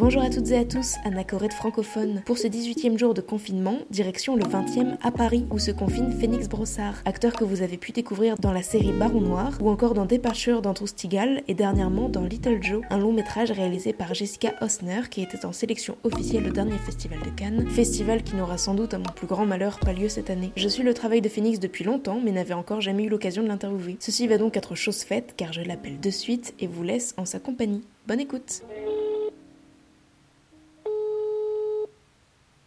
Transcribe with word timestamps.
Bonjour 0.00 0.22
à 0.22 0.30
toutes 0.30 0.50
et 0.50 0.56
à 0.56 0.64
tous, 0.64 0.94
Anna 1.04 1.24
Corette 1.24 1.52
francophone. 1.52 2.22
Pour 2.24 2.38
ce 2.38 2.46
18e 2.46 2.98
jour 2.98 3.12
de 3.12 3.20
confinement, 3.20 3.76
direction 3.90 4.34
le 4.34 4.44
20e 4.44 4.96
à 5.02 5.10
Paris, 5.10 5.44
où 5.50 5.58
se 5.58 5.70
confine 5.70 6.10
Phoenix 6.18 6.48
Brossard, 6.48 6.94
acteur 7.04 7.34
que 7.34 7.44
vous 7.44 7.60
avez 7.60 7.76
pu 7.76 7.92
découvrir 7.92 8.36
dans 8.36 8.54
la 8.54 8.62
série 8.62 8.94
Baron 8.94 9.20
Noir, 9.20 9.58
ou 9.60 9.68
encore 9.68 9.92
dans 9.92 10.06
Departure 10.06 10.62
d'Andrew 10.62 10.86
Stigal, 10.86 11.42
et 11.48 11.54
dernièrement 11.54 12.08
dans 12.08 12.22
Little 12.22 12.62
Joe, 12.62 12.82
un 12.88 12.96
long 12.96 13.12
métrage 13.12 13.50
réalisé 13.50 13.92
par 13.92 14.14
Jessica 14.14 14.54
Osner, 14.62 15.02
qui 15.10 15.20
était 15.20 15.44
en 15.44 15.52
sélection 15.52 15.98
officielle 16.02 16.48
au 16.48 16.50
dernier 16.50 16.78
festival 16.78 17.18
de 17.18 17.28
Cannes, 17.28 17.68
festival 17.68 18.22
qui 18.22 18.36
n'aura 18.36 18.56
sans 18.56 18.72
doute 18.72 18.94
à 18.94 18.98
mon 18.98 19.12
plus 19.14 19.26
grand 19.26 19.44
malheur 19.44 19.78
pas 19.80 19.92
lieu 19.92 20.08
cette 20.08 20.30
année. 20.30 20.50
Je 20.56 20.68
suis 20.68 20.82
le 20.82 20.94
travail 20.94 21.20
de 21.20 21.28
Phoenix 21.28 21.60
depuis 21.60 21.84
longtemps, 21.84 22.22
mais 22.24 22.32
n'avais 22.32 22.54
encore 22.54 22.80
jamais 22.80 23.04
eu 23.04 23.10
l'occasion 23.10 23.42
de 23.42 23.48
l'interviewer. 23.48 23.98
Ceci 24.00 24.26
va 24.26 24.38
donc 24.38 24.56
être 24.56 24.74
chose 24.74 25.02
faite, 25.02 25.34
car 25.36 25.52
je 25.52 25.60
l'appelle 25.60 26.00
de 26.00 26.10
suite 26.10 26.54
et 26.58 26.66
vous 26.66 26.84
laisse 26.84 27.12
en 27.18 27.26
sa 27.26 27.38
compagnie. 27.38 27.82
Bonne 28.08 28.20
écoute 28.20 28.62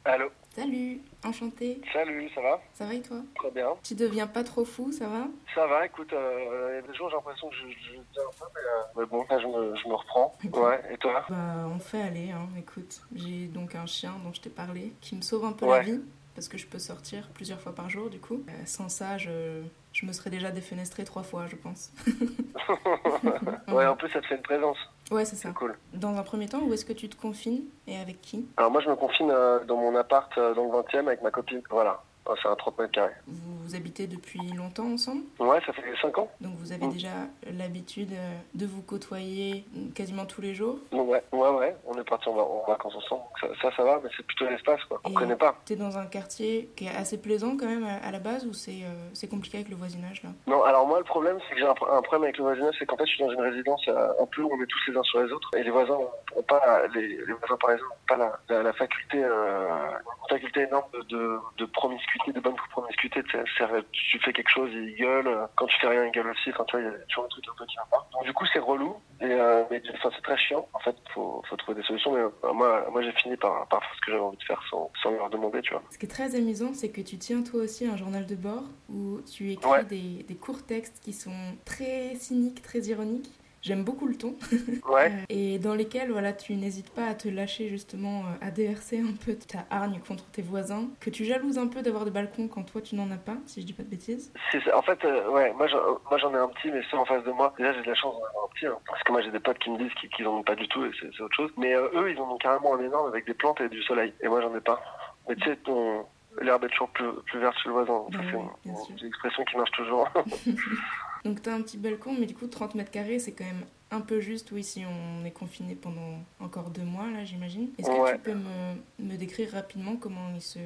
Allô 0.06 0.30
Salut, 0.56 1.00
enchanté. 1.24 1.82
Salut, 1.94 2.30
ça 2.36 2.42
va 2.42 2.60
Ça 2.74 2.86
va 2.86 2.94
et 2.94 3.02
toi 3.02 3.18
Très 3.36 3.50
bien. 3.52 3.70
Tu 3.84 3.96
deviens 3.96 4.28
pas 4.28 4.44
trop 4.44 4.66
fou, 4.66 4.92
ça 4.92 5.08
va 5.08 5.28
Ça 5.56 5.66
va, 5.66 5.86
écoute, 5.86 6.12
euh, 6.14 6.70
il 6.72 6.76
y 6.76 6.78
a 6.80 6.82
des 6.88 6.94
jours 6.96 7.10
j'ai 7.10 7.16
l'impression 7.16 7.50
que 7.50 7.56
je, 7.56 7.62
je 7.70 7.92
viens 7.94 8.02
un 8.22 8.38
peu, 8.40 8.46
mais, 8.54 8.62
euh, 8.62 8.84
mais 8.98 9.06
bon, 9.06 9.26
là 9.30 9.40
je 9.40 9.48
me, 9.48 9.76
je 9.76 9.88
me 9.88 9.94
reprends. 9.96 10.36
Ouais, 10.54 10.82
et 10.92 10.98
toi 10.98 11.26
Bah, 11.30 11.36
on 11.74 11.80
fait 11.80 12.02
aller, 12.02 12.32
hein. 12.32 12.48
écoute. 12.58 13.02
J'ai 13.16 13.48
donc 13.48 13.76
un 13.76 13.86
chien 13.86 14.14
dont 14.24 14.34
je 14.34 14.42
t'ai 14.42 14.50
parlé, 14.50 14.94
qui 15.02 15.16
me 15.16 15.22
sauve 15.22 15.46
un 15.46 15.54
peu 15.54 15.66
Ouais. 15.66 15.78
la 15.78 15.84
vie, 15.84 16.02
parce 16.36 16.50
que 16.50 16.58
je 16.58 16.68
peux 16.68 16.80
sortir 16.80 17.30
plusieurs 17.34 17.60
fois 17.62 17.74
par 17.74 17.90
jour, 17.90 18.10
du 18.10 18.20
coup. 18.20 18.44
Euh, 18.50 18.52
sans 18.66 18.90
ça, 18.90 19.18
je, 19.18 19.64
je 19.94 20.06
me 20.06 20.12
serais 20.12 20.30
déjà 20.30 20.52
défenestrée 20.52 21.06
trois 21.06 21.24
fois, 21.24 21.48
je 21.48 21.56
pense. 21.56 21.92
Ouais, 23.70 23.86
en 23.88 23.96
plus 23.96 24.10
ça 24.10 24.22
te 24.22 24.28
fait 24.28 24.36
une 24.36 24.42
présence, 24.44 24.78
Ouais, 25.12 25.26
c'est 25.26 25.36
ça. 25.36 25.50
cool. 25.52 25.76
Dans 25.94 26.16
un 26.16 26.24
premier 26.24 26.48
temps, 26.48 26.62
où 26.62 26.74
est-ce 26.74 26.86
que 26.86 26.94
tu 26.94 27.10
te 27.10 27.16
confines 27.20 27.64
et 27.88 27.98
avec 27.98 28.22
qui? 28.22 28.46
Alors 28.58 28.72
moi 28.72 28.82
je 28.82 28.90
me 28.90 28.96
confine 28.96 29.30
euh, 29.32 29.64
dans 29.66 29.78
mon 29.78 29.96
appart 29.96 30.36
euh, 30.38 30.54
dans 30.56 30.64
le 30.66 30.72
20 30.72 30.96
e 30.96 30.98
avec 31.00 31.22
ma 31.22 31.30
copine, 31.32 31.62
voilà. 31.70 32.02
Ah, 32.28 32.34
C'est 32.42 32.48
un 32.48 32.56
30 32.56 32.80
mètres 32.80 32.92
carrés. 32.92 33.12
Vous 33.28 33.76
habitez 33.76 34.08
depuis 34.08 34.40
longtemps 34.54 34.86
ensemble? 34.94 35.24
Ouais, 35.40 35.60
ça 35.66 35.74
fait 35.74 35.84
5 36.02 36.18
ans 36.18 36.30
Donc 36.42 36.54
vous 36.58 36.72
avez 36.72 36.86
Mm. 36.88 36.92
déjà 36.94 37.10
l'habitude 37.52 38.12
euh, 38.14 38.34
de 38.54 38.66
vous 38.66 38.82
côtoyer 38.82 39.66
quasiment 39.96 40.26
tous 40.26 40.42
les 40.42 40.54
jours? 40.54 40.78
Ouais, 40.92 41.22
ouais, 41.32 41.50
ouais, 41.50 41.76
on 41.86 41.98
est 42.00 42.04
parti 42.10 42.30
en, 42.30 42.34
va- 42.34 42.44
en 42.44 42.64
vacances 42.68 42.96
ensemble. 42.96 43.24
Ça, 43.42 43.48
ça, 43.62 43.76
ça 43.76 43.84
va, 43.84 44.00
mais 44.04 44.10
c'est 44.16 44.26
plutôt 44.26 44.46
l'espace, 44.46 44.82
quoi. 44.86 45.02
On 45.04 45.10
Et- 45.12 45.14
connaît 45.14 45.36
pas. 45.36 45.56
T'es 45.66 45.76
dans 45.76 45.98
un 45.98 46.06
quartier 46.06 46.70
qui 46.76 46.86
est 46.86 46.96
assez 46.96 47.20
plaisant 47.22 47.58
quand 47.58 47.66
même 47.68 47.84
à, 47.86 48.12
la 48.12 48.20
base 48.20 48.46
ou 48.46 48.54
c'est 48.54 48.84
euh, 48.84 49.28
compliqué 49.30 49.58
avec 49.58 49.70
le 49.70 49.76
voisinage 49.76 50.22
là? 50.24 50.30
Non, 50.48 50.64
alors 50.64 50.88
moi 50.88 51.00
le 51.00 51.04
problème 51.06 51.38
c'est 51.48 51.56
que 51.56 51.60
j'ai 51.62 51.66
un, 51.68 51.74
pro- 51.74 51.90
un 51.90 52.02
problème 52.02 52.24
avec 52.24 52.38
le 52.38 52.44
voisinage, 52.44 52.76
c'est 52.78 52.86
qu'en 52.86 52.98
fait 52.98 53.06
je 53.06 53.14
suis 53.16 53.24
dans 53.24 53.32
une 53.32 53.40
résidence 53.42 53.82
euh, 53.88 54.10
un 54.22 54.26
peu 54.28 54.42
où 54.44 54.50
on 54.54 54.62
est 54.62 54.68
tous 54.68 54.80
les 54.92 54.98
uns 54.98 55.04
sur 55.04 55.22
les 55.22 55.32
autres 55.32 55.50
et 55.58 55.64
les 55.64 55.72
voisins 55.72 55.96
ont, 55.96 56.44
pas 56.44 56.86
les, 56.94 57.08
les 57.18 57.34
voisins 57.34 57.58
parisiens 57.60 57.86
n'ont 57.86 58.06
pas 58.08 58.18
la, 58.18 58.40
la, 58.50 58.64
la 58.64 58.74
faculté 58.74 59.24
euh, 59.24 59.68
une 59.90 60.30
faculté 60.30 60.62
énorme 60.62 60.86
de, 60.94 61.02
de, 61.18 61.40
de 61.58 61.66
promiscuité, 61.66 62.13
de 62.34 62.40
bonne 62.40 62.56
promiscuité. 62.72 63.22
tu 63.24 63.32
sais, 63.32 63.44
c'est- 63.58 63.92
Tu 63.92 64.20
fais 64.20 64.34
quelque 64.34 64.50
chose, 64.50 64.70
ils 64.74 64.96
gueulent. 64.96 65.48
Quand 65.56 65.66
tu 65.68 65.78
fais 65.80 65.88
rien, 65.88 66.06
ils 66.06 66.12
gueulent 66.12 66.30
aussi. 66.30 66.50
Enfin, 66.52 66.64
tu 66.66 66.78
vois, 66.78 66.86
il 66.86 66.92
y 66.92 66.96
a 66.96 66.98
toujours 67.10 67.26
un 67.26 67.28
truc 67.28 67.44
un 67.50 67.56
peu 67.58 67.66
qui 67.66 67.76
pas. 67.90 68.08
Donc 68.14 68.24
du 68.24 68.34
coup 68.34 68.46
c'est 68.54 68.60
relou 68.60 68.96
et 69.22 69.26
euh, 69.26 69.64
mais 69.72 69.82
enfin, 69.96 70.10
c'est 70.16 70.22
très 70.22 70.38
chiant. 70.38 70.68
En 70.74 70.80
fait, 70.80 70.96
faut, 71.14 71.44
faut 71.50 71.56
trouver 71.58 71.82
des 71.82 71.88
solutions. 71.88 72.12
Mais 72.14 72.20
euh, 72.22 72.54
moi, 72.54 72.86
moi 72.92 73.02
j'ai 73.02 73.12
fini 73.14 73.36
par, 73.38 73.68
par 73.68 73.80
faire 73.82 73.94
ce 73.96 74.02
que 74.06 74.12
j'avais 74.12 74.24
envie 74.24 74.38
de 74.38 74.44
faire 74.44 74.62
sans, 74.70 74.92
sans 75.02 75.12
leur 75.12 75.30
demander, 75.30 75.62
tu 75.62 75.72
vois. 75.74 75.82
Ce 75.92 75.98
qui 75.98 76.06
est 76.06 76.10
très 76.10 76.36
amusant, 76.36 76.74
c'est 76.74 76.90
que 76.92 77.02
tu 77.02 77.18
tiens 77.18 77.42
toi 77.44 77.62
aussi 77.62 77.86
un 77.88 77.98
journal 77.98 78.26
de 78.26 78.36
bord 78.36 78.64
où 78.90 79.20
tu 79.22 79.52
écris 79.52 79.70
Ouais. 79.70 79.84
des, 79.86 80.24
des 80.24 80.36
courts 80.36 80.66
textes 80.66 81.00
qui 81.04 81.14
sont 81.14 81.32
très 81.66 82.16
cyniques, 82.16 82.62
très 82.62 82.80
ironiques. 82.80 83.30
J'aime 83.64 83.86
beaucoup 83.86 84.08
le 84.08 84.16
ton. 84.16 84.36
Ouais. 84.90 85.12
Et 85.30 85.60
dans 85.60 85.74
lesquels 85.74 86.12
voilà, 86.12 86.34
tu 86.34 86.54
n'hésites 86.56 86.94
pas 86.94 87.08
à 87.08 87.16
te 87.16 87.28
lâcher 87.28 87.70
justement, 87.70 88.20
euh, 88.20 88.46
à 88.48 88.52
déverser 88.52 89.00
un 89.00 89.14
peu 89.14 89.36
ta 89.36 89.66
hargne 89.70 90.00
contre 90.06 90.26
tes 90.26 90.42
voisins, 90.42 90.90
que 91.00 91.10
tu 91.10 91.24
jalouses 91.24 91.58
un 91.58 91.68
peu 91.68 91.82
d'avoir 91.82 92.06
des 92.06 92.12
balcons 92.12 92.48
quand 92.48 92.64
toi 92.64 92.82
tu 92.82 92.96
n'en 92.96 93.10
as 93.12 93.18
pas, 93.18 93.38
si 93.46 93.62
je 93.62 93.66
dis 93.66 93.74
pas 93.74 93.84
de 93.84 93.88
bêtises. 93.88 94.34
Ça. 94.52 94.78
En 94.78 94.82
fait, 94.82 95.04
euh, 95.06 95.30
ouais, 95.30 95.54
moi 95.54 95.68
j'en, 95.68 96.34
ai 96.34 96.38
un 96.38 96.50
petit, 96.50 96.70
mais 96.70 96.82
ceux 96.92 96.98
en 96.98 97.06
face 97.06 97.24
de 97.24 97.32
moi, 97.32 97.54
déjà 97.58 97.74
j'ai 97.74 97.82
de 97.82 97.88
la 97.88 97.96
chance 97.96 98.14
d'en 98.14 98.26
avoir 98.28 98.46
un 98.46 98.54
petit, 98.54 98.66
hein, 98.68 98.78
parce 98.88 99.02
que 99.04 99.12
moi 99.12 99.22
j'ai 99.22 99.32
des 99.32 99.40
potes 99.40 99.60
qui 99.60 99.70
me 99.72 99.78
disent 99.78 99.94
qu'ils, 100.00 100.10
qu'ils 100.10 100.28
en 100.28 100.38
ont 100.38 100.44
pas 100.44 100.56
du 100.56 100.68
tout 100.68 100.86
et 100.86 100.92
c'est, 101.00 101.22
autre 101.22 101.36
chose. 101.36 101.52
Mais 101.58 101.74
euh, 101.74 101.90
eux, 101.96 102.12
ils 102.12 102.20
en 102.20 102.30
ont 102.30 102.38
carrément 102.38 102.76
un 102.76 102.84
énorme 102.84 103.08
avec 103.08 103.26
des 103.26 103.34
plantes 103.34 103.62
et 103.62 103.70
du 103.70 103.82
soleil, 103.84 104.14
et 104.22 104.28
moi 104.28 104.42
j'en 104.42 104.54
ai 104.56 104.62
pas. 104.62 104.82
Mais 105.30 105.36
tu 105.36 105.50
sais, 105.50 105.56
ton, 105.58 106.06
l'herbe 106.42 106.66
est 106.66 106.70
toujours 106.70 106.90
plus, 106.90 107.10
plus 107.26 107.40
verte 107.40 107.58
chez 107.64 107.70
le 107.70 107.74
voisin. 107.74 108.04
C'est 108.12 108.18
une, 108.18 108.76
sûr. 108.76 108.96
une 109.02 109.08
expression 109.08 109.46
qui 109.46 109.58
marche 109.58 109.72
toujours. 109.72 110.10
Donc 111.26 111.42
t'as 111.42 111.54
un 111.54 111.62
petit 111.62 111.78
balcon, 111.78 112.16
mais 112.20 112.26
du 112.26 112.36
coup 112.36 112.48
30 112.48 112.76
mètres 112.76 112.92
carrés, 112.92 113.20
c'est 113.20 113.32
quand 113.34 113.46
même 113.46 113.66
un 113.92 114.02
peu 114.02 114.20
juste, 114.20 114.52
oui, 114.52 114.64
si 114.64 114.84
on 114.86 115.24
est 115.26 115.32
confiné 115.32 115.76
pendant 115.76 116.18
encore 116.40 116.70
deux 116.72 116.84
mois, 116.84 117.08
là 117.12 117.24
j'imagine. 117.24 117.70
Est-ce 117.78 117.90
que 117.90 117.96
Ouais. 117.96 118.14
tu 118.14 118.20
peux 118.20 118.34
me, 118.34 118.76
me 119.00 119.16
décrire 119.18 119.52
rapidement 119.52 119.96
comment 119.96 120.32
il 120.34 120.42
se 120.42 120.60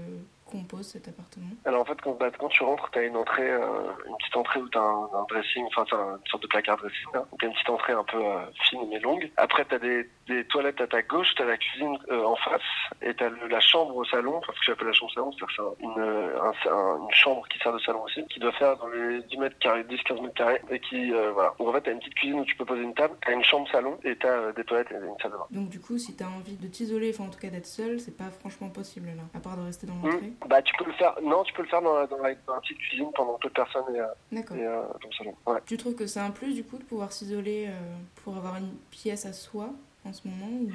compose 0.45 0.87
cet 0.87 1.09
appartement? 1.09 1.49
Alors 1.65 1.81
en 1.81 1.85
fait, 1.85 1.99
quand, 2.01 2.13
bah, 2.17 2.31
quand 2.39 2.47
tu 2.47 2.63
rentres, 2.63 2.89
t'as 2.93 3.05
une 3.05 3.17
entrée, 3.17 3.49
euh, 3.51 3.91
une 4.07 4.15
petite 4.17 4.35
entrée 4.37 4.61
où 4.61 4.69
t'as 4.69 4.79
un, 4.79 5.03
un 5.13 5.25
dressing, 5.29 5.65
enfin 5.67 5.83
t'as 5.89 5.97
une 5.97 6.25
sorte 6.31 6.43
de 6.43 6.47
placard 6.47 6.77
dressing. 6.77 7.07
Hein. 7.15 7.25
Donc 7.29 7.43
une 7.43 7.51
petite 7.51 7.69
entrée 7.69 7.93
un 7.93 8.05
peu 8.05 8.23
euh, 8.25 8.39
fine 8.69 8.87
mais 8.89 8.99
longue. 8.99 9.29
Après 9.35 9.65
t'as 9.65 9.77
des, 9.79 10.09
des 10.27 10.45
toilettes 10.45 10.81
à 10.81 10.87
ta 10.87 11.01
gauche, 11.01 11.27
t'as 11.37 11.45
la 11.45 11.57
cuisine 11.57 11.97
euh, 12.09 12.23
en 12.23 12.35
face 12.35 12.61
et 13.01 13.13
t'as 13.13 13.29
le- 13.29 13.47
la 13.47 13.59
chambre 13.59 13.95
au 13.95 14.05
salon, 14.05 14.37
enfin 14.37 14.51
ce 14.55 14.59
que 14.59 14.65
j'appelle 14.67 14.87
la 14.87 14.93
chambre 14.93 15.11
salon, 15.13 15.31
c'est-à-dire 15.31 15.47
que 15.47 15.63
c'est 15.79 15.83
une, 15.83 15.99
euh, 15.99 16.41
un- 16.41 16.71
un- 16.71 16.97
une 17.07 17.11
chambre 17.13 17.47
qui 17.47 17.57
sert 17.59 17.73
de 17.73 17.79
salon 17.79 18.03
aussi, 18.03 18.25
qui 18.27 18.39
doit 18.39 18.51
faire 18.53 18.77
dans 18.77 18.87
les 18.87 19.21
10 19.23 19.37
mètres 19.37 19.57
carrés, 19.59 19.83
10-15 19.83 20.21
mètres 20.21 20.33
carrés 20.35 20.61
et 20.69 20.79
qui 20.79 21.13
euh, 21.13 21.31
voilà. 21.31 21.53
Donc 21.59 21.69
en 21.69 21.73
fait 21.73 21.81
t'as 21.81 21.91
une 21.91 21.99
petite 21.99 22.15
cuisine 22.15 22.39
où 22.39 22.45
tu 22.45 22.55
peux 22.55 22.65
poser 22.65 22.81
une 22.83 22.93
table, 22.93 23.15
t'as 23.25 23.33
une 23.33 23.43
chambre 23.43 23.67
salon 23.71 23.97
et 24.03 24.15
t'as 24.17 24.27
euh, 24.27 24.53
des 24.53 24.63
toilettes 24.63 24.91
et 24.91 24.95
une 24.95 25.15
salle 25.21 25.31
de 25.31 25.37
bain. 25.37 25.47
Donc 25.51 25.69
du 25.69 25.79
coup, 25.79 25.97
si 25.97 26.15
t'as 26.15 26.25
envie 26.27 26.55
de 26.57 26.67
t'isoler, 26.67 27.11
enfin 27.13 27.25
en 27.25 27.29
tout 27.31 27.39
cas 27.39 27.49
d'être 27.49 27.65
seul, 27.65 27.99
c'est 27.99 28.15
pas 28.17 28.29
franchement 28.29 28.69
possible 28.69 29.07
là, 29.15 29.23
à 29.33 29.39
part 29.39 29.57
de 29.57 29.63
rester 29.63 29.87
dans 29.87 29.93
Hmm. 29.93 30.07
l'entrée. 30.11 30.33
Bah 30.47 30.61
tu 30.61 30.73
peux 30.77 30.85
le 30.85 30.93
faire, 30.93 31.15
non 31.23 31.43
tu 31.43 31.53
peux 31.53 31.61
le 31.63 31.67
faire 31.69 31.81
dans 31.81 31.95
la, 31.95 32.07
dans 32.07 32.17
la, 32.17 32.35
dans 32.45 32.53
la 32.55 32.61
petite 32.61 32.77
cuisine 32.79 33.09
pendant 33.15 33.37
peu 33.39 33.47
de 33.49 33.53
personnes 33.53 33.83
et, 33.95 33.99
et 33.99 34.41
dans 34.43 34.55
le 34.55 35.15
salon. 35.17 35.35
Ouais. 35.45 35.59
Tu 35.65 35.77
trouves 35.77 35.95
que 35.95 36.05
c'est 36.05 36.19
un 36.19 36.31
plus 36.31 36.53
du 36.53 36.63
coup 36.63 36.77
de 36.77 36.83
pouvoir 36.83 37.11
s'isoler 37.11 37.69
pour 38.23 38.35
avoir 38.37 38.57
une 38.57 38.75
pièce 38.91 39.25
à 39.25 39.33
soi 39.33 39.69
en 40.07 40.13
ce 40.13 40.27
moment 40.27 40.47
ou... 40.47 40.71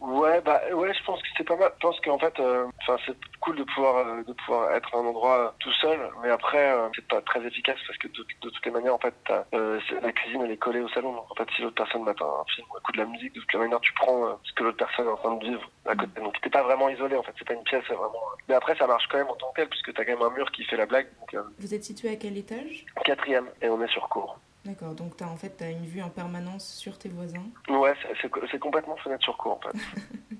Ouais, 0.00 0.38
bah 0.42 0.60
ouais, 0.74 0.92
je 0.92 1.02
pense 1.04 1.22
que 1.22 1.28
c'est 1.34 1.44
pas 1.44 1.56
mal. 1.56 1.70
Je 1.76 1.80
pense 1.80 1.98
qu'en 2.00 2.18
fait, 2.18 2.38
euh, 2.38 2.66
enfin, 2.82 3.00
c'est 3.06 3.16
cool 3.40 3.56
de 3.56 3.62
pouvoir 3.64 3.96
euh, 4.06 4.22
de 4.24 4.32
pouvoir 4.34 4.70
être 4.74 4.94
à 4.94 4.98
un 4.98 5.06
endroit 5.06 5.38
euh, 5.38 5.48
tout 5.60 5.72
seul, 5.80 5.98
mais 6.22 6.28
après, 6.28 6.72
euh, 6.72 6.88
c'est 6.94 7.06
pas 7.08 7.22
très 7.22 7.42
efficace 7.46 7.78
parce 7.86 7.96
que 7.98 8.08
de, 8.08 8.26
de 8.42 8.50
toutes 8.50 8.66
les 8.66 8.70
manières, 8.72 8.94
en 8.94 8.98
fait, 8.98 9.14
la 9.52 10.12
cuisine 10.12 10.42
elle 10.42 10.50
est 10.50 10.58
collée 10.58 10.80
au 10.80 10.88
salon. 10.90 11.14
Donc 11.14 11.30
en 11.30 11.34
fait, 11.36 11.48
si 11.56 11.62
l'autre 11.62 11.76
personne 11.76 12.02
met 12.04 12.10
un 12.10 12.44
film 12.54 12.66
ou 12.70 12.76
écoute 12.78 12.94
de 12.96 13.00
la 13.00 13.06
musique, 13.06 13.32
de 13.34 13.40
toute 13.40 13.54
manière, 13.54 13.80
tu 13.80 13.94
prends 13.94 14.38
ce 14.42 14.52
que 14.52 14.64
l'autre 14.64 14.76
personne 14.76 15.06
est 15.06 15.10
en 15.12 15.16
train 15.16 15.36
de 15.36 15.44
vivre 15.46 15.70
à 15.86 15.94
côté. 15.94 16.20
Donc 16.20 16.38
t'es 16.42 16.50
pas 16.50 16.64
vraiment 16.64 16.90
isolé. 16.90 17.16
En 17.16 17.22
fait, 17.22 17.32
c'est 17.38 17.46
pas 17.48 17.54
une 17.54 17.62
pièce, 17.64 17.84
vraiment. 17.84 18.12
Mais 18.48 18.56
après, 18.56 18.76
ça 18.76 18.86
marche 18.86 19.06
quand 19.10 19.16
même 19.16 19.28
en 19.30 19.36
tant 19.36 19.50
que 19.52 19.60
tel 19.62 19.68
puisque 19.70 19.94
t'as 19.94 20.04
quand 20.04 20.12
même 20.18 20.22
un 20.22 20.34
mur 20.36 20.50
qui 20.52 20.64
fait 20.64 20.76
la 20.76 20.84
blague. 20.86 21.06
Donc 21.20 21.32
euh, 21.32 21.42
Vous 21.60 21.72
êtes 21.72 21.84
situé 21.84 22.10
à 22.10 22.16
quel 22.16 22.36
étage? 22.36 22.84
quatrième 23.06 23.46
et 23.62 23.70
on 23.70 23.80
est 23.80 23.88
sur 23.88 24.06
cours. 24.10 24.38
D'accord, 24.64 24.94
donc 24.94 25.16
t'as 25.16 25.26
en 25.26 25.36
fait 25.36 25.50
t'as 25.50 25.70
une 25.70 25.84
vue 25.84 26.02
en 26.02 26.08
permanence 26.08 26.66
sur 26.66 26.96
tes 26.98 27.08
voisins. 27.10 27.44
Ouais, 27.68 27.92
c'est, 28.22 28.58
complètement 28.58 28.96
fenêtre 28.96 29.22
sur 29.22 29.36
cours 29.36 29.52
en 29.52 29.60
fait. 29.60 29.78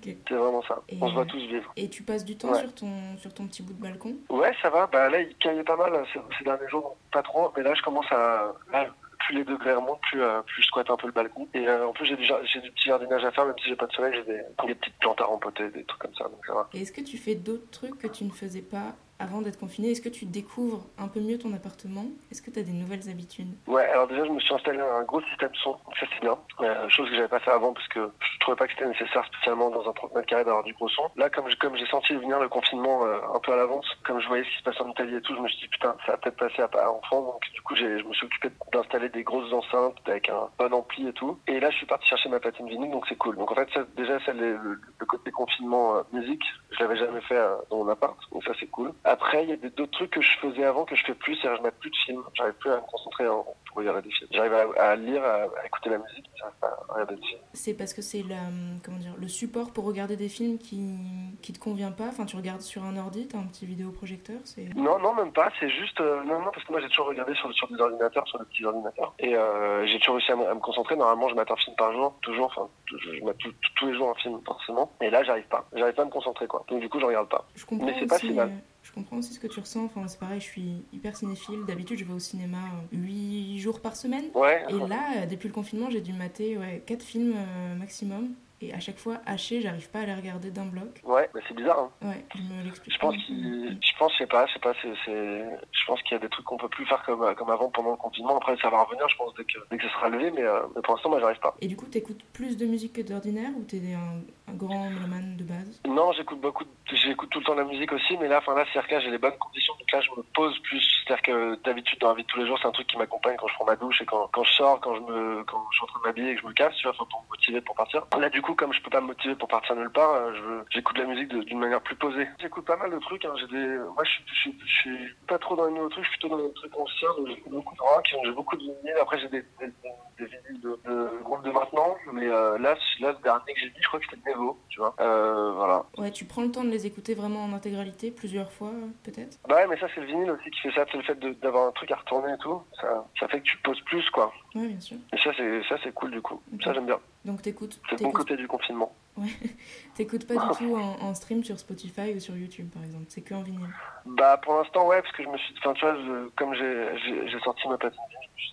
C'est 0.28 0.34
vraiment 0.34 0.62
ça. 0.62 0.82
Et, 0.88 0.98
On 1.00 1.08
se 1.08 1.14
voit 1.14 1.24
tous 1.24 1.38
vivre. 1.38 1.72
Et 1.76 1.88
tu 1.88 2.02
passes 2.02 2.24
du 2.24 2.36
temps 2.36 2.52
Ouais. 2.52 2.60
sur, 2.60 2.74
ton, 2.74 3.16
sur 3.16 3.32
ton 3.32 3.46
petit 3.46 3.62
bout 3.62 3.72
de 3.72 3.80
balcon? 3.80 4.16
Ouais, 4.28 4.52
ça 4.60 4.68
va. 4.68 4.86
Bah 4.86 5.08
là, 5.08 5.20
il 5.20 5.34
caillait 5.36 5.64
pas 5.64 5.76
mal 5.76 5.92
ces, 6.12 6.20
ces 6.38 6.44
derniers 6.44 6.68
jours, 6.68 6.82
donc 6.82 6.96
pas 7.10 7.22
trop. 7.22 7.50
Mais 7.56 7.62
là, 7.62 7.72
je 7.74 7.82
commence 7.82 8.10
à. 8.12 8.52
Là, 8.70 8.86
plus 9.26 9.36
les 9.36 9.44
degrés 9.44 9.72
remontent, 9.74 10.00
plus, 10.10 10.22
euh, 10.22 10.42
plus 10.42 10.62
je 10.62 10.66
squatte 10.66 10.90
un 10.90 10.96
peu 10.96 11.06
le 11.06 11.12
balcon. 11.12 11.48
Et 11.54 11.66
euh, 11.66 11.86
en 11.86 11.92
plus, 11.92 12.06
j'ai 12.06 12.16
du, 12.16 12.26
du 12.26 12.70
petit 12.70 12.88
jardinage 12.88 13.24
à 13.24 13.30
faire, 13.30 13.46
même 13.46 13.54
si 13.62 13.68
j'ai 13.68 13.76
pas 13.76 13.86
de 13.86 13.92
soleil, 13.92 14.12
j'ai 14.14 14.24
des, 14.24 14.42
des 14.66 14.74
petites 14.74 14.98
plantes 14.98 15.20
à 15.20 15.24
rempoter, 15.24 15.70
des 15.70 15.84
trucs 15.84 16.00
comme 16.02 16.14
ça, 16.14 16.24
donc 16.24 16.44
ça 16.46 16.54
va. 16.54 16.68
Et 16.74 16.82
est-ce 16.82 16.92
que 16.92 17.00
tu 17.00 17.16
fais 17.16 17.34
d'autres 17.34 17.70
trucs 17.70 17.98
que 17.98 18.06
tu 18.06 18.24
ne 18.24 18.30
faisais 18.30 18.62
pas 18.62 18.94
avant 19.18 19.40
d'être 19.40 19.58
confiné 19.58 19.90
Est-ce 19.90 20.00
que 20.02 20.08
tu 20.08 20.24
découvres 20.26 20.84
un 20.98 21.08
peu 21.08 21.20
mieux 21.20 21.38
ton 21.38 21.52
appartement? 21.54 22.04
Est-ce 22.30 22.42
que 22.42 22.50
tu 22.50 22.58
as 22.58 22.62
des 22.62 22.72
nouvelles 22.72 23.08
habitudes? 23.08 23.48
Ouais, 23.66 23.84
alors 23.88 24.08
déjà, 24.08 24.24
je 24.24 24.30
me 24.30 24.40
suis 24.40 24.54
installé 24.54 24.80
un 24.80 25.02
gros 25.04 25.20
système 25.22 25.50
son, 25.62 25.74
ça 25.98 26.06
c'est 26.12 26.20
bien. 26.20 26.36
Euh, 26.60 26.88
chose 26.88 27.08
que 27.08 27.16
j'avais 27.16 27.28
pas 27.28 27.40
fait 27.40 27.50
avant 27.50 27.72
parce 27.72 27.86
que 27.88 28.00
je 28.20 28.38
trouvais 28.40 28.56
pas 28.56 28.66
que 28.66 28.72
c'était 28.74 28.88
nécessaire 28.88 29.24
spécialement 29.26 29.70
dans 29.70 29.88
un 29.88 29.92
30 29.92 30.14
mètres 30.14 30.26
carrés 30.26 30.44
d'avoir 30.44 30.64
du 30.64 30.74
gros 30.74 30.88
son. 30.88 31.10
Là, 31.16 31.30
comme 31.30 31.48
je- 31.48 31.56
comme 31.56 31.76
j'ai 31.76 31.86
senti 31.86 32.14
venir 32.14 32.38
le 32.40 32.48
confinement 32.48 33.04
euh, 33.04 33.18
un 33.34 33.38
peu 33.40 33.52
à 33.52 33.56
l'avance, 33.56 33.86
comme 34.04 34.20
je 34.20 34.28
voyais 34.28 34.44
ce 34.44 34.50
qui 34.50 34.58
se 34.58 34.62
passait 34.62 34.82
en 34.82 34.90
Italie 34.90 35.14
et 35.16 35.20
tout, 35.20 35.34
je 35.34 35.40
me 35.40 35.48
suis 35.48 35.58
dit 35.60 35.68
putain, 35.68 35.96
ça 36.06 36.12
va 36.12 36.18
peut-être 36.18 36.36
passer 36.36 36.62
à, 36.62 36.68
à 36.78 36.90
en. 36.90 37.00
Donc 37.10 37.40
du 37.54 37.60
coup, 37.62 37.74
j'ai, 37.76 37.98
je 37.98 38.04
me 38.04 38.12
suis 38.14 38.26
occupé 38.26 38.50
d'installer 38.72 39.08
des 39.08 39.22
grosses 39.22 39.52
enceintes 39.52 39.96
avec 40.06 40.28
un 40.28 40.48
bon 40.58 40.72
ampli 40.74 41.06
et 41.08 41.12
tout. 41.12 41.38
Et 41.46 41.60
là, 41.60 41.70
je 41.70 41.76
suis 41.76 41.86
parti 41.86 42.06
chercher 42.08 42.28
ma 42.28 42.40
platine 42.40 42.68
vinyle, 42.68 42.90
donc 42.90 43.04
c'est 43.08 43.16
cool. 43.16 43.36
Donc 43.36 43.50
en 43.52 43.54
fait, 43.54 43.68
déjà, 43.96 44.18
le, 44.32 44.80
côté 45.06 45.30
confinement 45.30 45.96
euh, 45.96 46.02
musique, 46.12 46.42
je 46.70 46.78
l'avais 46.80 46.96
jamais 46.96 47.20
fait 47.22 47.38
dans 47.70 47.76
mon 47.84 47.88
appart, 47.88 48.16
donc 48.32 48.42
ça 48.44 48.52
c'est 48.58 48.66
cool. 48.66 48.92
Après, 49.04 49.44
il 49.44 49.50
y 49.50 49.52
a 49.52 49.56
d'autres 49.56 49.92
trucs 49.92 50.10
que 50.10 50.22
je 50.22 50.38
faisais 50.40 50.64
avant 50.64 50.84
que 50.84 50.96
je 50.96 51.04
fais 51.04 51.14
plus, 51.14 51.36
c'est-à-dire 51.36 51.58
je 51.58 51.62
mets 51.62 51.70
plus 51.72 51.90
de 51.90 51.96
films. 52.06 52.22
J'arrive 52.34 52.54
plus 52.54 52.70
à 52.70 52.76
me 52.76 52.80
concentrer 52.80 53.28
en, 53.28 53.44
pour 53.66 53.76
regarder 53.76 54.02
des 54.02 54.14
films. 54.14 54.28
J'arrive 54.32 54.54
à, 54.54 54.82
à, 54.82 54.96
lire, 54.96 55.22
à, 55.22 55.66
écouter 55.66 55.90
la 55.90 55.98
musique, 55.98 56.24
j'arrive 56.36 56.54
pas 56.60 56.68
à 56.68 56.92
regarder 56.92 57.16
des 57.16 57.22
films. 57.22 57.40
C'est 57.52 57.74
parce 57.74 57.92
que 57.92 58.00
c'est 58.02 58.22
le, 58.22 58.34
comment 58.82 58.98
dire, 58.98 59.14
le 59.18 59.28
support 59.28 59.72
pour 59.72 59.84
regarder 59.84 60.16
des 60.16 60.30
films 60.30 60.58
qui, 60.58 60.96
qui 61.42 61.52
te 61.52 61.58
convient 61.58 61.92
pas? 61.92 62.06
Enfin, 62.08 62.24
tu 62.24 62.36
regardes 62.36 62.62
sur 62.62 62.82
un 62.84 62.96
ordi, 62.96 63.28
t'as 63.28 63.38
un 63.38 63.46
petit 63.46 63.66
vidéoprojecteur 63.66 64.40
Non, 64.74 64.98
non, 64.98 65.14
même 65.14 65.32
pas. 65.32 65.50
C'est 65.60 65.68
juste. 65.68 66.00
Euh, 66.00 66.22
non, 66.24 66.40
non, 66.40 66.50
parce 66.52 66.64
que 66.64 66.72
moi 66.72 66.80
j'ai 66.80 66.88
toujours 66.88 67.08
regardé 67.08 67.34
sur, 67.34 67.52
sur 67.52 67.68
des 67.68 67.80
ordinateurs, 67.80 68.26
sur 68.26 68.38
des 68.38 68.46
petits 68.46 68.64
ordinateurs. 68.64 69.14
Et 69.18 69.36
euh, 69.36 69.86
j'ai 69.86 69.98
toujours 69.98 70.16
réussi 70.16 70.32
à, 70.32 70.36
me 70.36 70.60
concentrer. 70.60 70.96
Normalement, 70.96 71.28
je 71.28 71.34
mets 71.34 71.50
un 71.50 71.56
film 71.56 71.76
par 71.76 71.92
jour, 71.92 72.14
toujours. 72.22 72.46
Enfin, 72.46 72.68
je 72.86 73.22
mets 73.22 73.34
tous 73.76 73.86
les 73.86 73.94
jours 73.94 74.10
un 74.10 74.14
film, 74.14 74.40
forcément. 74.46 74.90
Et 75.00 75.10
là, 75.10 75.22
j'arrive 75.24 75.46
pas. 75.48 75.66
J'arrive 75.74 75.94
pas 75.94 76.02
à 76.02 76.06
me 76.06 76.10
concentrer, 76.10 76.46
quoi. 76.46 76.64
Donc, 76.68 76.80
du 76.80 76.88
coup, 76.88 77.00
je 77.00 77.04
regarde 77.04 77.28
pas. 77.28 77.44
Je 77.54 77.66
comprends 77.66 77.86
Mais 77.86 77.96
c'est 77.98 78.06
pas 78.06 78.18
si 78.18 78.32
mal. 78.32 78.48
Euh, 78.48 78.73
comprends 78.94 79.18
aussi 79.18 79.34
ce 79.34 79.40
que 79.40 79.46
tu 79.46 79.60
ressens. 79.60 79.84
Enfin, 79.84 80.06
c'est 80.08 80.18
pareil, 80.18 80.40
je 80.40 80.46
suis 80.46 80.82
hyper 80.92 81.16
cinéphile. 81.16 81.64
D'habitude, 81.66 81.98
je 81.98 82.04
vais 82.04 82.12
au 82.12 82.18
cinéma 82.18 82.58
8 82.92 83.58
jours 83.58 83.80
par 83.80 83.96
semaine. 83.96 84.24
Ouais. 84.34 84.64
Et 84.68 84.78
là, 84.88 85.26
depuis 85.26 85.48
le 85.48 85.54
confinement, 85.54 85.90
j'ai 85.90 86.00
dû 86.00 86.12
mater 86.12 86.56
ouais, 86.58 86.82
4 86.86 87.02
films 87.02 87.34
maximum 87.78 88.30
et 88.60 88.72
à 88.72 88.80
chaque 88.80 88.98
fois 88.98 89.18
haché, 89.26 89.60
j'arrive 89.60 89.90
pas 89.90 90.00
à 90.00 90.06
les 90.06 90.14
regarder 90.14 90.50
d'un 90.50 90.66
bloc. 90.66 91.00
Ouais, 91.04 91.28
mais 91.34 91.40
c'est 91.48 91.54
bizarre. 91.54 91.90
Hein. 92.02 92.08
Ouais, 92.08 92.24
je 92.34 92.42
me 92.42 92.62
l'explique. 92.62 92.94
Je 92.94 92.98
pense 92.98 93.16
qu'il, 93.26 93.78
je 93.80 93.98
pense, 93.98 94.12
je 94.12 94.18
sais 94.18 94.26
pas, 94.26 94.46
je 94.46 94.52
sais 94.54 94.58
pas, 94.60 94.72
c'est, 94.80 94.94
je 95.06 95.86
pense 95.86 96.02
qu'il 96.02 96.12
y 96.12 96.14
a 96.14 96.18
des 96.20 96.28
trucs 96.28 96.44
qu'on 96.44 96.56
peut 96.56 96.68
plus 96.68 96.86
faire 96.86 97.02
comme, 97.04 97.34
comme 97.34 97.50
avant 97.50 97.68
pendant 97.70 97.90
le 97.90 97.96
confinement. 97.96 98.36
Après, 98.36 98.56
ça 98.62 98.70
va 98.70 98.82
revenir, 98.82 99.08
je 99.08 99.16
pense, 99.16 99.34
dès 99.34 99.44
que, 99.44 99.58
dès 99.70 99.78
que 99.78 99.84
ça 99.84 99.92
sera 99.94 100.08
levé, 100.08 100.30
mais, 100.30 100.42
euh, 100.42 100.60
mais 100.74 100.82
pour 100.82 100.94
l'instant, 100.94 101.10
moi, 101.10 101.20
j'arrive 101.20 101.40
pas. 101.40 101.54
Et 101.60 101.66
du 101.66 101.76
coup, 101.76 101.86
t'écoutes 101.86 102.22
plus 102.32 102.56
de 102.56 102.66
musique 102.66 102.94
que 102.94 103.02
d'ordinaire 103.02 103.50
ou 103.56 103.64
t'es 103.64 103.80
un, 103.94 104.20
un 104.52 104.54
grand 104.54 104.90
mélomane 104.90 105.36
de 105.36 105.44
base? 105.44 105.80
Non, 105.86 106.12
j'écoute 106.12 106.40
beaucoup, 106.40 106.64
j'écoute 106.92 107.30
tout 107.30 107.40
le 107.40 107.44
temps 107.44 107.54
la 107.54 107.64
musique 107.64 107.92
aussi, 107.92 108.16
mais 108.18 108.28
là, 108.28 108.38
enfin 108.38 108.54
là, 108.54 108.64
c'est-à-dire 108.72 108.88
que 108.88 109.00
j'ai 109.04 109.10
les 109.10 109.18
bonnes 109.18 109.38
conditions, 109.38 109.74
donc 109.78 109.90
là, 109.92 110.00
je 110.00 110.10
me 110.10 110.22
pose 110.34 110.58
plus. 110.60 110.82
C'est-à-dire 111.06 111.22
que 111.22 111.62
d'habitude, 111.64 111.98
dans 112.00 112.08
la 112.08 112.14
vie 112.14 112.22
de 112.22 112.28
tous 112.28 112.38
les 112.38 112.46
jours, 112.46 112.58
c'est 112.60 112.68
un 112.68 112.72
truc 112.72 112.86
qui 112.86 112.96
m'accompagne 112.96 113.36
quand 113.38 113.48
je 113.48 113.54
prends 113.54 113.66
ma 113.66 113.76
douche 113.76 114.00
et 114.00 114.06
quand, 114.06 114.28
quand 114.32 114.44
je 114.44 114.52
sors, 114.52 114.80
quand 114.80 114.94
je 114.94 115.00
me, 115.00 115.44
quand 115.44 115.62
je 115.70 115.76
suis 115.76 115.84
en 115.84 115.86
train 115.86 116.00
de 116.00 116.06
m'habiller 116.06 116.30
et 116.30 116.34
que 116.36 116.40
je 116.42 116.46
me 116.46 116.52
casse, 116.52 116.74
tu 116.76 116.88
vois, 116.88 116.94
pour 116.96 117.22
me 117.22 117.28
motiver 117.28 117.60
pour 117.60 117.74
partir. 117.74 118.06
Là, 118.18 118.30
du 118.30 118.40
coup, 118.44 118.54
comme 118.54 118.72
je 118.72 118.80
peux 118.82 118.90
pas 118.90 119.00
me 119.00 119.06
motiver 119.08 119.34
pour 119.34 119.48
partir 119.48 119.74
nulle 119.74 119.90
part, 119.90 120.12
euh, 120.14 120.62
j'écoute 120.70 120.98
la 120.98 121.06
musique 121.06 121.28
d'une 121.28 121.58
manière 121.58 121.80
plus 121.80 121.96
posée. 121.96 122.28
J'écoute 122.40 122.64
pas 122.64 122.76
mal 122.76 122.90
de 122.90 122.98
trucs. 122.98 123.24
Hein. 123.24 123.32
J'ai 123.40 123.46
des, 123.46 123.78
moi, 123.78 124.04
je 124.04 124.10
suis, 124.34 124.58
je, 124.64 124.72
suis 124.72 125.14
pas 125.26 125.38
trop 125.38 125.56
dans 125.56 125.66
les 125.66 125.72
nouveaux 125.72 125.88
trucs, 125.88 126.04
je 126.04 126.10
suis 126.10 126.18
plutôt 126.18 126.36
dans 126.36 126.44
les 126.44 126.52
trucs 126.52 126.78
anciens. 126.78 127.08
J'écoute 127.26 127.52
beaucoup 127.52 127.74
de 127.74 127.80
rock, 127.80 128.14
j'ai 128.24 128.32
beaucoup 128.32 128.56
de 128.56 128.62
vinyles. 128.62 128.98
Après, 129.00 129.18
j'ai 129.18 129.28
des, 129.28 129.42
des, 129.58 129.72
des, 130.18 130.26
vinyles 130.26 130.60
de, 130.60 130.78
de 130.84 131.22
groupes 131.22 131.44
de 131.44 131.50
maintenant. 131.50 131.96
Mais 132.12 132.28
euh, 132.28 132.58
là, 132.58 132.76
là, 133.00 133.12
le 133.12 133.22
dernier 133.22 133.54
que 133.54 133.60
j'ai 133.60 133.70
dit, 133.70 133.80
je 133.80 133.88
crois 133.88 134.00
que 134.00 134.06
c'était 134.10 134.30
Nevo, 134.30 134.58
tu 134.68 134.78
vois. 134.78 134.94
Euh, 135.00 135.52
voilà. 135.52 135.84
Ouais, 135.96 136.10
tu 136.10 136.24
prends 136.26 136.42
le 136.42 136.50
temps 136.50 136.64
de 136.64 136.70
les 136.70 136.86
écouter 136.86 137.14
vraiment 137.14 137.44
en 137.44 137.52
intégralité, 137.52 138.10
plusieurs 138.10 138.52
fois, 138.52 138.70
peut-être? 139.04 139.38
Bah 139.48 139.56
ouais, 139.56 139.66
mais 139.68 139.78
ça, 139.78 139.86
c'est 139.94 140.00
le 140.00 140.06
vinyle 140.06 140.30
aussi 140.30 140.50
qui 140.50 140.60
fait 140.60 140.72
ça. 140.72 140.84
C'est 140.90 140.98
le 140.98 141.04
fait 141.04 141.18
d'avoir 141.40 141.68
un 141.68 141.72
truc 141.72 141.90
à 141.90 141.96
retourner 141.96 142.34
et 142.34 142.38
tout. 142.38 142.62
Ça, 142.80 143.06
ça 143.18 143.28
fait 143.28 143.40
que 143.40 143.46
tu 143.46 143.56
poses 143.58 143.80
plus, 143.82 144.08
quoi. 144.10 144.32
Ouais, 144.54 144.68
bien 144.68 144.80
sûr. 144.80 144.96
Et 145.12 145.18
ça, 145.18 145.76
c'est 145.82 145.94
cool, 145.94 146.10
du 146.10 146.20
coup. 146.20 146.40
Ça, 146.62 146.72
j'aime 146.72 146.86
bien. 146.86 146.98
Donc, 147.24 147.42
t'écoutes. 147.42 147.80
C'est 147.88 148.00
le 148.00 148.04
bon 148.04 148.12
côté 148.12 148.36
du 148.36 148.46
confinement. 148.46 148.94
Ouais. 149.16 149.28
T'écoutes 149.94 150.26
pas 150.26 150.34
du 150.34 150.58
tout 150.58 150.76
en, 150.76 151.14
stream 151.14 151.42
sur 151.44 151.58
Spotify 151.58 152.12
ou 152.14 152.20
sur 152.20 152.36
YouTube, 152.36 152.68
par 152.72 152.84
exemple. 152.84 153.06
C'est 153.08 153.22
que 153.22 153.34
en 153.34 153.42
vinyle. 153.42 153.68
Bah, 154.04 154.38
pour 154.42 154.54
l'instant, 154.56 154.86
ouais, 154.86 155.00
parce 155.00 155.14
que 155.14 155.22
je 155.22 155.28
me 155.28 155.38
suis. 155.38 155.54
Enfin, 155.58 155.72
tu 155.74 155.84
vois, 155.84 155.96
comme 156.36 156.54
j'ai 156.54 157.40
sorti 157.42 157.68
ma 157.68 157.78
platine 157.78 158.00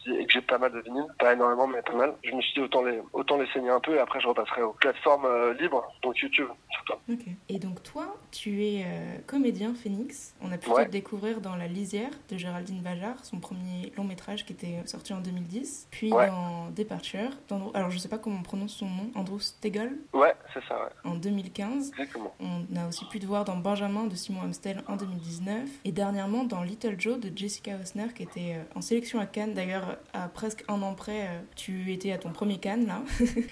et 0.08 0.26
que 0.26 0.34
j'ai 0.34 0.42
pas 0.42 0.58
mal 0.58 0.72
de 0.72 0.80
vinyles, 0.80 1.06
pas 1.20 1.34
énormément, 1.34 1.68
mais 1.68 1.82
pas 1.82 1.96
mal, 1.96 2.14
je 2.24 2.32
me 2.32 2.42
suis 2.42 2.54
dit 2.54 2.62
autant 2.62 2.84
les, 2.84 3.00
autant 3.14 3.38
les 3.38 3.48
saigner 3.52 3.70
un 3.70 3.80
peu 3.80 3.96
et 3.96 4.00
après 4.00 4.20
je 4.20 4.28
repasserai 4.28 4.64
aux 4.64 4.74
plateformes 4.74 5.26
euh, 5.26 5.54
libres, 5.54 5.86
donc 6.02 6.18
YouTube 6.20 6.50
surtout. 6.72 6.94
Ok. 7.12 7.26
Et 7.50 7.60
donc, 7.60 7.84
toi, 7.84 8.16
tu 8.32 8.66
es 8.66 8.84
euh, 8.86 9.18
comédien 9.28 9.74
Phoenix. 9.74 10.34
On 10.42 10.52
a 10.52 10.58
pu 10.58 10.70
te 10.70 10.90
découvrir 10.90 11.42
dans 11.42 11.56
La 11.56 11.68
Lisière 11.68 12.12
de 12.30 12.38
Géraldine 12.38 12.82
Bajard, 12.82 13.24
son 13.24 13.40
premier 13.40 13.92
long 13.98 14.04
métrage 14.04 14.46
qui 14.46 14.54
était 14.54 14.82
sorti 14.86 15.14
en 15.14 15.20
2010. 15.22 15.88
Puis 15.92 16.10
dans 16.10 16.70
Departure, 16.76 17.30
alors 17.74 17.92
je 17.92 17.98
sais 17.98 18.10
pas 18.10 18.18
comment 18.18 18.38
on 18.40 18.44
prononce 18.44 18.74
son 18.74 18.88
nom, 18.88 19.12
Andrew 19.16 19.40
Stegel. 19.40 19.98
Ouais, 20.14 20.34
c'est 20.54 20.64
ça, 20.68 20.76
ouais. 20.76 20.90
En 21.04 21.16
2015. 21.16 21.92
Exactement. 21.92 22.34
On 22.40 22.76
a 22.76 22.88
aussi 22.88 23.06
pu 23.06 23.20
te 23.20 23.26
voir 23.26 23.46
dans 23.46 23.58
Benjamin 23.58 24.06
de 24.06 24.16
Simon 24.16 24.42
Amstel 24.42 24.84
en 24.88 24.96
2019. 24.96 25.70
Et 25.86 25.92
dernièrement 25.92 26.44
dans 26.44 26.64
Little 26.64 26.96
Joe 27.00 27.20
de 27.20 27.36
Jessica 27.36 27.76
Osner, 27.82 28.14
qui 28.16 28.24
était 28.24 28.56
euh, 28.56 28.64
en 28.76 28.82
sélection 28.82 29.20
à 29.20 29.26
Cannes. 29.26 29.54
D'ailleurs, 29.54 29.71
à 30.14 30.28
presque 30.28 30.64
un 30.68 30.82
an 30.82 30.94
près, 30.94 31.22
euh, 31.22 31.40
tu 31.56 31.92
étais 31.92 32.12
à 32.12 32.18
ton 32.18 32.32
premier 32.32 32.58
Cannes, 32.58 32.88
là. 32.88 33.02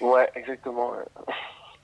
ouais, 0.00 0.28
exactement. 0.34 0.92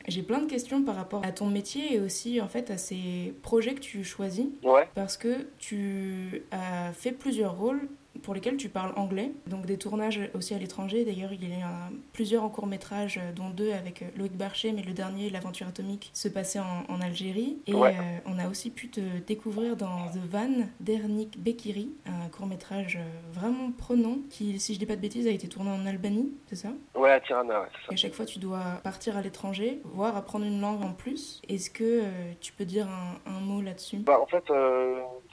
J'ai 0.09 0.23
plein 0.23 0.39
de 0.39 0.47
questions 0.47 0.83
par 0.83 0.95
rapport 0.95 1.25
à 1.25 1.33
ton 1.33 1.47
métier 1.47 1.95
et 1.95 2.01
aussi 2.01 2.41
en 2.41 2.47
fait 2.47 2.71
à 2.71 2.79
ces 2.79 3.35
projets 3.43 3.75
que 3.75 3.81
tu 3.81 4.05
choisis. 4.05 4.47
Ouais. 4.63 4.89
Parce 4.95 5.17
que 5.17 5.49
tu 5.59 6.45
as 6.53 6.93
fait 6.93 7.13
plusieurs 7.13 7.57
rôles 7.57 7.89
pour 8.23 8.35
lesquels 8.35 8.57
tu 8.57 8.69
parles 8.69 8.93
anglais. 8.97 9.33
Donc 9.47 9.67
des 9.67 9.79
tournages 9.79 10.21
aussi 10.35 10.55
à 10.55 10.59
l'étranger. 10.59 11.05
D'ailleurs, 11.05 11.33
il 11.33 11.49
y 11.49 11.63
a 11.63 11.91
plusieurs 12.13 12.45
en 12.45 12.49
court 12.49 12.67
métrage, 12.67 13.21
dont 13.35 13.51
deux 13.51 13.73
avec 13.73 14.03
euh, 14.03 14.07
Loïc 14.17 14.37
Barcher, 14.37 14.73
mais 14.73 14.83
le 14.83 14.93
dernier, 14.93 15.31
L'aventure 15.31 15.69
atomique, 15.69 16.11
se 16.13 16.29
passait 16.29 16.59
en, 16.59 17.01
Algérie. 17.01 17.59
Et 17.67 17.75
euh, 17.75 17.91
on 18.25 18.39
a 18.39 18.49
aussi 18.49 18.71
pu 18.71 18.89
te 18.89 19.01
découvrir 19.27 19.77
dans 19.77 20.09
The 20.09 20.31
Van 20.31 20.67
d'Ernik 20.81 21.39
Bekiri, 21.39 21.91
un 22.07 22.29
court 22.29 22.47
métrage 22.47 22.97
euh, 22.97 23.31
vraiment 23.33 23.71
prenant 23.71 24.17
qui, 24.31 24.59
si 24.59 24.73
je 24.73 24.79
dis 24.79 24.87
pas 24.87 24.97
de 24.97 25.01
bêtises, 25.01 25.27
a 25.27 25.31
été 25.31 25.47
tourné 25.47 25.71
en 25.71 25.85
Albanie, 25.85 26.33
c'est 26.47 26.57
ça? 26.57 26.71
Ouais, 26.95 27.11
à 27.11 27.21
Tirana, 27.21 27.61
ouais, 27.61 27.67
Et 27.91 27.95
à 27.95 27.97
chaque 27.97 28.15
fois, 28.15 28.25
tu 28.25 28.39
dois 28.39 28.81
partir 28.83 29.17
à 29.17 29.23
l'étranger, 29.23 29.81
voire 29.85 30.17
apprendre 30.17 30.47
une 30.47 30.61
langue 30.61 30.83
en 30.83 30.95
plus. 30.95 31.43
Est-ce 31.49 31.71
que 31.71 32.03
tu 32.41 32.53
peux 32.55 32.65
dire 32.65 32.89
un, 33.27 33.41
mot 33.41 33.61
là-dessus? 33.61 33.99
Bah, 33.99 34.19
En 34.21 34.27
fait, 34.27 34.45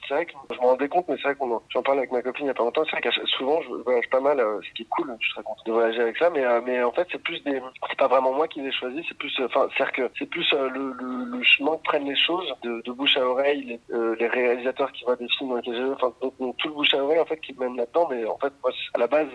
c'est 0.06 0.14
vrai 0.14 0.26
que 0.26 0.32
je 0.50 0.56
m'en 0.56 0.68
rendais 0.68 0.88
compte, 0.88 1.06
mais 1.08 1.16
c'est 1.16 1.28
vrai 1.28 1.34
qu'on 1.34 1.60
j'en 1.68 1.82
parle 1.82 1.98
avec 1.98 2.12
ma 2.12 2.22
copine 2.22 2.46
il 2.46 2.48
y 2.48 2.50
a 2.50 2.54
pas 2.54 2.62
longtemps. 2.62 2.84
C'est 2.84 2.98
vrai 2.98 3.00
que 3.00 3.26
souvent 3.26 3.60
je 3.62 3.70
voyage 3.82 4.08
pas 4.10 4.20
mal, 4.20 4.40
euh, 4.40 4.60
ce 4.62 4.72
qui 4.74 4.82
est 4.82 4.88
cool. 4.90 5.16
Je 5.20 5.30
serais 5.30 5.42
content 5.42 5.62
de 5.66 5.72
voyager 5.72 6.00
avec 6.00 6.16
ça, 6.18 6.30
mais 6.30 6.44
euh, 6.44 6.60
mais 6.64 6.82
en 6.82 6.92
fait 6.92 7.06
c'est 7.10 7.22
plus 7.22 7.42
des, 7.44 7.60
c'est 7.88 7.98
pas 7.98 8.08
vraiment 8.08 8.32
moi 8.32 8.48
qui 8.48 8.60
les 8.60 8.72
choisi, 8.72 9.04
c'est 9.08 9.16
plus, 9.16 9.32
euh, 9.40 9.46
enfin 9.46 9.68
c'est 9.76 9.90
que 9.92 10.10
c'est 10.18 10.26
plus 10.26 10.50
le, 10.52 10.92
le, 10.92 11.42
chemin 11.42 11.76
que 11.76 11.82
prennent 11.82 12.08
les 12.08 12.16
choses, 12.16 12.52
de, 12.62 12.92
bouche 12.92 13.16
à 13.16 13.26
oreille, 13.26 13.64
les, 13.64 14.16
les 14.18 14.28
réalisateurs 14.28 14.90
qui 14.92 15.04
voient 15.04 15.16
des 15.16 15.28
films 15.28 15.50
dans 15.50 15.56
lesquels 15.56 15.76
j'ai, 15.76 15.84
enfin 15.84 16.12
tout 16.20 16.32
le 16.68 16.74
bouche 16.74 16.94
à 16.94 17.04
oreille 17.04 17.20
en 17.20 17.26
fait 17.26 17.40
qui 17.40 17.52
mène 17.54 17.76
là-dedans. 17.76 18.08
Mais 18.10 18.24
en 18.24 18.38
fait 18.38 18.52
moi 18.62 18.72
à 18.94 18.98
la 18.98 19.06
base 19.06 19.28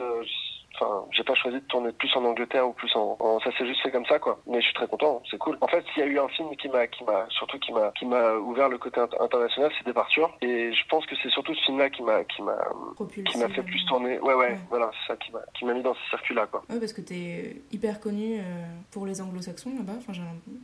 Enfin, 0.80 1.06
j'ai 1.12 1.24
pas 1.24 1.36
choisi 1.36 1.58
de 1.58 1.66
tourner 1.66 1.92
plus 1.92 2.10
en 2.16 2.24
Angleterre 2.24 2.68
ou 2.68 2.74
plus 2.74 2.92
en, 2.96 3.18
ça 3.44 3.52
s'est 3.58 3.66
juste 3.66 3.82
fait 3.82 3.92
comme 3.92 4.06
ça 4.06 4.20
quoi. 4.20 4.40
Mais 4.48 4.62
je 4.62 4.66
suis 4.66 4.74
très 4.74 4.88
content, 4.88 5.22
c'est 5.30 5.38
cool. 5.38 5.58
En 5.62 5.68
fait, 5.68 5.84
s'il 5.94 6.04
y 6.04 6.06
a 6.06 6.10
eu 6.10 6.20
un 6.20 6.28
film 6.30 6.56
qui 6.56 6.70
m'a, 6.70 6.88
qui 6.88 7.04
m'a, 7.04 7.26
surtout 7.30 7.60
qui 7.60 7.74
m'a, 7.74 7.92
qui 7.98 8.06
m'a 8.06 8.34
ouvert 8.36 8.70
le 8.70 8.78
côté 8.78 9.00
international, 9.00 9.72
c'est 9.78 9.86
Départure. 9.86 10.32
Et 10.42 10.72
je 10.74 10.88
pense 10.88 11.06
que 11.06 11.16
c'est 11.22 11.30
surtout 11.30 11.54
ce 11.56 11.62
film-là 11.66 11.90
qui 11.90 12.04
m'a, 12.04 12.24
qui 12.24 12.42
m'a, 12.42 12.58
qui 13.26 13.38
m'a 13.38 13.50
fait 13.50 13.64
plus 13.64 13.86
tourner. 13.86 14.20
Ouais, 14.20 14.34
ouais, 14.34 14.58
voilà, 14.70 14.92
c'est 14.94 15.14
ça 15.14 15.18
qui 15.18 15.32
m'a, 15.32 15.42
qui 15.58 15.66
m'a 15.66 15.74
mis 15.74 15.84
dans 15.84 15.94
ce 15.94 16.10
circuit-là 16.12 16.48
quoi. 16.48 16.64
Ouais, 16.70 16.80
parce 16.80 16.94
que 16.94 17.02
t'es 17.02 17.62
hyper 17.72 18.00
connu 18.00 18.40
euh, 18.40 18.42
pour 18.92 19.06
les 19.06 19.22
Anglo-Saxons 19.22 19.74
là-bas. 19.76 19.94
Enfin, 19.98 20.14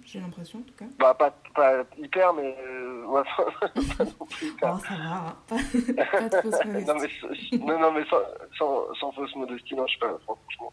j'ai, 0.06 0.20
l'impression 0.20 0.60
en 0.60 0.64
tout 0.64 0.76
cas. 0.78 0.86
Bah 1.00 1.14
pas, 1.14 1.32
pas 1.54 1.84
hyper, 1.98 2.34
mais 2.34 2.56
euh, 2.66 3.06
ouais, 3.06 3.24
pas 3.98 4.04
non 4.06 4.26
plus. 4.30 4.54
Oh, 4.62 4.78
ça 4.88 4.96
va, 4.96 5.16
hein. 5.16 5.36
pas, 5.48 5.56
pas 6.20 6.30
de 6.30 6.42
fausse 6.42 6.66
modestie. 6.66 7.60
non 7.60 7.66
mais, 7.66 7.74
non, 7.74 7.80
non, 7.80 7.92
mais 7.92 8.06
sans, 8.06 8.22
sans, 8.58 8.94
sans 8.96 9.12
fausse 9.12 9.36
modestie, 9.36 9.76
non, 9.76 9.86
je 9.88 10.00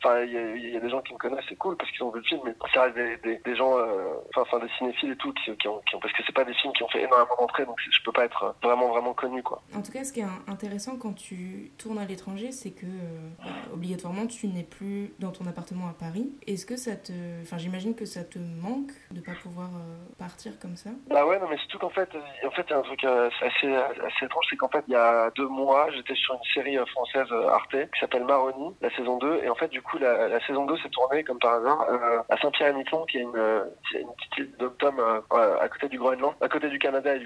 Enfin, 0.04 0.20
il 0.22 0.72
y, 0.72 0.76
a 0.76 0.80
des 0.80 0.90
gens 0.90 1.00
qui 1.00 1.12
me 1.12 1.18
connaissent, 1.18 1.44
c'est 1.48 1.56
cool 1.56 1.76
parce 1.76 1.90
qu'ils 1.92 2.02
ont 2.02 2.10
vu 2.10 2.18
le 2.18 2.24
film, 2.24 2.40
mais 2.44 2.54
ça 2.72 2.82
reste 2.82 2.96
des, 2.96 3.38
des, 3.38 3.56
gens, 3.56 3.76
euh, 3.78 4.14
enfin, 4.36 4.58
des 4.58 4.68
cinéphiles 4.78 5.12
et 5.12 5.16
tout, 5.16 5.32
qui, 5.32 5.56
qui, 5.56 5.68
ont, 5.68 5.80
qui, 5.88 5.94
ont, 5.94 6.00
parce 6.00 6.12
que 6.14 6.22
c'est 6.26 6.34
pas 6.34 6.44
des 6.44 6.54
films 6.54 6.72
qui 6.72 6.82
ont 6.82 6.88
fait 6.88 7.02
énormément 7.02 7.36
d'entrées, 7.38 7.66
donc 7.66 7.78
je 7.80 8.02
peux 8.04 8.12
pas 8.12 8.24
être 8.24 8.54
vraiment, 8.62 8.88
vraiment 8.88 9.14
connu, 9.14 9.42
quoi. 9.42 9.62
En 9.74 9.82
tout 9.82 9.92
cas, 9.92 10.04
ce 10.04 10.12
qui 10.12 10.20
est 10.20 10.26
intéressant 10.48 10.96
quand 10.96 11.12
tu 11.12 11.72
tournes 11.78 11.98
à 11.98 12.04
l'étranger, 12.04 12.52
c'est 12.52 12.72
que, 12.72 12.86
euh, 12.86 13.74
obligatoirement, 13.74 14.26
tu 14.26 14.48
n'es 14.48 14.64
plus 14.64 15.14
dans 15.18 15.30
ton 15.30 15.46
appartement 15.46 15.88
à 15.88 15.92
Paris. 15.92 16.32
Est-ce 16.46 16.66
que 16.66 16.76
ça 16.76 16.96
te. 16.96 17.12
Enfin, 17.42 17.58
j'imagine 17.58 17.94
que 17.94 18.04
ça 18.04 18.24
te 18.24 18.38
manque 18.38 18.92
de 19.10 19.20
pas 19.20 19.32
pouvoir 19.42 19.68
euh, 19.68 19.96
partir 20.18 20.58
comme 20.58 20.76
ça? 20.76 20.90
Bah 21.08 21.26
ouais, 21.26 21.38
non, 21.38 21.46
mais 21.48 21.56
c'est 21.60 21.68
tout 21.68 21.78
qu'en 21.78 21.90
fait, 21.90 22.08
en 22.46 22.50
fait, 22.50 22.66
il 22.68 22.70
y 22.70 22.74
a 22.74 22.78
un 22.78 22.82
truc 22.82 23.04
assez, 23.04 23.74
assez 23.74 24.24
étrange, 24.24 24.46
c'est 24.50 24.56
qu'en 24.56 24.68
fait, 24.68 24.84
il 24.88 24.92
y 24.92 24.96
a 24.96 25.30
deux 25.36 25.48
mois, 25.48 25.90
j'étais 25.90 26.14
sur 26.14 26.34
une 26.34 26.52
série 26.54 26.76
française 26.88 27.28
Arte 27.48 27.70
qui 27.92 28.00
s'appelle 28.00 28.24
Maroni, 28.24 28.74
la 28.80 28.90
saison 28.96 29.11
2, 29.16 29.40
et 29.44 29.48
en 29.48 29.54
fait, 29.54 29.68
du 29.68 29.82
coup, 29.82 29.98
la, 29.98 30.40
saison 30.46 30.66
2 30.66 30.76
s'est 30.78 30.88
tournée, 30.90 31.24
comme 31.24 31.38
par 31.38 31.54
hasard, 31.54 31.86
euh, 31.90 32.22
à 32.28 32.36
Saint-Pierre-et-Miquelon, 32.38 33.04
qui 33.06 33.18
est 33.18 33.22
une, 33.22 33.36
euh, 33.36 33.64
petite 33.92 34.38
île 34.38 34.56
d'Octom 34.58 34.98
euh, 34.98 35.20
à 35.60 35.68
côté 35.68 35.88
du 35.88 35.98
Groenland, 35.98 36.34
à 36.40 36.48
côté 36.48 36.68
du 36.68 36.78
Canada 36.78 37.14
et 37.14 37.18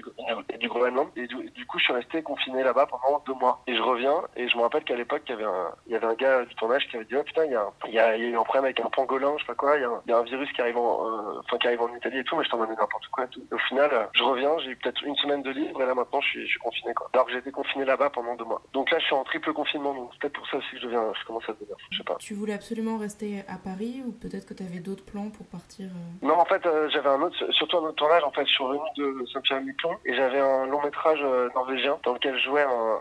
du, 0.57 0.67
Groenland. 0.69 1.09
Et 1.15 1.27
du, 1.27 1.65
coup, 1.65 1.79
je 1.79 1.83
suis 1.85 1.93
resté 1.93 2.21
confiné 2.21 2.63
là-bas 2.63 2.87
pendant 2.87 3.23
deux 3.25 3.33
mois. 3.33 3.61
Et 3.67 3.75
je 3.75 3.81
reviens, 3.81 4.21
et 4.35 4.47
je 4.47 4.57
me 4.57 4.63
rappelle 4.63 4.83
qu'à 4.83 4.95
l'époque, 4.95 5.23
il 5.27 5.31
y 5.91 5.95
avait 5.95 6.05
un, 6.05 6.13
gars 6.15 6.45
du 6.45 6.55
tournage 6.55 6.87
qui 6.87 6.95
avait 6.95 7.05
dit, 7.05 7.15
oh 7.15 7.23
putain, 7.23 7.45
il 7.45 7.93
y 7.93 7.99
a, 7.99 8.17
eu 8.17 8.35
un 8.35 8.43
problème 8.43 8.65
avec 8.65 8.79
un 8.79 8.89
pangolin, 8.89 9.33
je 9.37 9.43
sais 9.43 9.47
pas 9.47 9.55
quoi, 9.55 9.77
il 9.77 9.81
y 9.81 10.13
a, 10.13 10.17
un 10.17 10.23
virus 10.23 10.51
qui 10.53 10.61
arrive 10.61 10.77
en, 10.77 11.27
Italie 11.97 12.19
et 12.19 12.23
tout, 12.23 12.35
mais 12.35 12.43
je 12.43 12.49
t'en 12.49 12.57
donnais 12.57 12.75
n'importe 12.75 13.07
quoi 13.07 13.23
et 13.23 13.27
tout. 13.27 13.41
au 13.51 13.57
final, 13.57 14.09
je 14.13 14.23
reviens, 14.23 14.57
j'ai 14.59 14.71
eu 14.71 14.75
peut-être 14.75 15.03
une 15.03 15.15
semaine 15.15 15.41
de 15.41 15.49
libre 15.49 15.81
et 15.81 15.85
là 15.85 15.95
maintenant 15.95 16.21
je 16.21 16.27
suis, 16.27 16.45
je 16.45 16.51
suis 16.51 16.59
confiné 16.59 16.93
quoi. 16.93 17.09
Alors 17.13 17.25
que 17.25 17.33
été 17.37 17.51
confiné 17.51 17.85
là-bas 17.85 18.09
pendant 18.09 18.35
deux 18.35 18.45
mois. 18.45 18.61
Donc 18.73 18.91
là 18.91 18.99
je 18.99 19.05
suis 19.05 19.15
en 19.15 19.23
triple 19.23 19.53
confinement 19.53 19.93
donc 19.93 20.09
c'est 20.13 20.21
peut-être 20.21 20.33
pour 20.33 20.47
ça 20.47 20.57
aussi 20.57 20.71
que 20.71 20.77
je 20.77 20.85
deviens, 20.85 21.13
je 21.19 21.25
commence 21.25 21.47
à 21.49 21.53
devenir, 21.53 21.75
je 21.91 21.97
sais 21.97 22.03
pas. 22.03 22.15
Tu 22.19 22.33
voulais 22.33 22.53
absolument 22.53 22.97
rester 22.97 23.43
à 23.47 23.57
Paris 23.57 24.01
ou 24.05 24.11
peut-être 24.11 24.45
que 24.45 24.53
tu 24.53 24.63
avais 24.63 24.79
d'autres 24.79 25.03
plans 25.05 25.29
pour 25.29 25.45
partir 25.47 25.87
euh 25.87 26.25
Non 26.27 26.35
en 26.39 26.45
fait 26.45 26.65
euh, 26.65 26.89
j'avais 26.89 27.09
un 27.09 27.21
autre, 27.21 27.35
surtout 27.51 27.77
un 27.77 27.81
autre 27.81 27.95
tournage 27.95 28.23
en 28.23 28.31
fait. 28.31 28.45
Je 28.45 28.51
suis 28.51 28.63
revenu 28.63 28.81
de 28.97 29.25
Saint-Pierre-Miquelon 29.33 29.91
et 30.05 30.15
j'avais 30.15 30.39
un 30.39 30.65
long 30.65 30.81
métrage 30.83 31.19
euh, 31.23 31.49
norvégien 31.55 31.97
dans 32.05 32.13
lequel 32.13 32.37
je 32.37 32.43
jouais 32.43 32.63
un 32.63 32.99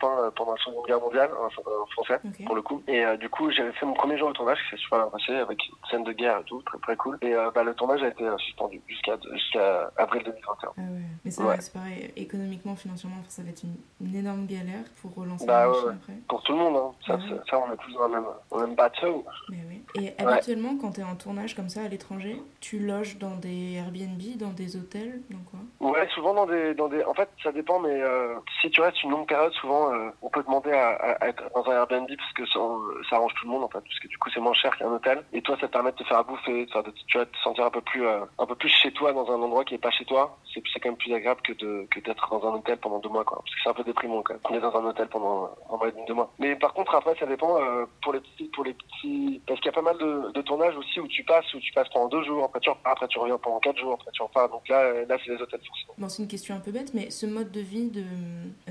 euh, 0.00 0.30
pendant 0.36 0.52
la 0.52 0.58
Seconde 0.64 0.86
Guerre 0.86 1.00
mondiale, 1.00 1.30
un, 1.42 1.48
français 1.92 2.20
pour 2.46 2.54
le 2.54 2.62
coup. 2.62 2.82
Et 2.88 3.04
du 3.18 3.28
coup 3.28 3.50
j'avais 3.50 3.72
fait 3.72 3.86
mon 3.86 3.94
premier 3.94 4.18
jour 4.18 4.28
de 4.28 4.34
tournage 4.34 4.58
qui 4.64 4.70
s'est 4.76 4.82
super 4.82 4.98
bien 4.98 5.08
passé 5.10 5.32
avec 5.34 5.58
une 5.66 5.74
scène 5.90 6.04
de 6.04 6.12
guerre 6.12 6.38
et 6.40 6.44
tout, 6.44 6.62
très 6.62 6.78
très 6.78 6.96
cool. 6.96 7.18
Et 7.22 7.34
bah, 7.54 7.62
le 7.62 7.74
tournage 7.74 8.02
a 8.02 8.08
été 8.08 8.24
suspendu 8.38 8.80
jusqu'à 8.86 9.16
jusqu'à 9.32 9.90
avril 9.96 10.22
2021. 10.24 10.70
Ah 10.76 10.80
ouais. 10.80 10.86
Mais 11.24 11.30
c'est 11.30 11.42
Ouais. 11.42 11.56
pareil, 11.72 12.12
économiquement, 12.16 12.76
financièrement, 12.76 13.16
ça 13.28 13.42
va 13.42 13.50
être 13.50 13.62
une, 13.62 13.76
une 14.06 14.14
énorme 14.16 14.46
galère 14.46 14.84
pour 15.00 15.14
relancer 15.14 15.46
Bah 15.46 15.60
la 15.62 15.68
ouais, 15.68 15.74
machine 15.74 15.88
ouais. 15.88 15.94
après. 16.00 16.12
Pour 16.28 16.42
tout 16.42 16.52
le 16.52 16.58
monde, 16.58 16.76
hein. 16.76 16.92
ça, 17.06 17.18
c'est- 17.28 17.50
ça 17.50 17.58
on 17.58 17.72
est 17.72 17.76
tous 17.76 17.92
dans 17.94 18.07
le 18.08 18.14
même, 18.14 18.24
dans 18.50 18.58
le 18.58 18.66
même 18.66 18.74
bateau. 18.76 19.24
Mais 19.50 19.58
oui. 19.68 19.82
Et 19.94 20.12
habituellement, 20.22 20.76
quand 20.80 20.92
tu 20.92 21.00
es 21.00 21.04
en 21.04 21.16
tournage 21.16 21.54
comme 21.54 21.68
ça 21.68 21.82
à 21.82 21.88
l'étranger, 21.88 22.40
tu 22.60 22.78
loges 22.78 23.18
dans 23.18 23.36
des 23.36 23.74
Airbnb, 23.74 24.20
dans 24.36 24.50
des 24.50 24.76
hôtels, 24.76 25.22
dans 25.30 25.38
quoi? 25.50 25.60
Ouais, 25.80 26.06
souvent 26.14 26.34
dans 26.34 26.46
des, 26.46 26.74
dans 26.74 26.88
des. 26.88 27.02
En 27.04 27.14
fait, 27.14 27.28
ça 27.42 27.52
dépend, 27.52 27.78
mais 27.80 28.00
euh, 28.02 28.34
si 28.60 28.70
tu 28.70 28.80
restes 28.80 29.02
une 29.02 29.10
longue 29.10 29.26
période, 29.26 29.52
souvent 29.54 29.92
euh, 29.92 30.10
on 30.22 30.28
peut 30.28 30.42
demander 30.42 30.72
à, 30.72 30.88
à- 30.90 31.24
à 31.24 31.28
être 31.28 31.42
dans 31.54 31.64
un 31.70 31.74
Airbnb 31.76 32.08
parce 32.16 32.32
que 32.34 32.46
ça, 32.46 32.60
ça 33.08 33.16
arrange 33.16 33.32
tout 33.34 33.46
le 33.46 33.52
monde 33.52 33.64
en 33.64 33.68
fait, 33.68 33.80
parce 33.80 33.98
que 33.98 34.08
du 34.08 34.18
coup 34.18 34.28
c'est 34.32 34.40
moins 34.40 34.52
cher 34.54 34.76
qu'un 34.76 34.90
hôtel. 34.90 35.22
Et 35.32 35.40
toi, 35.42 35.56
ça 35.60 35.68
te 35.68 35.72
permet 35.72 35.92
de 35.92 35.96
te 35.96 36.04
faire 36.04 36.18
à 36.18 36.22
bouffer, 36.22 36.66
de 36.66 36.70
faire 36.70 36.82
de- 36.82 36.92
tu 37.06 37.18
vas 37.18 37.26
te 37.26 37.36
sentir 37.38 37.64
un 37.64 37.70
peu 37.70 37.80
plus, 37.80 38.06
euh, 38.06 38.20
un 38.38 38.46
peu 38.46 38.54
plus 38.54 38.68
chez 38.68 38.92
toi 38.92 39.12
dans 39.12 39.30
un 39.30 39.40
endroit 39.42 39.64
qui 39.64 39.74
est 39.74 39.78
pas 39.78 39.90
chez 39.90 40.04
toi. 40.04 40.38
C'est 40.52 40.62
c'est 40.72 40.80
quand 40.80 40.90
même 40.90 40.98
plus 40.98 41.12
agréable 41.14 41.40
que 41.42 41.52
de 41.54 41.86
que 41.90 42.00
d'être 42.00 42.28
dans 42.30 42.46
un 42.48 42.54
hôtel 42.56 42.76
pendant 42.78 42.98
deux 42.98 43.08
mois, 43.08 43.24
quoi. 43.24 43.38
Parce 43.38 43.54
que 43.54 43.60
c'est 43.62 43.70
un 43.70 43.74
peu 43.74 43.84
déprimant 43.84 44.22
quand 44.22 44.34
même. 44.34 44.42
On 44.50 44.54
est 44.54 44.60
dans 44.60 44.76
un 44.76 44.84
hôtel 44.84 45.08
pendant 45.08 45.50
un 45.72 45.76
mois 45.76 45.88
et 45.88 45.92
demi, 45.92 46.04
deux 46.06 46.14
mois. 46.14 46.30
Mais 46.38 46.54
par 46.56 46.74
contre, 46.74 46.94
après, 46.94 47.14
ça 47.18 47.26
dépend 47.26 47.60
euh, 47.60 47.86
pour 48.02 48.12
les 48.12 48.20
petits, 48.20 48.48
pour 48.54 48.64
les 48.64 48.74
petits, 48.74 49.40
parce 49.46 49.60
qu'il 49.60 49.66
y 49.66 49.68
a 49.70 49.72
pas 49.72 49.82
mal 49.82 49.98
de, 49.98 50.32
de 50.32 50.42
tournages 50.42 50.76
aussi 50.76 51.00
où 51.00 51.08
tu 51.08 51.24
passes, 51.24 51.52
où 51.54 51.60
tu 51.60 51.72
passes 51.72 51.88
pendant 51.90 52.08
deux 52.08 52.22
jours, 52.24 52.44
après 52.44 52.60
tu 52.60 52.70
repars, 52.70 52.92
après 52.92 53.08
tu 53.08 53.18
reviens 53.18 53.38
pendant 53.38 53.60
quatre 53.60 53.78
jours, 53.78 53.94
après 53.94 54.10
tu 54.12 54.22
repars. 54.22 54.48
Donc 54.48 54.68
là, 54.68 54.80
euh, 54.82 55.06
là 55.06 55.16
c'est 55.24 55.32
les 55.32 55.40
hôtels 55.40 55.60
forcément. 55.66 55.94
Bon, 55.98 56.08
c'est 56.08 56.22
une 56.22 56.28
question 56.28 56.54
un 56.54 56.60
peu 56.60 56.70
bête, 56.70 56.94
mais 56.94 57.10
ce 57.10 57.26
mode 57.26 57.50
de 57.50 57.60
vie 57.60 57.90
de, 57.90 58.04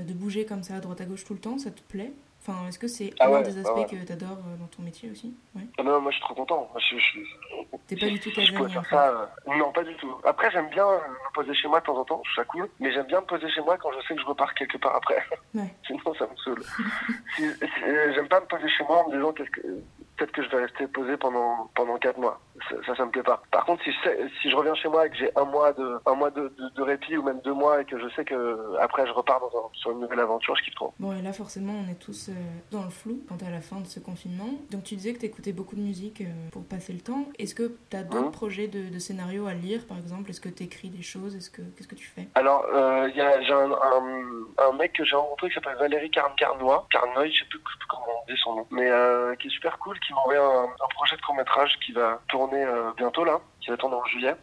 de 0.02 0.12
bouger 0.12 0.46
comme 0.46 0.62
ça 0.62 0.76
à 0.76 0.80
droite 0.80 1.00
à 1.00 1.04
gauche 1.04 1.24
tout 1.24 1.34
le 1.34 1.40
temps, 1.40 1.58
ça 1.58 1.70
te 1.70 1.82
plaît? 1.82 2.12
Enfin, 2.48 2.66
est-ce 2.66 2.78
que 2.78 2.88
c'est 2.88 3.12
Ah 3.20 3.26
un 3.26 3.42
des 3.42 3.58
ah 3.58 3.60
aspects 3.60 3.76
ouais. 3.76 3.84
que 4.00 4.06
tu 4.06 4.12
adores 4.12 4.38
dans 4.58 4.66
ton 4.68 4.82
métier 4.82 5.10
aussi? 5.10 5.36
Ouais. 5.54 5.62
Ah 5.78 5.82
non, 5.82 6.00
moi 6.00 6.10
je 6.10 6.16
suis 6.16 6.24
trop 6.24 6.34
content. 6.34 6.66
Moi, 6.72 6.80
je, 6.80 6.96
je, 6.96 7.18
T'es 7.86 7.96
pas 7.96 8.06
du 8.06 8.18
tout 8.18 8.30
casanier 8.32 8.58
en 8.58 8.68
faire 8.68 8.86
fait. 8.86 8.96
ça. 8.96 9.08
euh, 9.48 9.56
Non, 9.58 9.70
pas 9.72 9.84
du 9.84 9.94
tout. 9.96 10.14
Après, 10.24 10.50
j'aime 10.50 10.68
bien 10.70 10.86
euh, 10.86 10.96
me 10.98 11.34
poser 11.34 11.52
chez 11.54 11.68
moi 11.68 11.80
de 11.80 11.84
temps 11.84 11.98
en 11.98 12.04
temps, 12.06 12.22
je 12.24 12.34
ça 12.36 12.44
cool. 12.44 12.66
Mais 12.80 12.90
j'aime 12.92 13.06
bien 13.06 13.20
me 13.20 13.26
poser 13.26 13.50
chez 13.50 13.60
moi 13.60 13.76
quand 13.76 13.90
je 13.92 14.06
sais 14.06 14.14
que 14.14 14.20
je 14.22 14.26
repars 14.26 14.54
quelque 14.54 14.78
part 14.78 14.96
après. 14.96 15.22
Sinon, 15.86 16.14
ça 16.18 16.26
me 16.26 16.36
saoule. 16.36 16.62
Si- 17.36 17.42
si- 17.52 17.84
euh, 17.84 18.12
j'aime 18.14 18.28
pas 18.28 18.40
me 18.40 18.46
poser 18.46 18.68
chez 18.70 18.84
moi 18.84 19.04
en 19.04 19.10
me 19.10 19.16
disant 19.16 19.32
qu'est-ce 19.32 19.50
que 19.50 19.60
peut-être 20.18 20.32
que 20.32 20.42
je 20.42 20.48
vais 20.50 20.62
rester 20.62 20.86
posé 20.88 21.16
pendant 21.16 21.70
pendant 21.74 21.96
quatre 21.98 22.18
mois. 22.18 22.40
Ça, 22.68 22.74
ça, 22.86 22.96
ça 22.96 23.04
me 23.06 23.10
plaît 23.10 23.22
pas. 23.22 23.40
Par 23.52 23.64
contre, 23.64 23.82
si 23.84 23.92
je, 23.92 24.02
sais- 24.02 24.18
si 24.42 24.50
je 24.50 24.56
reviens 24.56 24.74
chez 24.74 24.88
moi 24.88 25.06
et 25.06 25.10
que 25.10 25.16
j'ai 25.16 25.30
un 25.36 25.44
mois 25.44 25.72
de 25.72 25.98
un 26.06 26.14
mois 26.14 26.30
de, 26.30 26.48
de, 26.58 26.68
de 26.74 26.82
répit 26.82 27.16
ou 27.16 27.22
même 27.22 27.40
deux 27.44 27.52
mois 27.54 27.80
et 27.80 27.84
que 27.84 27.98
je 27.98 28.08
sais 28.14 28.24
que 28.24 28.76
après 28.80 29.06
je 29.06 29.12
repars 29.12 29.40
dans 29.40 29.46
un- 29.58 29.70
sur 29.74 29.92
une 29.92 30.00
nouvelle 30.00 30.20
aventure, 30.20 30.56
je 30.56 30.64
kiffe 30.64 30.74
trop. 30.74 30.92
Bon, 30.98 31.12
et 31.16 31.22
là, 31.22 31.32
forcément, 31.32 31.72
on 31.86 31.90
est 31.90 31.94
tous 31.98 32.28
euh, 32.30 32.32
dans 32.72 32.82
le 32.84 32.90
flou 32.90 33.24
quant 33.28 33.38
à 33.46 33.50
la 33.50 33.60
fin 33.60 33.80
de 33.80 33.86
ce 33.86 34.00
confinement. 34.00 34.48
Donc, 34.70 34.82
tu 34.84 34.96
disais 34.96 35.12
que 35.14 35.20
t'écoutais 35.20 35.52
beaucoup 35.52 35.76
de 35.76 35.80
musique 35.80 36.20
euh, 36.20 36.24
pour 36.50 36.64
passer 36.66 36.92
le 36.92 37.00
temps. 37.00 37.26
Est-ce 37.38 37.54
que 37.54 37.76
t'as 37.90 38.02
d'autres 38.02 38.24
Mhm. 38.26 38.32
projets 38.32 38.68
de, 38.68 38.92
de 38.92 38.98
scénarios 38.98 39.46
à 39.46 39.54
lire, 39.54 39.86
par 39.86 39.96
exemple? 39.98 40.30
Est-ce 40.30 40.40
que 40.40 40.48
t'écris 40.48 40.90
des 40.90 41.02
choses? 41.02 41.36
Est-ce 41.36 41.50
que 41.50 41.62
Qu'est-ce 41.76 41.88
que 41.88 41.94
tu 41.94 42.06
fais? 42.08 42.28
Alors, 42.34 42.64
euh, 42.74 43.08
il 43.10 43.16
y 43.16 43.20
a, 43.20 43.40
j'ai 43.42 43.52
un, 43.52 43.70
un, 43.70 44.68
un 44.68 44.72
mec 44.76 44.92
que 44.94 45.04
j'ai 45.04 45.14
rencontré 45.14 45.48
qui 45.48 45.54
s'appelle 45.54 45.76
Valérie 45.78 46.10
Carn 46.10 46.32
Carnois, 46.36 46.86
Carnoy, 46.90 47.30
je 47.30 47.38
sais 47.40 47.48
plus 47.48 47.60
comment 47.88 48.04
on 48.22 48.32
dit 48.32 48.38
son 48.42 48.56
nom, 48.56 48.66
mais 48.70 48.90
euh, 48.90 49.34
qui 49.36 49.46
est 49.46 49.50
super 49.50 49.78
cool, 49.78 49.98
qui 50.00 50.07
m'a 50.12 50.20
envoyé 50.20 50.40
un, 50.40 50.64
un 50.64 50.88
projet 50.94 51.16
de 51.16 51.22
court 51.22 51.34
métrage 51.34 51.78
qui 51.84 51.92
va 51.92 52.20
tourner 52.28 52.62
euh, 52.62 52.90
bientôt 52.96 53.24
là, 53.24 53.40
qui 53.60 53.70
va 53.70 53.76
tourner 53.76 53.96
en 53.96 54.04
juillet, 54.06 54.34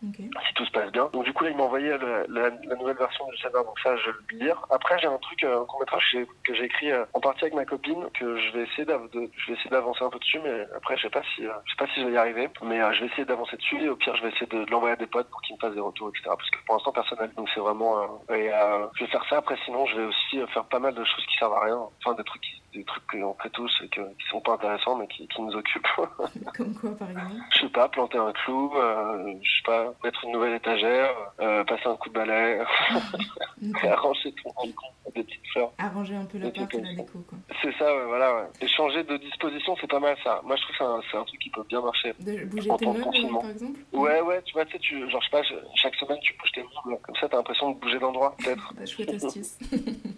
si 0.48 0.53
tout 0.55 0.65
se 0.65 0.72
passe 0.72 0.91
bien. 0.91 1.10
Donc 1.13 1.24
du 1.24 1.34
coup 1.34 1.43
là, 1.43 1.50
il 1.51 1.57
m'a 1.57 1.63
envoyé 1.63 1.98
le- 1.98 2.25
la, 2.29 2.50
la 2.50 2.75
nouvelle 2.75 2.98
version 2.98 3.25
du 3.27 3.38
scénario, 3.38 3.63
donc 3.65 3.79
ça 3.79 3.95
je 3.98 4.05
vais 4.10 4.17
le 4.31 4.38
lire. 4.45 4.62
Après 4.69 4.98
j'ai 5.00 5.07
un 5.07 5.17
truc, 5.17 5.43
euh, 5.43 5.62
un 5.62 5.65
court 5.65 5.79
métrage 5.79 6.17
que 6.45 6.53
j'ai- 6.53 6.65
écrit 6.65 6.91
euh, 6.91 7.05
en 7.13 7.19
partie 7.19 7.43
avec 7.43 7.53
ma 7.53 7.65
copine, 7.65 8.05
que 8.19 8.38
je 8.38 8.51
vais 8.53 8.63
essayer 8.63 8.86
d'av- 8.86 9.10
de, 9.12 9.29
je 9.38 9.48
vais 9.48 9.53
essayer 9.57 9.69
d'avancer 9.69 10.03
un 10.03 10.10
peu 10.10 10.19
dessus, 10.19 10.39
mais 10.43 10.65
après 10.75 10.98
je 10.98 11.03
sais 11.03 11.10
pas 11.10 11.22
si, 11.36 11.45
euh, 11.45 11.51
je 11.65 11.72
sais 11.72 11.77
pas 11.77 11.88
si 11.93 12.01
je 12.01 12.07
vais 12.07 12.13
y 12.13 12.17
arriver, 12.17 12.50
mais 12.63 12.81
euh, 12.81 12.91
je 12.93 13.01
vais 13.01 13.05
essayer 13.07 13.25
d'avancer 13.25 13.55
dessus 13.57 13.81
et 13.84 13.89
au 13.89 13.95
pire 13.95 14.15
je 14.15 14.24
vais 14.24 14.29
essayer 14.29 14.48
de, 14.48 14.65
de 14.65 14.72
l'envoyer 14.72 14.93
à 14.93 14.98
des 14.98 15.05
potes 15.07 15.29
pour 15.29 15.41
qu'ils 15.41 15.55
me 15.55 15.60
fassent 15.62 15.75
des 15.75 15.79
retours, 15.81 16.10
etc. 16.10 16.24
Parce 16.38 16.50
que 16.50 16.57
pour 16.65 16.75
l'instant 16.75 16.91
personnel, 16.91 17.31
donc 17.38 17.48
c'est 17.53 17.60
vraiment, 17.60 18.01
euh, 18.29 18.36
et 18.36 18.51
euh, 18.51 18.88
je 18.95 19.05
vais 19.05 19.12
faire 19.12 19.25
ça. 19.29 19.38
Après 19.38 19.57
sinon 19.65 19.86
je 19.86 19.95
vais 19.98 20.05
aussi 20.05 20.39
euh, 20.41 20.48
faire 20.48 20.65
pas 20.65 20.79
mal 20.79 20.93
de 20.95 21.03
choses 21.03 21.25
qui 21.27 21.38
servent 21.38 21.53
à 21.53 21.65
rien, 21.65 21.79
enfin 22.03 22.15
des 22.15 22.24
trucs, 22.24 22.41
qui- 22.41 22.62
des 22.77 22.84
trucs 22.84 23.07
qu'on 23.10 23.34
fait 23.41 23.50
tous 23.51 23.72
et 23.84 23.88
que, 23.89 24.01
qui 24.01 24.27
sont 24.29 24.41
pas 24.41 24.53
intéressants 24.53 24.95
mais 24.98 25.07
qui, 25.07 25.27
qui 25.29 25.41
nous 25.41 25.55
occupent. 25.55 25.88
Comme 26.57 26.74
quoi, 26.75 26.89
par 26.98 27.10
exemple? 27.10 27.36
Je 27.51 27.60
sais 27.62 27.69
pas, 27.69 27.88
planter 27.88 28.17
un 28.17 28.34
clou, 28.34 28.72
euh, 28.75 29.05
je 29.42 29.50
sais 29.50 29.64
pas, 29.66 29.94
mettre 30.04 30.24
une 30.24 30.32
nouvelle 30.32 30.56
étagère, 30.56 31.10
euh, 31.40 31.64
passer 31.64 31.88
un 31.88 31.96
coup 31.96 32.10
de 32.10 32.14
balai, 32.14 32.60
arranger 33.84 34.34
ton 34.44 34.52
balcon, 34.56 34.88
des 35.14 35.24
petites 35.24 35.48
fleurs. 35.52 35.72
Arranger 35.78 36.16
un 36.16 36.26
peu 36.26 36.38
l'appart 36.38 36.70
trucs 36.70 36.82
et 36.82 36.84
la 36.84 36.94
déco, 36.96 37.20
quoi. 37.28 37.38
C'est 37.62 37.74
ça, 37.78 37.96
ouais, 37.96 38.06
voilà, 38.06 38.36
ouais. 38.36 38.48
Et 38.62 38.68
changer 38.68 39.04
de 39.04 39.18
disposition, 39.18 39.76
c'est 39.80 39.90
pas 39.90 40.00
mal 40.00 40.16
ça. 40.24 40.42
Moi, 40.44 40.56
je 40.56 40.62
trouve 40.64 41.00
que 41.02 41.08
c'est 41.12 41.18
un, 41.18 41.24
truc 41.24 41.40
qui 41.40 41.50
peut 41.50 41.64
bien 41.68 41.82
marcher. 41.82 42.14
De 42.20 42.46
bouger 42.46 42.72
En 42.72 42.78
tes 42.78 42.86
meubles, 42.86 43.40
par 43.42 43.50
exemple 43.50 43.80
Ouais, 43.94 44.22
ouais, 44.22 44.42
tu 44.44 44.54
vois, 44.54 44.66
tu 44.66 44.74
sais, 44.74 44.80
tu, 44.80 45.10
genre, 45.10 45.22
je 45.22 45.26
sais 45.26 45.32
pas, 45.32 45.62
chaque 45.76 45.96
semaine, 45.96 46.20
tu 46.22 46.36
bouges 46.38 46.52
tes 46.52 46.62
meubles. 46.62 47.02
Comme 47.02 47.16
ça, 47.16 47.30
t'as 47.30 47.38
l'impression 47.38 47.72
de 47.72 47.80
bouger 47.80 48.00
d'endroit, 48.00 48.36
peut-être. 48.38 48.74
Bah, 48.76 48.86
chouette 48.86 49.14
astuce. 49.14 49.58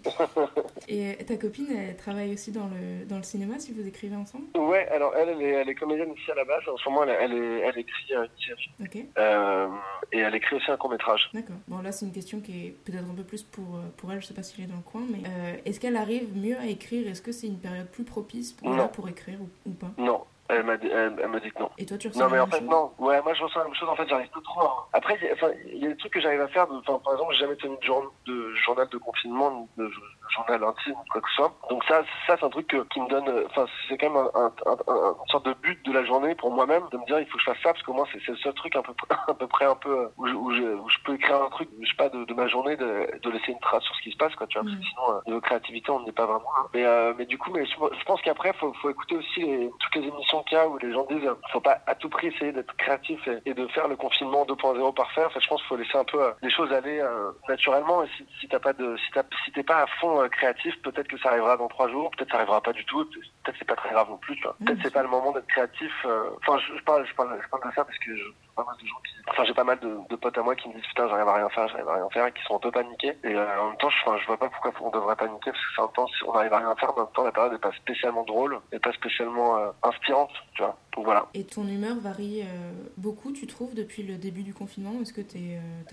et 0.88 1.16
ta 1.24 1.36
copine, 1.36 1.68
elle 1.70 1.96
travaille 1.96 2.32
aussi 2.32 2.50
dans 2.50 2.66
le, 2.66 3.04
dans 3.06 3.16
le 3.16 3.22
cinéma, 3.22 3.58
si 3.58 3.72
vous 3.72 3.86
écrivez 3.86 4.16
ensemble? 4.16 4.46
Ouais, 4.56 4.88
alors, 4.88 5.14
elle, 5.16 5.28
elle 5.28 5.42
est, 5.42 5.52
elle 5.52 5.68
est 5.68 5.74
comédienne 5.74 6.12
ici 6.12 6.30
à 6.30 6.34
la 6.34 6.44
base. 6.44 6.62
En 6.68 6.76
ce 6.76 6.88
moment, 6.88 7.04
elle, 7.04 7.16
elle, 7.20 7.32
est, 7.32 7.60
elle 7.60 7.78
écrit 7.78 8.14
euh, 8.14 8.24
une 8.24 8.44
série. 8.44 8.70
Euh, 9.18 9.68
et 10.12 10.18
elle 10.18 10.34
écrit 10.34 10.56
aussi 10.56 10.70
un 10.70 10.76
court-métrage. 10.76 11.28
d'accord. 11.34 11.56
Bon, 11.66 11.80
là, 11.82 11.92
c'est 11.92 12.06
une 12.06 12.12
question 12.12 12.40
qui 12.40 12.66
est 12.66 12.70
peut-être 12.84 13.04
un 13.10 13.14
peu 13.14 13.24
plus 13.24 13.42
pour, 13.42 13.76
euh, 13.76 13.80
pour 13.96 14.12
elle, 14.12 14.20
je 14.20 14.26
sais 14.26 14.34
pas 14.34 14.42
si 14.42 14.54
elle 14.58 14.64
est 14.64 14.68
dans 14.68 14.76
le 14.76 14.82
coin, 14.82 15.02
mais 15.10 15.18
euh, 15.26 15.56
est-ce 15.64 15.80
qu'elle 15.80 15.96
arrive 15.96 16.36
mieux 16.36 16.56
à 16.56 16.66
écrire? 16.66 17.08
Est-ce 17.08 17.20
que 17.22 17.32
c'est 17.32 17.46
une 17.48 17.58
période 17.58 17.88
plus 17.88 18.04
propice 18.04 18.52
pour, 18.52 18.70
Non. 18.70 18.88
pour 18.88 19.08
écrire 19.08 19.38
ou, 19.40 19.48
ou 19.68 19.72
pas? 19.72 19.90
Non, 19.98 20.22
elle 20.48 20.62
m'a 20.64 20.76
dit, 20.76 20.88
elle, 20.88 21.16
elle 21.22 21.28
m'a 21.28 21.40
dit 21.40 21.50
que 21.50 21.58
non. 21.60 21.70
Et 21.78 21.84
toi, 21.86 21.98
tu 21.98 22.08
ressens 22.08 22.20
Non 22.20 22.30
mais 22.30 22.38
en 22.40 22.46
fait 22.46 22.58
chose 22.60 22.68
non, 22.68 22.92
ouais 22.98 23.20
moi 23.22 23.34
je 23.34 23.42
ressens 23.42 23.58
la 23.58 23.64
même 23.66 23.74
chose 23.74 23.88
en 23.88 23.96
fait 23.96 24.08
j'arrive 24.08 24.30
pas 24.30 24.40
trop. 24.42 24.60
à- 24.62 24.88
Après 24.94 25.16
il 25.20 25.26
y, 25.26 25.30
a- 25.30 25.34
enfin, 25.34 25.48
il 25.66 25.78
y 25.82 25.86
a 25.86 25.88
des 25.90 25.96
trucs 25.96 26.12
que 26.12 26.20
j'arrive 26.20 26.40
à 26.40 26.48
faire, 26.48 26.66
de, 26.68 26.76
enfin, 26.78 26.98
par 27.04 27.12
exemple 27.14 27.34
j'ai 27.34 27.40
jamais 27.40 27.56
tenu 27.56 27.76
de, 27.76 27.82
jour- 27.82 28.12
de 28.26 28.54
journal 28.54 28.88
de 28.88 28.98
confinement, 28.98 29.68
de, 29.76 29.90
journal 30.34 30.62
intime 30.64 30.92
ou 30.92 31.04
quoi 31.12 31.20
que 31.20 31.28
ce 31.30 31.34
soit. 31.36 31.52
Donc 31.70 31.82
ça 31.84 32.02
ça 32.26 32.36
c'est 32.38 32.44
un 32.44 32.50
truc 32.50 32.66
que- 32.66 32.84
qui 32.88 33.00
me 33.00 33.08
donne, 33.08 33.28
euh, 33.28 33.46
enfin 33.50 33.66
c'est 33.88 33.96
quand 33.98 34.10
même 34.10 34.16
un, 34.16 34.30
un, 34.40 34.52
un- 34.66 34.92
un- 34.92 35.14
une 35.20 35.28
sorte 35.30 35.46
de 35.46 35.54
but 35.54 35.82
de 35.86 35.92
la 35.92 36.04
journée 36.04 36.34
pour 36.34 36.50
moi-même 36.50 36.82
de 36.92 36.98
me 36.98 37.04
dire 37.06 37.18
il 37.20 37.26
faut 37.26 37.36
que 37.38 37.44
je 37.44 37.50
fasse 37.50 37.62
ça 37.62 37.72
parce 37.72 37.82
que 37.82 37.90
moi 37.90 38.06
c'est 38.12 38.26
le 38.28 38.36
seul 38.36 38.54
truc 38.54 38.76
un 38.76 38.82
peu 38.82 38.92
à 39.28 39.34
peu 39.34 39.46
près 39.46 39.64
un 39.64 39.74
peu 39.76 39.90
euh, 39.90 40.08
où 40.18 40.26
je, 40.26 40.34
où 40.34 40.52
je, 40.54 40.62
où 40.62 40.88
je 40.88 40.98
peux 41.04 41.14
écrire 41.14 41.42
un 41.42 41.48
truc 41.50 41.68
je 41.80 41.88
sais 41.88 41.96
pas 41.96 42.08
de, 42.10 42.24
de 42.24 42.34
ma 42.34 42.46
journée 42.48 42.76
de, 42.76 43.18
de 43.22 43.30
laisser 43.30 43.52
une 43.52 43.60
trace 43.60 43.82
sur 43.84 43.94
ce 43.96 44.02
qui 44.02 44.12
se 44.12 44.16
passe 44.16 44.34
quoi 44.34 44.46
tu 44.46 44.58
vois 44.58 44.64
parce 44.64 44.74
que 44.76 44.80
Mhm. 44.80 44.88
sinon 44.90 45.12
euh, 45.16 45.20
niveau 45.26 45.40
créativité 45.40 45.90
on 45.90 46.00
n'est 46.04 46.12
pas 46.12 46.26
vraiment 46.26 46.44
mais 46.74 46.84
euh, 46.84 47.14
mais 47.16 47.24
du 47.26 47.38
coup 47.38 47.50
mais 47.52 47.64
je, 47.66 47.72
je 47.72 48.04
pense 48.04 48.20
qu'après 48.22 48.52
faut 48.54 48.72
faut 48.74 48.90
écouter 48.90 49.16
aussi 49.16 49.40
les, 49.40 49.70
toutes 49.80 49.94
les 49.96 50.08
émissions 50.08 50.37
qu'il 50.44 50.56
y 50.56 50.60
a 50.60 50.68
où 50.68 50.78
les 50.78 50.92
gens 50.92 51.06
disent 51.06 51.24
euh, 51.24 51.34
faut 51.52 51.60
pas 51.60 51.80
à 51.86 51.94
tout 51.94 52.08
prix 52.08 52.28
essayer 52.28 52.52
d'être 52.52 52.74
créatif 52.76 53.20
et, 53.26 53.50
et 53.50 53.54
de 53.54 53.66
faire 53.68 53.88
le 53.88 53.96
confinement 53.96 54.44
2.0 54.44 54.94
parfait 54.94 55.24
en 55.24 55.30
fait 55.30 55.40
je 55.40 55.48
pense 55.48 55.60
qu'il 55.60 55.68
faut 55.68 55.76
laisser 55.76 55.96
un 55.96 56.04
peu 56.04 56.22
euh, 56.22 56.32
les 56.42 56.50
choses 56.50 56.72
aller 56.72 57.00
euh, 57.00 57.30
naturellement. 57.48 58.02
Et 58.04 58.08
si, 58.16 58.26
si 58.40 58.48
t'as 58.48 58.58
pas 58.58 58.72
de 58.72 58.96
si 59.44 59.52
t'es 59.52 59.62
pas 59.62 59.82
à 59.82 59.86
fond 60.00 60.28
créatif 60.30 60.74
peut-être 60.82 61.08
que 61.08 61.18
ça 61.18 61.30
arrivera 61.30 61.56
dans 61.56 61.68
trois 61.68 61.88
jours. 61.88 62.10
Peut-être 62.12 62.30
ça 62.30 62.38
arrivera 62.38 62.60
pas 62.60 62.72
du 62.72 62.84
tout. 62.84 63.04
Peut-être 63.04 63.56
c'est 63.58 63.64
pas 63.68 63.76
très 63.76 63.90
grave 63.90 64.08
non 64.10 64.18
plus 64.18 64.38
peut-être 64.40 64.78
c'est 64.82 64.92
pas 64.92 65.02
le 65.02 65.08
moment 65.08 65.32
d'être 65.32 65.46
créatif 65.46 65.92
enfin 66.04 66.58
je, 66.58 66.76
je 66.76 66.84
parle 66.84 67.06
je 67.06 67.14
parle 67.14 67.38
je 67.42 67.48
parle 67.48 67.68
de 67.68 67.74
ça 67.74 67.84
parce 67.84 67.98
que 67.98 68.14
je 68.14 68.24
pas 68.58 68.64
mal 68.64 68.76
de 68.82 68.86
gens 68.86 68.96
qui 69.06 69.14
enfin 69.30 69.44
j'ai 69.44 69.54
pas 69.54 69.64
mal 69.64 69.78
de, 69.80 69.98
de 70.10 70.16
potes 70.16 70.36
à 70.38 70.42
moi 70.42 70.56
qui 70.56 70.68
me 70.68 70.74
disent 70.74 70.86
putain 70.88 71.08
j'arrive 71.08 71.28
à 71.28 71.34
rien 71.34 71.48
faire 71.50 71.68
j'arrive 71.68 71.88
à 71.88 71.94
rien 71.94 72.08
faire 72.10 72.26
et 72.26 72.32
qui 72.32 72.42
sont 72.44 72.56
un 72.56 72.58
peu 72.58 72.70
paniqués 72.70 73.16
et 73.24 73.34
euh, 73.34 73.60
en 73.62 73.68
même 73.68 73.76
temps 73.78 73.90
je 73.90 73.96
enfin, 74.04 74.18
je 74.18 74.26
vois 74.26 74.36
pas 74.36 74.48
pourquoi 74.48 74.72
on 74.80 74.90
devrait 74.90 75.16
paniquer 75.16 75.52
parce 75.52 75.64
que 75.64 75.70
c'est 75.76 76.16
si 76.16 76.24
on 76.24 76.32
arrive 76.32 76.52
à 76.52 76.58
rien 76.58 76.74
faire 76.76 76.92
en 76.96 77.00
même 77.02 77.12
temps 77.14 77.24
la 77.24 77.32
période 77.32 77.52
n'est 77.52 77.58
pas 77.58 77.72
spécialement 77.72 78.24
drôle 78.24 78.60
et 78.72 78.78
pas 78.78 78.92
spécialement 78.92 79.56
euh, 79.58 79.70
inspirante 79.82 80.32
tu 80.54 80.62
vois 80.62 80.76
donc 80.96 81.04
voilà 81.04 81.26
Et 81.34 81.44
ton 81.44 81.66
humeur 81.68 81.96
varie 82.00 82.42
euh, 82.42 82.72
beaucoup, 82.96 83.30
tu 83.32 83.46
trouves, 83.46 83.74
depuis 83.74 84.02
le 84.02 84.16
début 84.16 84.42
du 84.42 84.52
confinement? 84.52 85.00
Est-ce 85.00 85.12
que 85.12 85.20
tu 85.20 85.38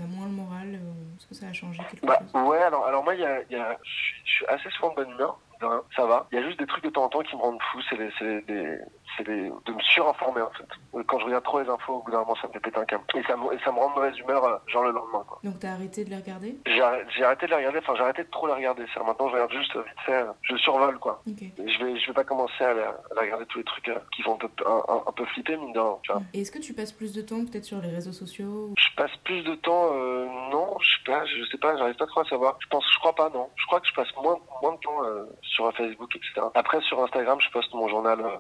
as 0.02 0.08
moins 0.08 0.26
le 0.26 0.32
moral 0.32 0.80
Est-ce 1.18 1.28
que 1.28 1.36
ça 1.36 1.46
a 1.48 1.54
changé 1.54 1.84
quelque 1.92 2.06
Bah, 2.08 2.18
chose? 2.20 2.42
ouais, 2.48 2.58
alors, 2.64 2.86
alors 2.88 3.04
moi, 3.04 3.14
y 3.14 3.24
a, 3.24 3.42
y 3.52 3.56
a, 3.56 3.78
je, 3.84 4.32
suis- 4.32 4.46
assez 4.48 4.68
souvent 4.72 4.90
de 4.92 4.96
bonne 4.96 5.12
humeur. 5.12 5.38
de 5.62 5.66
rien, 5.68 5.84
Ça 5.96 6.06
va. 6.08 6.26
Il 6.32 6.40
y 6.40 6.42
a 6.44 6.48
juste 6.48 6.58
des 6.58 6.66
trucs 6.66 6.84
de 6.84 6.90
temps 6.90 7.04
en 7.04 7.10
temps 7.10 7.22
qui 7.22 7.36
me 7.36 7.42
rendent 7.42 7.62
fou. 7.72 7.80
C'est 7.88 7.98
les, 7.98 8.10
c'est 8.18 8.42
des, 8.48 8.80
c'est 9.18 9.24
de 9.26 9.32
me 9.72 9.80
surinformer, 9.82 10.42
en 10.42 10.50
fait. 10.52 10.68
Quand 11.08 11.20
je 11.20 11.26
regarde 11.26 11.44
trop 11.44 11.62
les 11.62 11.70
infos, 11.70 11.94
au 11.96 12.04
bout 12.04 12.12
d'un 12.12 12.20
moment, 12.20 12.36
ça 12.42 12.48
me 12.48 12.54
fait 12.54 12.60
péter 12.60 12.78
un 12.80 12.86
câble. 12.86 13.04
Et 13.16 13.24
ça 13.24 13.36
me, 13.38 13.54
et 13.54 13.60
ça 13.64 13.72
me 13.72 13.78
rend 13.80 13.90
de 13.90 13.96
mauvaise 13.96 14.18
humeur, 14.20 14.44
euh, 14.44 14.58
genre 14.68 14.84
le 14.84 14.92
lendemain, 14.92 15.24
quoi. 15.28 15.40
Donc 15.44 15.60
tu 15.60 15.66
as 15.68 15.74
arrêté 15.74 16.04
de 16.06 16.10
les 16.10 16.16
regarder? 16.18 16.58
J'ai 16.66 16.82
arrêté, 16.82 17.06
j'ai 17.16 17.24
arrêté 17.24 17.46
de 17.46 17.52
les 17.52 17.58
regarder, 17.58 17.80
enfin, 17.80 17.94
j'ai 17.96 18.04
arrêté 18.04 18.24
de 18.24 18.30
trop 18.30 18.48
les 18.48 18.54
regarder. 18.54 18.86
C'est 18.94 19.04
maintenant, 19.04 19.28
je 19.30 19.34
regarde 19.34 19.52
juste 19.52 19.76
euh, 19.76 19.82
vite 19.84 20.00
fait, 20.06 20.22
euh, 20.22 20.32
je 20.42 20.56
survole, 20.58 20.98
quoi. 21.00 21.22
Je 21.58 21.84
vais, 21.84 22.00
je 22.00 22.08
vais 22.08 22.14
pas 22.14 22.24
commencer 22.24 22.64
à, 22.64 22.74
les- 22.74 22.82
à 22.82 23.22
regarder 23.22 23.46
tous 23.48 23.60
les 23.60 23.64
trucs 23.66 23.88
euh, 23.90 24.00
qui 24.16 24.22
font 24.22 24.36
un 24.36 24.38
peu, 24.38 24.50
un, 24.66 24.84
un- 24.94 25.04
un 25.08 25.12
peu 25.12 25.26
flipper, 25.26 25.58
mine 25.58 25.74
de 25.74 25.80
rien, 25.80 25.98
tu 26.04 26.12
vois. 26.12 26.22
Et 26.34 26.42
est-ce 26.42 26.52
que 26.52 26.60
tu 26.60 26.74
passes 26.74 26.92
plus 26.92 27.14
de 27.14 27.22
temps 27.22 27.44
peut-être 27.46 27.66
sur 27.66 27.80
les 27.82 27.90
réseaux 27.90 28.12
sociaux 28.14 28.74
Je 28.78 28.96
passe 28.96 29.16
plus 29.24 29.44
de 29.44 29.56
temps, 29.56 29.90
euh, 29.94 30.26
non, 30.52 30.78
je 30.80 30.90
sais 30.98 31.04
pas, 31.06 31.26
je 31.26 31.44
sais 31.52 31.58
pas, 31.58 31.78
j'arrive 31.78 31.96
pas 31.96 32.08
trop 32.08 32.22
à 32.22 32.26
savoir. 32.26 32.56
Je 32.60 32.68
pense, 32.68 32.86
je 32.94 33.00
crois 33.00 33.14
pas, 33.16 33.30
non. 33.30 33.50
Je 33.56 33.66
crois 33.66 33.80
que 33.80 33.88
je 33.88 33.94
passe 33.94 34.08
moins, 34.22 34.38
moins 34.62 34.74
de 34.74 34.80
temps 34.80 35.04
euh, 35.04 35.26
sur 35.42 35.72
Facebook, 35.76 36.16
etc. 36.16 36.48
Après, 36.54 36.82
sur 36.82 37.04
Instagram, 37.04 37.40
je 37.42 37.50
poste 37.52 37.74
mon 37.74 37.88
journal 37.88 38.20
euh, 38.22 38.38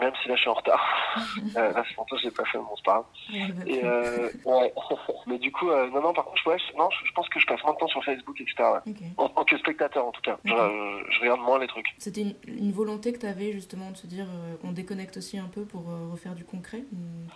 même 0.00 0.12
si 0.22 0.28
là, 0.28 0.34
je 0.36 0.40
suis 0.40 0.50
en 0.50 0.54
retard. 0.54 0.84
euh, 1.56 1.72
là, 1.72 1.84
c'est 1.88 1.96
longtemps 1.96 2.16
que 2.16 2.22
j'ai 2.22 2.30
pas 2.30 2.44
fait, 2.44 2.58
bon, 2.58 2.74
c'est 2.76 2.84
pas 2.84 3.04
grave. 3.30 3.68
Et, 3.68 3.80
euh, 3.84 4.28
ouais. 4.44 4.72
Mais 5.26 5.38
du 5.38 5.50
coup, 5.52 5.70
euh, 5.70 5.88
non, 5.90 6.00
non, 6.00 6.12
par 6.12 6.24
contre, 6.24 6.38
je, 6.44 6.48
ouais, 6.50 6.58
je- 6.58 6.76
non, 6.76 6.88
je, 6.90 7.06
je 7.06 7.12
pense 7.12 7.28
que 7.28 7.40
je 7.40 7.46
passe 7.46 7.62
moins 7.64 7.72
de 7.74 7.78
temps 7.78 7.86
sur 7.88 8.04
Facebook, 8.04 8.40
etc. 8.40 8.54
ouais. 8.86 8.92
En 9.16 9.28
tant 9.28 9.44
que 9.44 9.56
spectateur, 9.58 10.06
en 10.06 10.12
tout 10.12 10.22
cas. 10.22 10.36
Je, 10.44 10.50
je- 10.50 11.12
je 11.12 11.20
regarde 11.20 11.40
moins 11.40 11.58
les 11.58 11.66
trucs. 11.66 11.86
C'était 11.98 12.22
une, 12.22 12.34
une 12.46 12.72
volonté 12.72 13.12
que 13.12 13.18
tu 13.18 13.26
avais 13.26 13.52
justement 13.52 13.90
de 13.90 13.96
se 13.96 14.06
dire 14.06 14.26
euh, 14.28 14.54
on 14.64 14.72
déconnecte 14.72 15.16
aussi 15.16 15.38
un 15.38 15.48
peu 15.48 15.64
pour 15.64 15.82
refaire 16.12 16.34
du 16.34 16.44
concret 16.44 16.82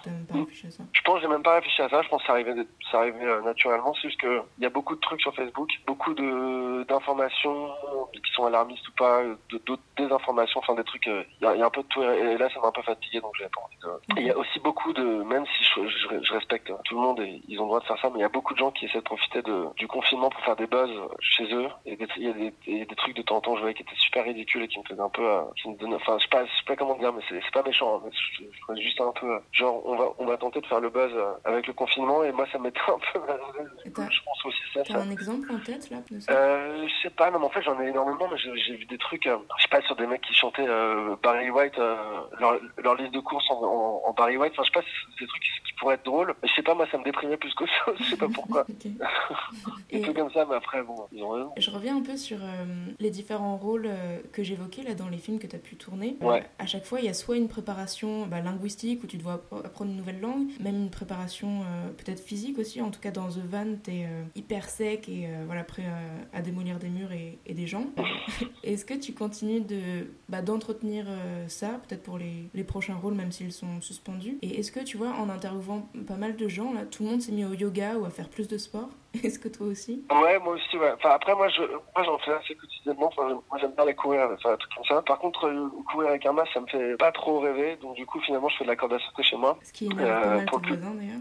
t'as 0.05 0.11
même 0.11 0.25
pas 0.27 0.35
Mm. 0.35 0.41
réfléchi 0.41 0.67
à 0.67 0.71
ça? 0.71 0.85
Je 0.93 1.01
pense 1.03 1.17
que 1.17 1.21
j'ai 1.23 1.29
même 1.29 1.43
pas 1.43 1.55
réfléchi 1.57 1.83
à 1.83 1.89
ça. 1.89 2.03
Je 2.03 2.09
pense 2.09 2.21
que 2.23 2.27
ça 2.27 2.33
arrivait, 2.33 2.55
ça 2.91 2.99
arrivait 3.01 3.41
naturellement. 3.43 3.93
C'est 3.95 4.09
juste 4.09 4.21
que 4.21 4.41
il 4.59 4.63
y 4.63 4.67
a 4.67 4.71
beaucoup 4.71 4.95
de 4.95 5.01
trucs 5.01 5.21
sur 5.21 5.35
Facebook, 5.35 5.69
beaucoup 5.87 6.15
de 6.15 6.85
d'informations 6.85 7.69
qui 8.13 8.33
sont 8.33 8.47
alarmistes 8.47 8.87
ou 8.89 8.93
pas, 8.97 9.23
d'autres 9.67 9.83
désinformations, 9.97 10.61
enfin 10.61 10.75
des 10.75 10.85
trucs. 10.85 11.07
Il 11.07 11.25
y, 11.43 11.45
y 11.45 11.63
a 11.63 11.67
un 11.67 11.71
peu 11.71 11.83
de 11.83 11.87
tout. 11.89 12.00
Et 12.03 12.37
là, 12.39 12.49
ça 12.53 12.61
m'a 12.61 12.69
un 12.69 12.73
peu 12.73 12.83
fatigué, 12.83 13.21
donc 13.21 13.33
j'avais 13.37 13.51
pas 13.51 13.63
envie 13.63 13.77
de. 13.83 14.21
Il 14.21 14.27
y 14.27 14.31
a 14.31 14.37
aussi 14.37 14.59
beaucoup 14.61 14.93
de, 14.93 15.23
même 15.23 15.45
si 15.47 15.65
je, 15.77 15.87
je, 15.89 16.23
je 16.23 16.33
respecte 16.33 16.73
tout 16.85 16.95
le 16.95 17.01
monde 17.01 17.21
et 17.21 17.41
ils 17.49 17.59
ont 17.61 17.65
le 17.65 17.69
droit 17.69 17.81
de 17.81 17.85
faire 17.87 17.99
ça, 18.01 18.09
mais 18.11 18.19
il 18.19 18.23
y 18.23 18.25
a 18.25 18.29
beaucoup 18.29 18.55
de 18.55 18.59
gens 18.59 18.71
qui 18.71 18.87
essaient 18.87 18.99
de 18.99 19.05
profiter 19.05 19.43
de, 19.43 19.67
du 19.77 19.87
confinement 19.87 20.29
pour 20.31 20.41
faire 20.45 20.57
des 20.57 20.67
buzz 20.67 20.91
chez 21.21 21.53
eux. 21.55 21.69
Et 21.87 21.97
des- 21.97 22.07
il 22.17 22.25
y 22.25 22.31
a 22.31 22.33
des, 22.33 22.55
il 22.67 22.79
y 22.79 22.83
a 22.83 22.85
des 22.85 22.95
trucs 22.97 23.15
de 23.17 23.23
temps 23.23 23.37
en 23.37 23.41
temps, 23.41 23.55
je 23.57 23.61
voyais 23.61 23.75
qui 23.75 23.83
étaient 23.83 23.95
super 23.97 24.25
ridicules 24.25 24.63
et 24.63 24.69
qui 24.69 24.79
me 24.79 24.85
faisaient 24.85 25.01
un 25.01 25.09
peu, 25.09 25.25
euh, 25.27 25.43
qui 25.61 25.69
me 25.69 25.77
donnaient, 25.77 25.97
enfin, 25.97 26.17
je 26.19 26.25
sais 26.25 26.29
pas, 26.31 26.45
je 26.45 26.51
sais 26.51 26.65
pas 26.67 26.77
comment 26.77 26.97
dire, 26.97 27.13
mais 27.13 27.23
c'est 27.29 27.41
c'est 27.43 27.53
pas 27.55 27.63
méchant. 27.63 27.97
hein, 28.05 28.11
je, 28.39 28.45
je 28.77 28.81
juste 28.81 29.01
un 29.01 29.13
peu, 29.13 29.35
euh, 29.35 29.39
genre, 29.53 29.81
on 29.87 29.97
va, 29.97 30.07
on 30.19 30.27
va 30.27 30.37
tenter 30.37 30.61
de 30.61 30.67
faire 30.67 30.81
le 30.81 30.91
buzz 30.91 31.13
euh, 31.15 31.33
avec 31.45 31.67
le 31.67 31.73
confinement 31.73 32.23
et 32.25 32.33
moi, 32.33 32.47
ça 32.53 32.59
m'était 32.59 32.81
un 32.89 32.99
peu 33.13 33.19
mal. 33.27 33.41
Et 33.85 33.89
Je 33.89 34.23
pense 34.25 34.45
aussi 34.45 34.59
ça. 34.75 34.83
T'as 34.85 35.01
un 35.01 35.11
exemple 35.11 35.51
en 35.53 35.59
tête 35.59 35.89
là 35.91 35.99
de 36.11 36.19
ça? 36.21 36.33
Euh, 36.33 36.87
je 36.89 37.03
sais 37.03 37.11
pas, 37.15 37.31
non, 37.31 37.39
mais 37.39 37.47
en 37.47 37.51
fait, 37.51 37.63
j'en 37.63 37.81
ai 37.81 37.89
énormément, 37.89 38.29
mais 38.31 38.39
j'ai 38.39 38.57
j'ai 38.57 38.77
vu 38.77 38.85
des 38.87 38.99
trucs, 38.99 39.25
je 39.25 39.63
sais 39.63 39.69
pas, 39.69 39.81
sur 39.83 39.97
des 39.97 40.07
mecs 40.07 40.21
qui 40.23 40.35
chantaient 40.35 40.67
euh, 40.69 41.17
Barry 41.23 41.51
White, 41.51 41.79
euh, 41.79 41.97
leur, 42.39 42.59
leur 42.79 42.95
liste 42.97 43.13
de 43.15 43.21
courses 43.21 43.49
en, 43.51 43.63
en, 43.63 44.03
en 44.07 44.13
Barry 44.13 44.37
White. 44.37 44.53
Enfin, 44.53 44.63
je 44.65 44.69
sais 44.69 44.81
pas, 44.81 44.87
c'est 45.19 45.25
des 45.25 45.27
trucs 45.29 45.43
qui, 45.43 45.70
pourraient 45.81 45.95
être 45.95 46.05
drôles. 46.05 46.35
Mais 46.43 46.49
je 46.49 46.55
sais 46.55 46.63
pas, 46.63 46.75
moi, 46.75 46.87
ça 46.93 46.99
me 46.99 47.05
déprimait 47.05 47.37
plus 47.37 47.53
que 47.55 47.65
ça. 47.67 47.93
je 47.99 48.05
sais 48.05 48.17
pas 48.17 48.29
pourquoi. 48.29 48.67
Et 49.91 50.01
trucs 50.01 50.17
comme 50.17 50.31
ça, 50.31 50.47
mais 50.49 50.55
après, 50.55 50.83
bon, 50.83 50.95
ils 51.13 51.23
ont 51.23 51.31
raison. 51.31 51.51
je 51.57 51.71
reviens 51.71 51.97
un 51.97 52.03
peu 52.03 52.17
sur 52.17 52.39
euh, 52.43 52.65
les 52.99 53.11
différents 53.11 53.57
rôles 53.57 53.87
euh, 53.87 54.19
que 54.33 54.45
j'évoquais 54.45 54.83
là 54.83 54.95
dans 54.95 55.09
les 55.09 55.19
films 55.19 55.39
que 55.39 55.47
tu 55.47 55.57
as 55.57 55.59
pu 55.59 55.77
tourner. 55.77 56.17
Ouais. 56.21 56.45
à 56.59 56.67
chaque 56.67 56.85
fois, 56.85 57.01
il 57.01 57.07
y 57.07 57.09
a 57.09 57.15
soit 57.15 57.37
une 57.37 57.49
préparation 57.49 58.27
bah, 58.27 58.41
linguistique 58.41 59.03
où 59.03 59.07
tu 59.07 59.17
dois 59.17 59.37
appre- 59.37 59.65
apprendre 59.65 59.91
une 59.91 59.97
nouvelle 59.97 60.21
langue, 60.21 60.49
même 60.61 60.77
une 60.77 60.91
préparation 60.91 61.63
euh, 61.63 61.89
peut-être 61.97 62.21
physique 62.21 62.59
aussi. 62.59 62.81
En 62.83 62.91
tout 62.91 63.01
cas, 63.01 63.11
dans 63.11 63.29
The 63.29 63.39
Van, 63.39 63.67
tu 63.83 63.91
es 63.91 64.09
hyper 64.37 64.69
sec 64.69 65.09
et 65.09 65.29
voilà, 65.47 65.65
prêt 65.65 65.85
à, 66.33 66.43
démolir 66.43 66.79
des 66.79 66.89
murs 66.89 67.13
et, 67.13 67.39
et 67.47 67.55
des 67.55 67.67
gens. 67.67 67.87
Est-ce 68.65 68.85
que 68.85 68.95
tu 68.95 69.13
continues 69.13 69.61
de 69.61 70.09
bah, 70.29 70.43
d'entretenir 70.43 71.07
ça, 71.49 71.81
peut-être 71.89 72.03
pour 72.03 72.19
les, 72.19 72.49
les 72.55 72.65
prochains 72.65 72.97
rôles, 72.97 73.15
même 73.15 73.33
s'ils 73.33 73.53
sont 73.53 73.81
suspendus? 73.81 74.39
Et 74.43 74.61
est-ce 74.61 74.73
que 74.73 74.81
tu 74.81 74.97
vois, 74.97 75.11
en 75.11 75.29
interviewant 75.29 75.70
pas 76.07 76.15
mal 76.17 76.37
de 76.37 76.49
gens, 76.49 76.73
là, 76.73 76.85
tout 76.85 77.03
le 77.05 77.11
monde 77.11 77.21
s'est 77.21 77.33
mis 77.33 77.45
au 77.45 77.55
yoga 77.55 77.97
ou 77.97 78.05
à 78.05 78.11
faire 78.11 78.29
plus 78.29 78.49
de 78.49 78.59
sport 78.59 78.89
Est-ce 79.25 79.39
que 79.41 79.49
toi 79.49 79.67
aussi? 79.67 80.05
Ouais, 80.11 80.39
moi 80.39 80.55
aussi, 80.55 80.77
ouais. 80.79 80.93
Enfin, 80.95 81.11
après, 81.11 81.35
moi, 81.35 81.49
je, 81.49 81.63
moi, 81.63 82.05
j'en 82.05 82.19
fais 82.19 82.31
assez 82.33 82.55
quotidiennement. 82.55 83.07
Enfin, 83.09 83.29
moi, 83.29 83.59
j'aime 83.61 83.73
bien 83.73 83.83
aller 83.83 83.95
courir, 83.95 84.29
des 84.31 84.37
trucs 84.37 84.59
comme 84.75 84.85
ça. 84.89 85.03
Par 85.03 85.19
contre, 85.19 85.47
euh, 85.49 85.69
courir 85.91 86.11
avec 86.11 86.25
un 86.27 86.33
masque, 86.33 86.53
ça 86.55 86.61
me 86.61 86.67
fait 86.69 86.97
pas 86.97 87.11
trop 87.11 87.41
rêver. 87.41 87.77
Donc, 87.83 87.97
du 87.97 88.07
coup, 88.07 88.21
finalement, 88.21 88.49
je 88.49 88.57
fais 88.59 88.65
de 88.65 88.69
la 88.71 88.77
corde 88.77 88.93
à 88.93 88.99
sauter 89.01 89.25
chez 89.25 89.37
moi. 89.37 89.59
Ce 89.65 89.73
qui 89.73 89.87
énerve 89.87 90.01
Euh, 90.09 90.39
le- 90.41 90.47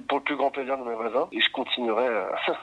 pour 0.07 0.17
le 0.19 0.23
plus 0.23 0.35
grand 0.35 0.51
plaisir 0.51 0.77
de 0.77 0.83
mes 0.83 0.95
voisins 0.95 1.27
et 1.31 1.39
je 1.41 1.51
continuerai 1.51 2.05
euh, 2.07 2.25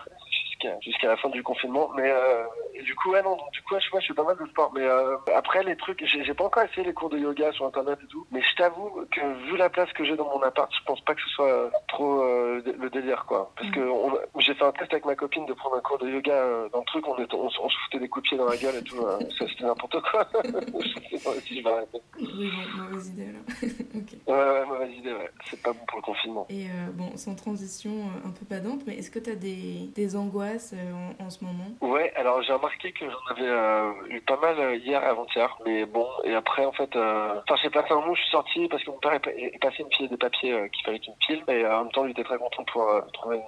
jusqu'à 0.56 0.80
jusqu'à 0.80 1.08
la 1.08 1.16
fin 1.16 1.28
du 1.28 1.42
confinement 1.42 1.90
mais 1.96 2.10
euh, 2.10 2.44
du 2.82 2.94
coup 2.94 3.10
ouais 3.10 3.22
non 3.22 3.36
donc 3.36 3.50
du 3.52 3.62
coup 3.62 3.74
ouais, 3.74 3.80
je, 3.80 3.94
ouais, 3.94 4.00
je 4.00 4.08
fais 4.08 4.14
pas 4.14 4.24
mal 4.24 4.36
de 4.38 4.46
sport 4.46 4.72
mais 4.74 4.82
euh, 4.82 5.16
après 5.34 5.62
les 5.62 5.76
trucs 5.76 6.02
j'ai 6.04 6.34
pas 6.34 6.44
encore 6.44 6.62
essayé 6.64 6.86
les 6.86 6.92
cours 6.94 7.10
de 7.10 7.18
yoga 7.18 7.52
sur 7.52 7.66
internet 7.66 7.98
et 8.02 8.06
tout 8.08 8.26
mais 8.30 8.40
je 8.42 8.56
t'avoue 8.56 9.04
que 9.10 9.20
vu 9.50 9.56
la 9.56 9.68
place 9.70 9.92
que 9.92 10.04
j'ai 10.04 10.16
dans 10.16 10.24
mon 10.28 10.42
appart 10.42 10.70
je 10.78 10.84
pense 10.84 11.00
pas 11.02 11.14
que 11.14 11.20
ce 11.22 11.28
soit 11.30 11.48
euh, 11.52 11.70
trop 11.88 12.22
euh, 12.22 12.62
le 12.78 12.90
délire 12.90 13.24
quoi. 13.26 13.52
Parce 13.56 13.70
que 13.70 13.80
on- 13.80 14.16
j'ai 14.38 14.54
fait 14.54 14.64
un 14.64 14.72
test 14.72 14.92
avec 14.92 15.04
ma 15.04 15.14
copine 15.16 15.46
de 15.46 15.52
prendre 15.52 15.76
un 15.76 15.80
cours 15.80 15.98
de 15.98 16.08
yoga 16.08 16.68
dans 16.72 16.78
le 16.80 16.84
truc 16.86 17.06
on, 17.08 17.16
se- 17.16 17.60
on 17.60 17.68
se 17.68 17.76
foutait 17.84 17.98
des 17.98 18.08
coups 18.08 18.24
de 18.24 18.28
pied 18.28 18.38
dans 18.38 18.46
la 18.48 18.56
gueule 18.56 18.76
et 18.76 18.82
tout 18.82 18.96
ça 19.02 19.18
c'était 19.48 19.64
n'importe 19.64 20.00
quoi. 20.10 20.26
Je 20.44 21.16
sais 21.18 21.24
pas 21.24 21.32
si 21.40 21.58
je 21.58 21.64
vais 21.64 21.70
arrêter. 21.70 21.98
Oui, 22.20 22.50
mauvaise 22.76 23.08
idée 23.08 23.28
alors. 23.28 23.62
ouais 24.26 24.60
ouais 24.60 24.66
mauvaise 24.66 24.92
idée 24.96 25.12
ouais. 25.12 25.30
C'est 25.50 25.62
pas 25.62 25.72
bon 25.72 25.80
pour 25.86 25.98
le 25.98 26.02
confinement. 26.02 26.46
Et 26.50 26.66
bon, 26.94 27.16
sans 27.16 27.34
transition 27.34 27.90
un 28.24 28.30
peu 28.30 28.44
badante, 28.48 28.80
mais 28.86 28.96
est-ce 28.96 29.10
que 29.10 29.18
tu 29.18 29.30
as 29.30 29.34
des, 29.34 29.88
des 29.94 30.16
angoisses 30.16 30.45
euh, 30.74 31.12
en, 31.20 31.30
ce 31.30 31.44
moment 31.44 31.64
Ouais, 31.80 32.12
alors 32.16 32.42
j'ai 32.42 32.52
remarqué 32.52 32.92
que 32.92 33.04
j'en 33.08 33.34
avais 33.34 33.48
euh, 33.48 33.92
eu 34.10 34.20
pas 34.20 34.36
mal 34.36 34.58
euh, 34.58 34.76
hier 34.76 35.02
et 35.02 35.06
avant-hier, 35.06 35.56
mais 35.64 35.84
bon, 35.86 36.06
et 36.24 36.34
après 36.34 36.64
en 36.64 36.72
fait, 36.72 36.94
euh... 36.96 37.40
enfin 37.48 37.58
j'ai 37.62 37.70
passé 37.70 37.92
un 37.92 37.96
moment, 37.96 38.14
je 38.14 38.22
suis 38.22 38.30
sorti 38.30 38.68
parce 38.68 38.82
que 38.84 38.90
mon 38.90 38.98
père 38.98 39.12
est, 39.12 39.20
pa- 39.20 39.30
est 39.32 39.58
passé 39.60 39.82
une 39.82 39.92
file 39.92 40.08
des 40.08 40.16
papiers 40.16 40.52
euh, 40.52 40.68
qu'il 40.68 40.84
fallait 40.84 40.98
qu'il 41.00 41.12
me 41.12 41.18
file, 41.26 41.44
et 41.48 41.64
euh, 41.64 41.76
en 41.78 41.82
même 41.84 41.92
temps 41.92 42.04
il 42.04 42.10
était 42.12 42.24
très 42.24 42.38
content 42.38 42.64
pour 42.64 42.82
euh, 42.88 43.00
trouver 43.12 43.40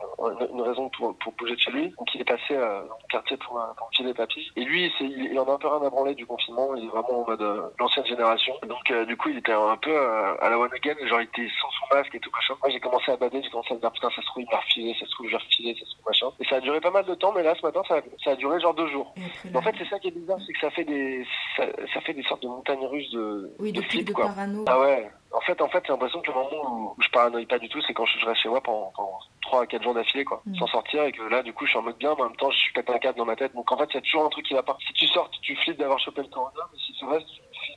une, 0.53 0.61
raison 0.62 0.88
pour, 0.90 1.16
pour 1.18 1.33
bouger 1.35 1.55
de 1.55 1.61
chez 1.61 1.70
lui, 1.70 1.88
donc 1.99 2.14
il 2.14 2.20
est 2.20 2.25
passé 2.25 2.53
euh, 2.53 2.81
dans 2.83 2.96
le 3.03 3.09
quartier 3.11 3.37
pour, 3.38 3.59
euh, 3.59 3.64
pour 3.77 3.88
me 3.88 3.94
filer 3.94 4.09
des 4.11 4.14
papiers. 4.14 4.42
Et 4.57 4.64
lui, 4.64 4.92
il, 5.01 5.38
en 5.38 5.44
a 5.44 5.53
un 5.53 5.59
peu 5.59 5.68
rien 5.68 5.87
à 5.87 5.90
branler 5.90 6.14
du 6.14 6.27
confinement, 6.27 6.75
il 6.75 6.85
est 6.85 6.88
vraiment 6.88 7.23
en 7.23 7.27
mode 7.27 7.42
euh, 7.42 7.68
l'ancienne 7.79 8.07
génération, 8.07 8.55
donc 8.66 8.90
euh, 8.90 9.05
du 9.05 9.16
coup 9.16 9.29
il 9.31 9.38
était 9.38 9.53
un 9.53 9.77
peu 9.77 9.90
euh, 9.90 10.35
à 10.40 10.49
la 10.51 10.59
one 10.59 10.73
again, 10.75 10.94
genre 11.07 11.20
il 11.20 11.25
était 11.25 11.49
sans 11.61 11.70
son 11.70 11.94
masque 11.94 12.14
et 12.14 12.20
tout 12.20 12.31
machin. 12.33 12.55
Moi 12.61 12.70
j'ai 12.70 12.81
commencé 12.81 13.11
à 13.12 13.16
bader, 13.16 13.40
j'ai 13.42 13.51
commencé 13.51 13.73
à 13.73 13.77
me 13.77 13.81
dire 13.81 13.92
putain 13.92 14.09
ça 14.11 14.20
se 14.23 14.27
trouve 14.27 14.42
il 14.42 14.49
m'a 14.51 14.59
refilé, 14.59 14.94
ça 14.99 15.07
se 15.07 15.11
trouve 15.12 15.27
je 15.27 15.33
vais 15.33 15.38
refiler, 15.38 15.75
ça 15.79 15.87
se 15.87 15.92
trouve 15.94 16.07
machin. 16.07 16.27
Et 16.40 16.44
ça 16.46 16.57
a 16.57 16.61
duré 16.61 16.81
pas 16.81 16.88
mal 16.90 17.05
de 17.05 17.14
temps, 17.14 17.33
mais 17.33 17.42
là 17.42 17.55
ce 17.55 17.64
matin 17.64 17.83
ça, 17.88 18.01
ça 18.22 18.31
a 18.31 18.37
duré 18.37 18.61
genre 18.61 18.74
deux 18.74 18.88
jours. 18.88 19.14
En 19.55 19.62
fait, 19.62 19.74
c'est 19.79 19.88
ça 19.88 19.98
qui 19.98 20.09
est 20.09 20.12
bizarre, 20.12 20.38
c'est 20.46 20.53
que 20.53 20.61
ça 20.61 20.70
fait 20.70 20.85
des, 20.85 21.24
ça, 21.57 21.64
ça 21.94 22.01
fait 22.01 22.14
des 22.14 22.22
sortes 22.22 22.42
de 22.42 22.48
montagnes 22.48 22.87
russes 22.87 23.11
de, 23.11 23.55
oui, 23.59 23.72
de 23.72 23.81
de 23.81 23.85
flip, 23.87 24.01
pics 24.01 24.09
de 24.09 24.12
quoi. 24.12 24.27
parano. 24.27 24.64
Ah 24.66 24.81
ouais. 24.81 25.11
En 25.31 25.40
fait, 25.40 25.61
en 25.61 25.68
fait, 25.68 25.83
j'ai 25.87 25.92
l'impression 25.92 26.20
que 26.22 26.29
le 26.29 26.35
moment 26.35 26.94
où, 26.96 27.03
je 27.03 27.09
paranoïe 27.11 27.44
pas 27.44 27.59
du 27.59 27.68
tout, 27.68 27.81
c'est 27.87 27.92
quand 27.92 28.07
je, 28.07 28.24
reste 28.24 28.40
chez 28.40 28.48
moi 28.48 28.62
pendant, 28.62 28.92
pendant 28.96 29.18
3 29.42 29.62
à 29.62 29.66
4 29.66 29.83
jours 29.83 29.94
d'affilée, 29.94 30.24
quoi. 30.24 30.40
Mm. 30.46 30.55
Sans 30.57 30.66
sortir, 30.68 31.05
et 31.05 31.12
que 31.12 31.22
là, 31.22 31.42
du 31.42 31.53
coup, 31.53 31.66
je 31.66 31.70
suis 31.70 31.79
en 31.79 31.83
mode 31.83 31.98
bien, 31.98 32.14
mais 32.16 32.22
en 32.22 32.29
même 32.29 32.37
temps, 32.37 32.51
je 32.51 32.57
suis 32.57 32.72
pété 32.72 32.92
un 32.92 32.98
câble 32.98 33.18
dans 33.18 33.27
ma 33.27 33.37
tête. 33.37 33.55
Donc, 33.55 33.70
en 33.70 33.77
fait, 33.77 33.88
il 33.90 33.94
y 33.94 33.98
a 33.98 34.01
toujours 34.01 34.24
un 34.24 34.31
truc 34.31 34.46
qui 34.46 34.55
va 34.55 34.62
pas. 34.62 34.77
Si 34.87 34.92
tu 34.94 35.07
sors, 35.07 35.31
tu 35.42 35.55
flippes 35.57 35.79
d'avoir 35.79 35.98
chopé 35.98 36.22
le 36.22 36.29
corona, 36.29 36.61
mais 36.72 36.79
si 36.79 36.92
tu 36.94 37.05
restes, 37.05 37.29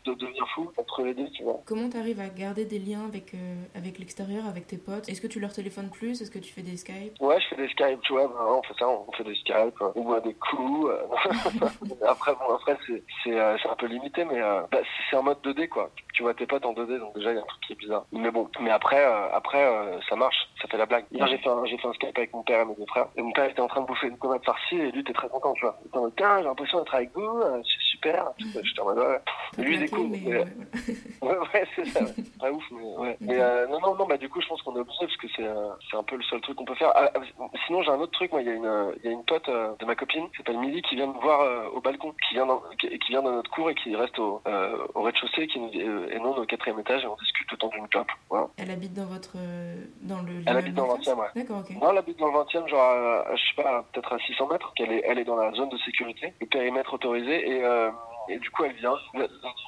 de 0.06 0.14
devenir 0.16 0.48
fou 0.56 0.72
entre 0.78 1.04
les 1.04 1.14
deux, 1.14 1.30
tu 1.32 1.44
vois. 1.44 1.60
Comment 1.66 1.90
tu 1.90 1.98
arrives 1.98 2.20
à 2.20 2.28
garder 2.30 2.66
des 2.66 2.80
liens 2.80 3.06
avec, 3.06 3.34
euh, 3.34 3.56
avec 3.76 4.00
l'extérieur, 4.00 4.46
avec 4.48 4.68
tes 4.68 4.78
potes? 4.78 5.08
Est-ce 5.10 5.22
que 5.22 5.28
tu 5.28 5.40
leur 5.40 5.54
téléphones 5.54 5.90
plus? 5.90 6.22
Est-ce 6.22 6.32
que 6.32 6.40
tu 6.40 6.52
fais 6.52 6.62
des 6.62 6.78
Skype? 6.78 7.14
Ouais, 7.20 7.40
je 7.40 7.48
fais 7.48 7.56
des 7.56 7.68
Skype, 7.70 8.02
tu 8.02 8.14
vois, 8.14 8.28
bah, 8.28 8.46
on 8.48 8.64
fait 8.64 8.74
ça, 8.80 8.88
on 8.90 9.12
fait 9.12 9.24
des 9.24 9.36
Skype, 9.36 9.80
euh, 9.82 9.92
on 9.96 10.02
boit 10.04 10.22
des 10.22 10.34
coups. 10.34 10.90
euh. 10.90 11.02
après, 12.08 12.34
bon, 12.36 12.54
après, 12.56 12.78
c'est, 12.88 13.04
c'est, 13.24 13.40
euh, 13.40 13.58
un 13.70 13.76
peu 13.76 13.86
limité, 13.88 14.26
mais 14.26 14.40
bah, 14.40 14.68
c'est- 15.10 15.16
en 15.16 15.24
mode 15.24 15.38
2D, 15.44 15.68
quoi. 15.68 15.90
Tu 16.14 16.24
vois 16.24 16.34
tes 16.34 16.46
potes 16.46 16.66
en 16.66 16.74
2D, 16.74 17.00
donc 17.00 17.16
déjà, 17.16 17.32
il 17.32 17.36
y 17.36 17.38
a 17.38 17.42
un 17.42 17.46
truc 17.46 17.62
qui 17.68 17.74
est 17.74 17.76
bizarre. 17.76 18.06
Mais 18.12 18.32
bon, 18.32 18.50
mais 18.60 18.72
après, 18.72 19.04
après 19.34 19.64
ça 20.10 20.16
marche, 20.16 20.36
ça 20.62 20.68
fait 20.68 20.78
la 20.78 20.86
blague. 20.86 21.06
Hier, 21.12 21.28
j'ai 21.28 21.38
fait, 21.38 21.50
un, 21.50 21.64
j'ai 21.66 21.78
fait 21.78 21.88
un 21.88 21.94
Skype 21.94 22.18
avec 22.18 22.34
mon 22.34 22.44
père 22.44 22.62
et 22.62 22.66
mes 22.66 22.76
deux 22.76 22.86
frères, 22.88 23.08
et 23.16 23.22
mon 23.22 23.32
père 23.32 23.46
était 23.46 23.62
en 23.62 23.68
train 23.68 23.82
de 23.82 23.86
bouffer 23.88 24.08
une 24.08 24.18
tomate 24.18 24.44
farcie, 24.44 24.76
et 24.76 24.92
lui 24.92 25.02
était 25.02 25.14
très 25.14 25.30
content, 25.30 25.54
tu 25.54 25.62
vois. 25.62 25.78
Il 25.84 25.88
était 25.88 25.98
en 25.98 26.02
mode, 26.02 26.14
j'ai 26.18 26.44
l'impression 26.44 26.80
d'être 26.80 26.96
avec 26.96 27.12
vous, 27.14 27.42
c'est 27.64 27.80
super. 27.92 28.32
J'étais 28.40 28.82
en 28.82 28.86
mode, 28.86 28.98
ouais. 29.00 29.20
Pas 29.56 29.62
Et 29.62 29.66
lui, 29.66 29.78
mais 29.98 30.20
mais- 30.26 30.38
ouais. 31.22 31.38
Ouais, 31.54 31.66
c'est 31.76 31.86
ça. 31.88 32.02
ouais. 32.04 32.12
Pas 32.40 32.52
ouf, 32.52 32.64
mais 32.72 32.96
ouais. 32.98 33.18
Mais 33.22 33.40
euh, 33.40 33.68
non, 33.68 33.80
non, 33.82 33.96
non, 33.96 34.06
bah 34.06 34.18
du 34.18 34.30
coup, 34.30 34.42
je 34.42 34.48
pense 34.48 34.62
qu'on 34.64 34.76
est 34.76 34.80
obligé 34.80 35.00
parce 35.02 35.18
que 35.18 35.28
c'est 35.36 35.44
euh, 35.46 35.70
c'est 35.90 35.98
un 35.98 36.04
peu 36.04 36.16
le 36.16 36.24
seul 36.24 36.42
truc 36.42 36.56
qu'on 36.58 36.66
peut 36.66 36.76
faire. 36.76 36.92
Ah, 36.96 37.12
ah, 37.16 37.20
sinon, 37.66 37.82
j'ai 37.84 37.92
un 37.92 38.00
autre 38.00 38.12
truc. 38.14 38.32
Moi, 38.32 38.42
il 38.42 38.48
y 38.48 38.52
a 38.52 38.54
une 38.54 38.66
euh, 38.66 38.92
il 39.04 39.06
y 39.06 39.10
a 39.10 39.12
une 39.12 39.24
pote 39.24 39.48
euh, 39.50 39.74
de 39.80 39.86
ma 39.86 39.96
copine 39.96 40.30
qui 40.32 40.38
s'appelle 40.38 40.58
Milly 40.58 40.82
qui 40.84 40.96
vient 40.96 41.08
me 41.08 41.20
voir 41.20 41.42
euh, 41.42 41.68
au 41.74 41.82
balcon, 41.82 42.14
qui 42.28 42.36
vient 42.36 42.46
dans, 42.46 42.62
qui, 42.80 42.88
qui 43.00 43.12
vient 43.12 43.22
dans 43.22 43.32
notre 43.32 43.52
cour 43.52 43.70
et 43.70 43.76
qui 43.76 43.96
reste 43.96 44.18
au, 44.20 44.42
euh, 44.48 44.78
au 44.96 45.02
rez-de-chaussée, 45.04 45.48
qui 45.48 45.60
nous 45.60 45.70
euh, 45.76 46.10
et 46.12 46.20
non 46.20 46.36
au 46.36 46.46
quatrième 46.46 46.80
étage 46.80 47.04
et 47.04 47.08
on 47.08 47.16
discute 47.16 47.52
le 47.52 47.58
temps 47.58 47.70
d'une 47.70 47.88
clope. 47.88 48.12
Voilà. 48.30 48.48
Elle 48.58 48.72
habite 48.72 48.94
dans 48.94 49.06
votre. 49.06 49.34
euh, 49.38 49.76
dans 50.02 50.22
le. 50.22 50.42
Elle 50.46 50.58
habite 50.58 50.74
dans 50.76 50.86
le 50.86 50.92
en 50.92 50.96
face 50.98 51.08
20e, 51.08 51.20
ouais. 51.20 51.28
D'accord, 51.36 51.60
ok. 51.60 51.76
Moi, 51.76 51.90
elle 51.92 51.98
habite 51.98 52.20
dans 52.20 52.28
le 52.28 52.34
20 52.34 52.46
e 52.56 52.68
genre, 52.68 52.80
à, 52.82 53.20
à, 53.32 53.36
je 53.36 53.42
sais 53.42 53.62
pas, 53.64 53.86
peut-être 53.94 54.14
à 54.14 54.20
600 54.20 54.48
mètres. 54.48 54.74
qu'elle 54.76 54.92
est, 54.92 55.04
elle 55.06 55.20
est 55.20 55.24
dans 55.26 55.36
la 55.36 55.52
zone 55.54 55.70
de 55.70 55.78
sécurité, 55.80 56.34
le 56.40 56.48
périmètre 56.48 56.94
autorisé, 56.94 57.50
et, 57.50 57.64
euh, 57.64 57.90
et 58.30 58.38
du 58.40 58.50
coup, 58.52 58.64
elle 58.66 58.76
vient. 58.76 58.94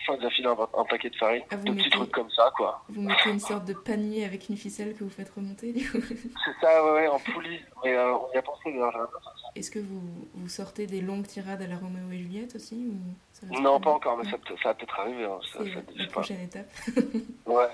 Fois, 0.06 0.18
elle 0.22 0.32
filé 0.32 0.48
un, 0.48 0.58
un 0.80 0.86
paquet 0.86 1.10
de 1.10 1.16
farine, 1.16 1.44
Ah, 1.50 1.56
de 1.56 1.62
petits 1.64 1.72
mettez- 1.72 1.90
trucs 1.90 2.12
comme 2.12 2.30
ça, 2.32 2.52
quoi. 2.56 2.84
Vous 2.90 3.02
mettez 3.02 3.30
une 3.30 3.40
sorte 3.40 3.66
de 3.66 3.74
panier 3.74 4.26
avec 4.26 4.50
une 4.50 4.58
ficelle 4.58 4.94
que 4.96 5.04
vous 5.04 5.10
faites 5.10 5.30
remonter, 5.30 5.72
du 5.74 5.90
coup. 5.90 6.00
C'est 6.02 6.60
ça, 6.62 6.84
ouais, 6.86 6.92
ouais, 6.92 7.08
en 7.08 7.20
poulie. 7.20 7.60
Mais 7.84 7.96
euh, 7.96 8.14
on 8.16 8.34
y 8.34 8.38
a 8.38 8.42
pensé 8.42 8.62
d'ailleurs. 8.66 9.10
Est-ce 9.56 9.70
que 9.72 9.80
vous, 9.80 10.02
vous 10.34 10.50
sortez 10.50 10.88
des 10.88 11.02
longues 11.02 11.28
tirades 11.28 11.62
à 11.62 11.68
la 11.68 11.78
Roméo 11.78 12.10
et 12.12 12.18
Juliette 12.18 12.56
aussi 12.56 12.88
ou 12.88 12.96
ça 13.32 13.46
Non, 13.62 13.80
pas 13.80 13.92
encore, 13.92 14.18
mais 14.18 14.30
ça, 14.30 14.38
peut- 14.38 14.56
ça 14.64 14.70
va 14.70 14.74
peut-être 14.76 15.00
arriver. 15.00 15.26
hein, 15.26 15.40
ça- 15.54 15.60
C'est 15.64 15.98
la 15.98 16.08
prochaine 16.08 16.42
étape. 16.42 16.68
Ouais. 17.46 17.68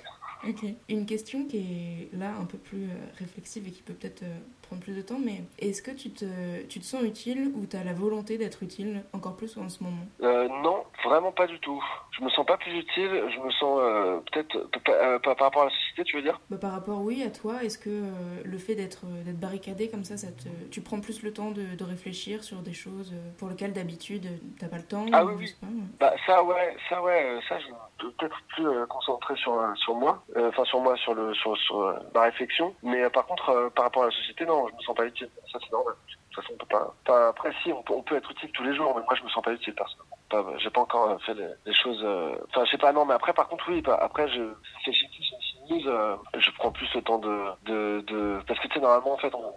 Ok. 0.47 0.65
Une 0.87 1.05
question 1.05 1.45
qui 1.45 1.57
est 1.57 2.17
là 2.17 2.33
un 2.39 2.45
peu 2.45 2.57
plus 2.57 2.83
euh, 2.85 2.93
réflexive 3.17 3.67
et 3.67 3.71
qui 3.71 3.81
peut 3.81 3.93
peut-être 3.93 4.23
euh, 4.23 4.37
prendre 4.61 4.81
plus 4.81 4.95
de 4.95 5.01
temps, 5.01 5.19
mais 5.23 5.41
est-ce 5.57 5.81
que 5.81 5.91
tu 5.91 6.11
te, 6.11 6.25
tu 6.67 6.79
te 6.79 6.85
sens 6.85 7.03
utile 7.03 7.51
ou 7.55 7.65
tu 7.65 7.75
as 7.75 7.83
la 7.83 7.93
volonté 7.93 8.37
d'être 8.37 8.63
utile 8.63 9.03
encore 9.13 9.35
plus 9.35 9.57
en 9.57 9.67
ce 9.67 9.83
moment? 9.83 10.05
Euh, 10.21 10.47
Non, 10.63 10.83
vraiment 11.03 11.31
pas 11.33 11.47
du 11.47 11.59
tout. 11.59 11.83
Je 12.17 12.23
me 12.23 12.29
sens 12.29 12.45
pas 12.45 12.57
plus 12.57 12.71
utile, 12.71 13.09
je 13.35 13.39
me 13.45 13.51
sens 13.51 13.79
euh, 13.81 14.19
peut-être 14.31 14.69
euh, 14.89 15.19
par 15.19 15.37
rapport 15.37 15.63
à 15.63 15.65
la 15.65 15.71
société, 15.71 16.03
tu 16.05 16.15
veux 16.17 16.21
dire? 16.21 16.39
Bah, 16.49 16.57
Par 16.57 16.71
rapport, 16.71 17.01
oui, 17.01 17.21
à 17.23 17.29
toi. 17.31 17.63
Est-ce 17.63 17.77
que 17.77 18.03
le 18.45 18.57
fait 18.57 18.75
d'être 18.75 19.05
d'être 19.25 19.39
barricadé 19.39 19.89
comme 19.89 20.03
ça, 20.05 20.15
ça 20.17 20.27
te, 20.31 20.47
tu 20.71 20.81
prends 20.81 21.01
plus 21.01 21.21
le 21.23 21.33
temps 21.33 21.51
de, 21.51 21.75
de 21.75 21.83
réfléchir 21.83 22.43
sur 22.43 22.57
des 22.61 22.73
choses 22.73 23.13
pour 23.37 23.49
lesquelles 23.49 23.73
d'habitude 23.73 24.27
t'as 24.59 24.67
pas 24.67 24.77
le 24.77 24.83
temps 24.83 25.05
Ah 25.11 25.25
oui, 25.25 25.33
oui. 25.37 25.53
Pas, 25.59 25.67
ouais. 25.67 25.73
Bah, 25.99 26.13
ça, 26.25 26.43
ouais, 26.43 26.75
ça, 26.89 27.01
ouais, 27.03 27.39
ça, 27.49 27.59
je 27.59 27.65
peut-être 27.99 28.37
plus 28.49 28.87
concentré 28.87 29.35
sur, 29.35 29.61
sur 29.75 29.95
moi, 29.95 30.23
enfin 30.37 30.63
sur 30.65 30.79
moi, 30.79 30.95
sur, 30.97 31.13
le, 31.13 31.33
sur, 31.33 31.57
sur 31.57 31.95
ma 32.13 32.21
réflexion. 32.21 32.73
Mais 32.83 33.09
par 33.09 33.25
contre, 33.25 33.71
par 33.75 33.85
rapport 33.85 34.03
à 34.03 34.05
la 34.07 34.11
société, 34.11 34.45
non, 34.45 34.67
je 34.67 34.75
me 34.75 34.81
sens 34.81 34.95
pas 34.95 35.05
utile. 35.05 35.29
Ça, 35.51 35.59
c'est 35.61 35.71
normal. 35.71 35.93
De 36.07 36.35
toute 36.35 36.43
façon, 36.43 36.53
on 36.53 36.57
peut 36.57 36.77
pas. 36.77 36.93
pas 37.05 37.27
après, 37.29 37.51
si, 37.63 37.73
on 37.73 37.83
peut, 37.83 37.93
on 37.93 38.03
peut, 38.03 38.15
être 38.15 38.31
utile 38.31 38.51
tous 38.51 38.63
les 38.63 38.75
jours, 38.75 38.93
mais 38.95 39.01
moi, 39.03 39.15
je 39.15 39.23
me 39.23 39.29
sens 39.29 39.43
pas 39.43 39.53
utile 39.53 39.75
personnellement. 39.75 40.57
J'ai 40.59 40.69
pas 40.69 40.81
encore 40.81 41.21
fait 41.23 41.33
les, 41.33 41.47
les 41.65 41.73
choses. 41.73 42.05
Enfin, 42.49 42.65
je 42.65 42.71
sais 42.71 42.77
pas, 42.77 42.91
non, 42.91 43.05
mais 43.05 43.15
après, 43.15 43.33
par 43.33 43.47
contre, 43.47 43.65
oui. 43.69 43.81
Bah, 43.81 43.97
après, 44.01 44.27
je. 44.29 44.53
C'est 44.85 44.93
chez 44.93 45.07
euh, 45.71 46.15
je 46.37 46.51
prends 46.57 46.71
plus 46.71 46.91
le 46.95 47.01
temps 47.01 47.19
de, 47.19 47.45
de, 47.65 48.01
de... 48.07 48.39
parce 48.47 48.59
que 48.59 48.67
tu 48.67 48.73
sais 48.73 48.79
normalement 48.79 49.13
en 49.13 49.17
fait 49.17 49.33
on, 49.35 49.53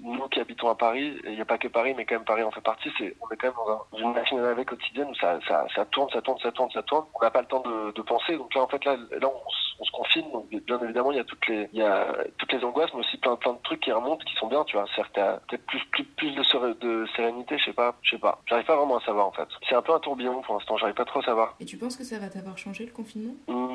nous 0.00 0.28
qui 0.28 0.40
habitons 0.40 0.68
à 0.68 0.74
Paris 0.74 1.16
il 1.24 1.34
n'y 1.34 1.40
a 1.40 1.44
pas 1.44 1.58
que 1.58 1.68
Paris 1.68 1.94
mais 1.96 2.04
quand 2.04 2.16
même 2.16 2.24
Paris 2.24 2.42
en 2.42 2.50
fait 2.50 2.60
partie 2.60 2.90
c'est 2.98 3.16
on 3.20 3.32
est 3.32 3.36
quand 3.36 3.48
même 3.48 3.56
dans, 3.92 3.98
une 3.98 4.12
machine 4.12 4.38
à 4.38 4.42
laver 4.42 4.64
quotidienne 4.64 5.08
où 5.10 5.14
ça, 5.14 5.38
ça, 5.48 5.66
ça 5.74 5.84
tourne 5.86 6.10
ça 6.10 6.20
tourne 6.22 6.38
ça 6.42 6.52
tourne 6.52 6.70
ça 6.70 6.82
tourne. 6.82 7.04
On 7.14 7.24
n'a 7.24 7.30
pas 7.30 7.40
le 7.40 7.46
temps 7.46 7.60
de, 7.60 7.92
de 7.92 8.02
penser. 8.02 8.36
Donc 8.36 8.54
là 8.54 8.62
en 8.62 8.68
fait 8.68 8.84
là 8.84 8.96
là 8.96 9.28
on, 9.28 9.40
on 9.80 9.84
se 9.84 9.90
confine. 9.92 10.30
Donc 10.32 10.48
bien 10.48 10.78
évidemment 10.82 11.12
il 11.12 11.16
y 11.16 11.20
a 11.20 11.24
toutes 11.24 11.46
les 11.48 11.68
il 11.72 11.78
y 11.78 11.82
a 11.82 12.14
toutes 12.38 12.52
les 12.52 12.64
angoisses 12.64 12.90
mais 12.94 13.00
aussi 13.00 13.16
plein 13.18 13.36
plein 13.36 13.52
de 13.52 13.58
trucs 13.62 13.80
qui 13.80 13.92
remontent 13.92 14.24
qui 14.24 14.34
sont 14.34 14.48
bien 14.48 14.64
tu 14.64 14.76
vois. 14.76 14.86
C'est 14.94 15.02
peut-être 15.12 15.66
plus 15.66 15.84
plus 15.92 16.04
plus 16.04 16.32
de, 16.32 16.72
de 16.80 17.06
sérénité 17.16 17.58
je 17.58 17.64
sais 17.66 17.72
pas 17.72 17.94
je 18.02 18.10
sais 18.10 18.18
pas. 18.18 18.40
J'arrive 18.46 18.66
pas 18.66 18.76
vraiment 18.76 18.98
à 18.98 19.04
savoir 19.04 19.26
en 19.26 19.32
fait. 19.32 19.48
C'est 19.68 19.74
un 19.74 19.82
peu 19.82 19.94
un 19.94 20.00
tourbillon 20.00 20.42
pour 20.42 20.54
l'instant 20.54 20.76
j'arrive 20.76 20.94
pas 20.94 21.04
trop 21.04 21.20
à 21.20 21.24
savoir. 21.24 21.54
Et 21.60 21.64
tu 21.64 21.76
penses 21.76 21.96
que 21.96 22.04
ça 22.04 22.18
va 22.18 22.28
t'avoir 22.28 22.58
changé 22.58 22.86
le 22.86 22.92
confinement? 22.92 23.34
Mmh, 23.48 23.73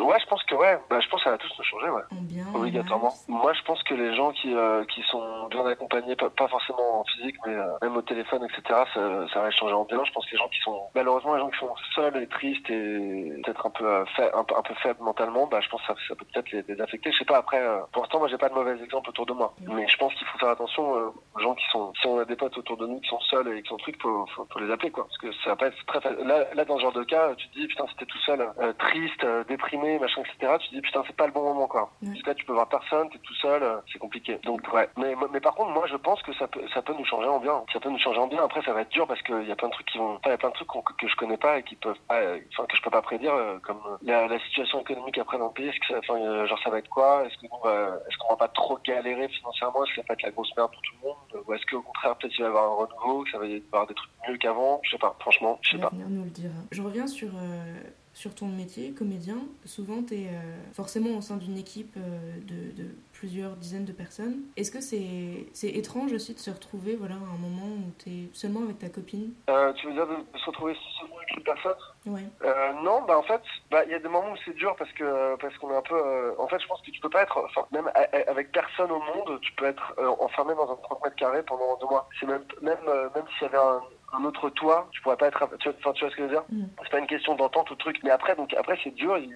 ouais 0.00 0.16
je 0.20 0.26
pense 0.26 0.42
que 0.44 0.54
ouais. 0.54 0.78
Bah, 0.90 1.00
je 1.00 1.08
pense 1.08 1.20
que 1.20 1.24
ça 1.24 1.30
va 1.30 1.38
tous 1.38 1.52
nous 1.58 1.64
changer 1.64 1.90
ouais. 1.90 2.02
Bien, 2.12 2.44
obligatoirement. 2.54 3.12
moi 3.28 3.52
je 3.52 3.62
pense 3.62 3.82
que 3.82 3.94
les 3.94 4.14
gens 4.14 4.32
qui 4.32 4.54
euh, 4.54 4.84
qui 4.86 5.02
sont 5.10 5.46
bien 5.48 5.64
accompagnés 5.66 6.16
pas, 6.16 6.30
pas 6.30 6.48
forcément 6.48 7.00
en 7.00 7.04
physique 7.04 7.36
mais 7.46 7.54
euh, 7.54 7.66
même 7.82 7.96
au 7.96 8.02
téléphone 8.02 8.44
etc 8.44 8.80
ça, 8.94 9.26
ça 9.32 9.40
va 9.40 9.50
changer 9.50 9.74
en 9.74 9.84
bien. 9.84 10.02
Je 10.04 10.12
pense 10.12 10.26
que 10.26 10.32
les 10.32 10.38
gens 10.38 10.48
qui 10.48 10.60
sont 10.60 10.82
malheureusement 10.94 11.34
les 11.34 11.40
gens 11.40 11.50
qui 11.50 11.58
sont 11.58 11.74
seuls 11.94 12.22
et 12.22 12.26
tristes 12.26 12.68
et 12.70 13.32
peut-être 13.44 13.66
un 13.66 13.70
peu 13.70 13.86
euh, 13.86 14.04
fa 14.16 14.24
un, 14.34 14.40
un 14.40 14.62
peu 14.62 14.74
faibles 14.82 15.02
mentalement 15.02 15.46
bah 15.46 15.60
je 15.60 15.68
pense 15.68 15.80
que 15.82 15.86
ça, 15.88 15.94
ça 16.08 16.14
peut 16.14 16.26
peut-être 16.32 16.50
les, 16.52 16.62
les, 16.68 16.80
affecter. 16.80 17.12
Je 17.12 17.18
sais 17.18 17.24
pas 17.24 17.38
après 17.38 17.60
euh, 17.60 17.80
pour 17.92 18.02
l'instant 18.02 18.18
moi 18.18 18.28
j'ai 18.28 18.38
pas 18.38 18.48
de 18.48 18.54
mauvais 18.54 18.82
exemples 18.82 19.10
autour 19.10 19.26
de 19.26 19.32
moi. 19.32 19.54
Mmh. 19.60 19.74
mais 19.74 19.88
je 19.88 19.96
pense 19.96 20.14
qu'il 20.14 20.26
faut 20.26 20.38
faire 20.38 20.50
attention 20.50 20.84
aux 20.90 21.40
gens 21.40 21.54
qui 21.54 21.64
sont 21.72 21.92
si 22.00 22.06
on 22.06 22.18
a 22.18 22.24
des 22.24 22.36
potes 22.36 22.56
autour 22.56 22.76
de 22.76 22.86
nous 22.86 23.00
qui 23.00 23.08
sont 23.08 23.20
seuls 23.20 23.48
et 23.48 23.62
qui 23.62 23.68
sont 23.68 23.76
trucs 23.76 24.00
faut, 24.02 24.26
faut, 24.34 24.46
faut 24.50 24.58
les 24.60 24.70
appeler 24.70 24.90
quoi. 24.90 25.04
Parce 25.04 25.18
que 25.18 25.32
ça 25.44 25.50
va 25.50 25.56
pas 25.56 25.66
être 25.66 25.86
très 25.86 26.00
facile 26.00 26.26
là, 26.26 26.44
là 26.54 26.64
dans 26.64 26.76
ce 26.76 26.82
genre 26.82 26.92
de 26.92 27.04
cas 27.04 27.34
tu 27.36 27.48
te 27.48 27.58
dis 27.58 27.66
putain 27.66 27.84
c'était 27.90 28.06
tout 28.06 28.18
seul 28.18 28.46
triste 28.78 29.26
déprimé 29.48 29.87
machin 29.98 30.22
etc 30.22 30.56
tu 30.60 30.68
te 30.68 30.74
dis 30.74 30.80
putain 30.82 31.02
c'est 31.06 31.16
pas 31.16 31.26
le 31.26 31.32
bon 31.32 31.42
moment 31.44 31.66
quoi. 31.68 31.90
Parce 32.04 32.22
que 32.22 32.28
là 32.28 32.34
tu 32.34 32.44
peux 32.44 32.52
voir 32.52 32.68
personne 32.68 33.08
t'es 33.10 33.18
tout 33.18 33.34
seul 33.34 33.62
c'est 33.92 33.98
compliqué. 33.98 34.38
Donc 34.44 34.60
ouais. 34.72 34.88
Mais 34.96 35.14
mais 35.32 35.40
par 35.40 35.54
contre 35.54 35.70
moi 35.70 35.86
je 35.86 35.96
pense 35.96 36.20
que 36.22 36.32
ça 36.34 36.46
peut 36.48 36.60
ça 36.74 36.82
peut 36.82 36.94
nous 36.98 37.04
changer 37.04 37.28
en 37.28 37.38
bien. 37.38 37.62
Ça 37.72 37.80
peut 37.80 37.90
nous 37.90 37.98
changer 37.98 38.18
en 38.18 38.26
bien. 38.26 38.42
Après 38.44 38.62
ça 38.62 38.72
va 38.72 38.82
être 38.82 38.90
dur 38.90 39.06
parce 39.06 39.22
qu'il 39.22 39.46
y 39.46 39.52
a 39.52 39.56
plein 39.56 39.68
de 39.68 39.72
trucs 39.72 39.86
qui 39.86 39.98
vont 39.98 40.18
il 40.24 40.30
y 40.30 40.32
a 40.32 40.38
plein 40.38 40.50
de 40.50 40.54
trucs 40.54 40.68
que 40.68 41.08
je 41.08 41.16
connais 41.16 41.36
pas 41.36 41.58
et 41.58 41.62
qui 41.62 41.76
peuvent 41.76 41.98
pas 42.08 42.20
enfin 42.52 42.66
que 42.66 42.76
je 42.76 42.82
peux 42.82 42.90
pas 42.90 43.02
prédire 43.02 43.32
comme 43.62 43.80
la, 44.02 44.26
la 44.26 44.38
situation 44.40 44.80
économique 44.80 45.18
après 45.18 45.38
dans 45.38 45.46
le 45.46 45.52
pays. 45.52 45.68
Est-ce 45.68 45.80
que 45.80 45.86
ça, 45.94 45.98
enfin, 45.98 46.46
genre 46.46 46.58
ça 46.62 46.70
va 46.70 46.78
être 46.78 46.88
quoi? 46.88 47.24
Est-ce 47.26 47.36
que 47.38 47.46
est-ce 47.46 48.18
qu'on 48.18 48.30
va 48.30 48.36
pas 48.36 48.48
trop 48.48 48.78
galérer 48.84 49.28
financièrement? 49.28 49.84
Est-ce 49.84 49.94
que 49.94 50.00
ça 50.02 50.06
va 50.08 50.14
être 50.14 50.22
la 50.22 50.30
grosse 50.30 50.54
merde 50.56 50.70
pour 50.72 50.82
tout 50.82 50.94
le 51.02 51.08
monde? 51.08 51.44
Ou 51.46 51.54
est-ce 51.54 51.66
qu'au 51.66 51.82
contraire 51.82 52.16
peut-être 52.16 52.34
il 52.38 52.42
va 52.42 52.48
y 52.48 52.50
avoir 52.50 52.64
un 52.64 52.74
renouveau 52.86 53.24
que 53.24 53.30
ça 53.30 53.38
va 53.38 53.46
y 53.46 53.62
avoir 53.72 53.86
des 53.86 53.94
trucs 53.94 54.10
mieux 54.28 54.36
qu'avant? 54.38 54.80
Je 54.82 54.90
sais 54.90 54.98
pas. 54.98 55.16
Franchement 55.20 55.58
je 55.62 55.70
sais 55.72 55.78
pas. 55.78 55.90
nous 55.92 56.24
le 56.24 56.30
dira. 56.30 56.54
Je 56.70 56.82
reviens 56.82 57.06
sur 57.06 57.28
euh, 57.28 57.80
sur 58.18 58.34
ton 58.34 58.46
métier 58.46 58.90
comédien 58.92 59.38
souvent 59.64 60.02
tu 60.02 60.14
es 60.14 60.26
euh, 60.26 60.72
forcément 60.72 61.16
au 61.16 61.20
sein 61.20 61.36
d'une 61.36 61.56
équipe 61.56 61.94
euh, 61.96 62.36
de, 62.48 62.82
de, 62.82 62.88
plusieurs 63.12 63.52
dizaines 63.52 63.84
de 63.84 63.92
personnes 63.92 64.42
est-ce 64.56 64.72
que 64.72 64.80
c'est 64.80 65.46
c'est 65.52 65.68
étrange 65.68 66.12
aussi 66.12 66.34
de 66.34 66.40
se 66.40 66.50
retrouver 66.50 66.96
voilà 66.96 67.14
à 67.14 67.34
un 67.34 67.38
moment 67.38 67.66
où 67.66 67.92
tu 68.02 68.10
es 68.10 68.28
seulement 68.32 68.62
avec 68.62 68.78
ta 68.80 68.88
copine? 68.88 69.32
Tu 69.76 69.86
veux 69.86 69.92
dire 69.92 70.06
de, 70.06 70.38
se 70.38 70.46
retrouver 70.46 70.74
seulement 70.98 71.16
avec 71.16 71.36
une 71.36 71.42
personne? 71.42 71.74
Ouais. 72.06 72.22
Euh, 72.42 72.72
non, 72.82 73.02
bah 73.02 73.18
en 73.18 73.22
fait, 73.22 73.42
bah 73.70 73.84
il 73.84 73.90
y 73.90 73.94
a 73.94 73.98
des 73.98 74.08
moments 74.08 74.32
où 74.32 74.36
c'est 74.44 74.54
dur 74.54 74.74
parce 74.76 74.90
que 74.92 75.36
parce 75.36 75.56
qu'on 75.58 75.70
est 75.70 75.76
un 75.76 75.82
peu. 75.82 75.94
Euh, 75.94 76.32
en 76.38 76.48
fait, 76.48 76.58
je 76.60 76.66
pense 76.66 76.80
que 76.80 76.90
tu 76.90 77.00
peux 77.00 77.10
pas 77.10 77.22
être, 77.22 77.38
enfin 77.44 77.66
même 77.72 77.90
avec 78.26 78.52
personne 78.52 78.90
au 78.90 79.00
monde, 79.00 79.38
tu 79.42 79.52
peux 79.52 79.66
être 79.66 79.94
euh, 79.98 80.08
enfermé 80.20 80.54
dans 80.54 80.70
un 80.70 80.76
30 80.76 81.04
mètres 81.04 81.16
carrés 81.16 81.42
pendant 81.42 81.76
deux 81.78 81.86
mois. 81.86 82.08
C'est 82.18 82.26
même 82.26 82.44
même 82.62 82.78
même 83.14 83.24
s'il 83.36 83.42
y 83.42 83.50
avait 83.50 83.58
un, 83.58 83.82
un 84.12 84.24
autre 84.24 84.48
toit, 84.50 84.88
tu 84.92 85.02
pourrais 85.02 85.16
pas 85.16 85.26
être. 85.26 85.46
Tu, 85.58 85.68
enfin, 85.68 85.92
tu 85.92 86.04
vois 86.04 86.10
ce 86.10 86.16
que 86.16 86.22
je 86.22 86.28
veux 86.28 86.34
dire 86.34 86.44
mm. 86.50 86.64
C'est 86.82 86.90
pas 86.90 86.98
une 86.98 87.06
question 87.06 87.34
d'entente 87.34 87.70
ou 87.70 87.74
de 87.74 87.78
truc. 87.78 87.98
Mais 88.02 88.10
après, 88.10 88.34
donc 88.36 88.54
après 88.54 88.78
c'est 88.82 88.94
dur. 88.94 89.18
Il 89.18 89.34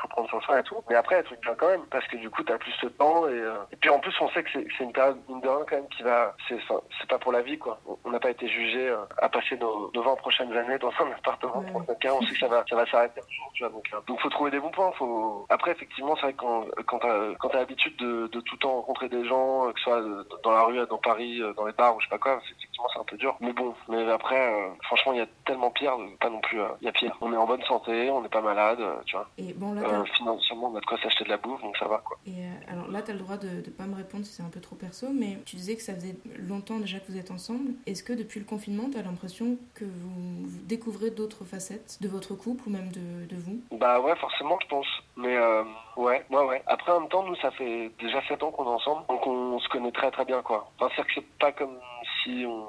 faut 0.00 0.08
prendre 0.08 0.30
son 0.30 0.40
soin 0.40 0.58
et 0.58 0.62
tout. 0.62 0.76
Mais 0.88 0.96
après, 0.96 1.16
être 1.16 1.34
bien 1.40 1.54
quand 1.54 1.68
même 1.68 1.84
parce 1.90 2.06
que 2.08 2.16
du 2.16 2.30
coup, 2.30 2.42
t'as 2.42 2.58
plus 2.58 2.72
de 2.82 2.88
temps 2.88 3.28
et, 3.28 3.32
euh, 3.32 3.56
et 3.72 3.76
puis 3.76 3.90
en 3.90 3.98
plus, 3.98 4.14
on 4.20 4.28
sait 4.30 4.42
que 4.42 4.50
c'est 4.52 4.84
une 4.84 4.92
période 4.92 5.18
une 5.28 5.40
de 5.40 5.46
quand 5.46 5.72
même 5.72 5.88
qui 5.88 6.02
va. 6.02 6.34
C'est 6.48 6.58
c'est 6.98 7.08
pas 7.08 7.18
pour 7.18 7.32
la 7.32 7.42
vie 7.42 7.58
quoi. 7.58 7.78
On 8.04 8.10
n'a 8.10 8.20
pas 8.20 8.30
été 8.30 8.48
jugé 8.48 8.88
euh, 8.88 8.96
à 9.18 9.28
passer 9.28 9.56
nos, 9.58 9.90
nos 9.94 10.02
20 10.02 10.16
prochaines 10.16 10.56
années 10.56 10.78
dans 10.78 10.92
un 11.00 11.12
appartement 11.12 11.58
Ouais. 11.58 11.70
pour 11.72 11.86
quelqu'un. 11.86 12.12
On 12.12 12.22
sait 12.22 12.32
que 12.32 12.38
ça 12.40 12.48
va 12.48 12.64
ça 12.68 12.76
va 12.76 12.86
s'arrêter 12.86 13.20
un 13.20 13.30
jour. 13.32 13.50
Tu 13.54 13.62
vois 13.62 13.72
donc 13.72 13.84
euh, 13.92 13.98
donc 14.06 14.20
faut 14.20 14.28
trouver 14.30 14.50
des 14.50 14.60
bons 14.60 14.70
points. 14.70 14.92
Faut 14.92 15.46
après 15.50 15.72
effectivement 15.72 16.14
c'est 16.16 16.22
vrai 16.22 16.32
que 16.32 16.38
quand 16.38 16.64
quand 16.86 16.98
t'as 16.98 17.34
quand 17.38 17.48
t'as 17.50 17.58
l'habitude 17.58 17.96
de, 17.98 18.26
de 18.28 18.40
tout 18.40 18.54
le 18.54 18.60
temps 18.60 18.74
rencontrer 18.76 19.08
des 19.08 19.26
gens, 19.26 19.70
que 19.72 19.78
ce 19.78 19.84
soit 19.84 20.02
dans 20.42 20.50
la 20.50 20.62
rue, 20.64 20.86
dans 20.86 20.98
Paris, 20.98 21.40
dans 21.56 21.66
les 21.66 21.72
bars 21.72 21.94
ou 21.96 22.00
je 22.00 22.06
sais 22.06 22.10
pas 22.10 22.18
quoi, 22.18 22.40
effectivement 22.76 22.88
c'est 22.92 23.00
un 23.00 23.04
peu 23.04 23.16
dur. 23.16 23.36
Mais 23.40 23.52
bon, 23.52 23.74
mais 23.88 24.10
après. 24.10 24.36
Euh, 24.36 24.68
franchement, 24.84 25.12
il 25.12 25.18
y 25.18 25.22
a 25.22 25.26
tellement 25.44 25.70
pire, 25.70 25.96
pas 26.20 26.30
non 26.30 26.40
plus. 26.40 26.58
Il 26.80 26.84
y 26.84 26.88
a 26.88 26.92
pire. 26.92 27.16
On 27.20 27.32
est 27.32 27.36
en 27.36 27.46
bonne 27.46 27.62
santé, 27.64 28.10
on 28.10 28.22
n'est 28.22 28.28
pas 28.28 28.40
malade, 28.40 28.78
tu 29.06 29.16
vois. 29.16 29.28
Et 29.38 29.52
bon, 29.52 29.74
là, 29.74 29.82
euh, 29.82 30.04
financièrement, 30.16 30.70
on 30.72 30.76
a 30.76 30.80
de 30.80 30.86
quoi 30.86 30.98
s'acheter 31.02 31.24
de 31.24 31.30
la 31.30 31.36
bouffe, 31.36 31.60
donc 31.62 31.76
ça 31.76 31.86
va, 31.86 31.98
quoi. 31.98 32.18
Et 32.26 32.30
euh, 32.30 32.72
alors 32.72 32.88
là, 32.90 33.02
tu 33.02 33.10
as 33.10 33.14
le 33.14 33.20
droit 33.20 33.36
de 33.36 33.48
ne 33.48 33.70
pas 33.70 33.84
me 33.84 33.96
répondre 33.96 34.24
si 34.24 34.32
c'est 34.32 34.42
un 34.42 34.50
peu 34.50 34.60
trop 34.60 34.76
perso, 34.76 35.08
mais 35.12 35.38
tu 35.44 35.56
disais 35.56 35.76
que 35.76 35.82
ça 35.82 35.94
faisait 35.94 36.16
longtemps 36.38 36.78
déjà 36.78 36.98
que 36.98 37.10
vous 37.10 37.18
êtes 37.18 37.30
ensemble. 37.30 37.72
Est-ce 37.86 38.02
que 38.02 38.12
depuis 38.12 38.40
le 38.40 38.46
confinement, 38.46 38.88
tu 38.90 38.98
as 38.98 39.02
l'impression 39.02 39.56
que 39.74 39.84
vous, 39.84 40.46
découvrez 40.66 41.10
d'autres 41.10 41.44
facettes 41.44 41.98
de 42.00 42.08
votre 42.08 42.34
couple 42.34 42.68
ou 42.68 42.70
même 42.70 42.90
de, 42.90 43.26
de 43.26 43.36
vous? 43.36 43.60
Bah 43.72 44.00
ouais, 44.00 44.16
forcément, 44.16 44.58
je 44.62 44.66
pense. 44.68 44.86
Mais 45.16 45.36
euh, 45.36 45.62
ouais, 45.96 46.24
ouais, 46.30 46.44
ouais. 46.44 46.62
Après, 46.66 46.92
en 46.92 47.00
même 47.00 47.08
temps, 47.08 47.24
nous, 47.24 47.36
ça 47.36 47.50
fait 47.52 47.90
déjà 48.00 48.20
7 48.28 48.42
ans 48.42 48.50
qu'on 48.50 48.64
est 48.64 48.68
ensemble, 48.68 49.06
donc 49.08 49.26
on, 49.26 49.54
on 49.54 49.58
se 49.60 49.68
connaît 49.68 49.92
très 49.92 50.10
très 50.10 50.24
bien, 50.24 50.42
quoi. 50.42 50.70
Enfin, 50.78 50.92
c'est 50.96 51.02
que 51.02 51.12
c'est 51.14 51.38
pas 51.38 51.52
comme 51.52 51.78
si 52.26 52.44
on 52.46 52.66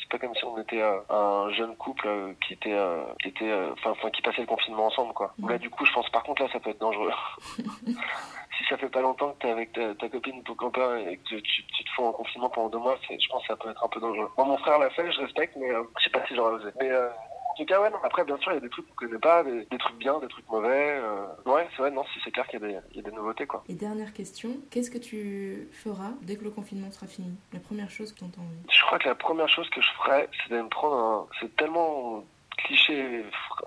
c'est 0.00 0.08
pas 0.10 0.18
comme 0.18 0.34
si 0.34 0.44
on 0.44 0.58
était 0.60 0.82
euh, 0.82 0.98
un 1.08 1.52
jeune 1.52 1.76
couple 1.76 2.08
euh, 2.08 2.32
qui 2.46 2.54
était 2.54 2.72
euh, 2.72 3.04
qui 3.22 3.28
était 3.28 3.52
enfin 3.84 4.10
qui 4.10 4.22
passait 4.22 4.40
le 4.40 4.46
confinement 4.46 4.86
ensemble 4.86 5.12
quoi. 5.14 5.32
Mmh. 5.38 5.50
Là 5.50 5.58
du 5.58 5.70
coup 5.70 5.84
je 5.84 5.92
pense 5.92 6.08
par 6.10 6.22
contre 6.24 6.42
là 6.42 6.48
ça 6.52 6.58
peut 6.60 6.70
être 6.70 6.80
dangereux. 6.80 7.12
si 7.58 8.64
ça 8.68 8.76
fait 8.76 8.88
pas 8.88 9.00
longtemps 9.00 9.32
que 9.32 9.38
t'es 9.42 9.50
avec 9.50 9.72
ta, 9.72 9.94
ta, 9.94 10.08
copine 10.08 10.42
ton 10.42 10.54
copain 10.54 10.96
et 10.98 11.16
que 11.18 11.22
tu, 11.28 11.42
tu, 11.42 11.66
tu 11.66 11.84
te 11.84 11.90
fous 11.90 12.04
en 12.04 12.12
confinement 12.12 12.50
pendant 12.50 12.68
deux 12.68 12.78
mois, 12.78 12.96
je 13.08 13.28
pense 13.28 13.42
que 13.42 13.48
ça 13.48 13.56
peut 13.56 13.70
être 13.70 13.84
un 13.84 13.88
peu 13.88 14.00
dangereux. 14.00 14.30
Moi 14.36 14.46
mon 14.46 14.58
frère 14.58 14.78
l'a 14.78 14.90
fait, 14.90 15.10
je 15.12 15.20
respecte 15.20 15.56
mais 15.56 15.70
je 15.70 16.04
sais 16.04 16.10
pas 16.10 16.26
si 16.26 16.34
j'aurais 16.34 16.54
osé. 16.54 16.70
Mais 16.80 16.90
en 17.54 17.56
tout 17.56 17.66
cas, 17.66 17.80
ouais, 17.80 17.90
non. 17.90 17.98
Après, 18.02 18.24
bien 18.24 18.36
sûr, 18.38 18.50
il 18.50 18.56
y 18.56 18.58
a 18.58 18.60
des 18.60 18.68
trucs 18.68 18.86
qu'on 18.88 19.06
connaît 19.06 19.18
pas, 19.18 19.44
des, 19.44 19.64
des, 19.66 19.78
trucs 19.78 19.96
bien, 19.96 20.18
des 20.18 20.26
trucs 20.26 20.48
mauvais. 20.50 20.98
Euh... 21.00 21.26
Ouais, 21.46 21.68
c'est 21.70 21.82
vrai, 21.82 21.92
non, 21.92 22.04
si 22.12 22.18
c'est 22.24 22.32
clair 22.32 22.46
qu'il 22.48 22.60
y, 22.60 22.96
y, 22.96 22.98
a 22.98 23.02
des 23.02 23.12
nouveautés, 23.12 23.46
quoi. 23.46 23.62
Et 23.68 23.74
dernière 23.74 24.12
question, 24.12 24.50
qu'est-ce 24.70 24.90
que 24.90 24.98
tu 24.98 25.68
feras 25.72 26.10
dès 26.22 26.34
que 26.34 26.42
le 26.42 26.50
confinement 26.50 26.90
sera 26.90 27.06
fini? 27.06 27.32
La 27.52 27.60
première 27.60 27.90
chose 27.90 28.12
que 28.12 28.18
tu 28.18 28.24
entends 28.24 28.42
Je 28.68 28.82
crois 28.82 28.98
que 28.98 29.08
la 29.08 29.14
première 29.14 29.48
chose 29.48 29.70
que 29.70 29.80
je 29.80 29.88
ferais, 29.98 30.28
c'est 30.42 30.50
d'aller 30.50 30.64
me 30.64 30.68
prendre 30.68 30.96
un. 30.96 31.26
C'est 31.40 31.54
tellement 31.54 32.24
cliché 32.58 33.24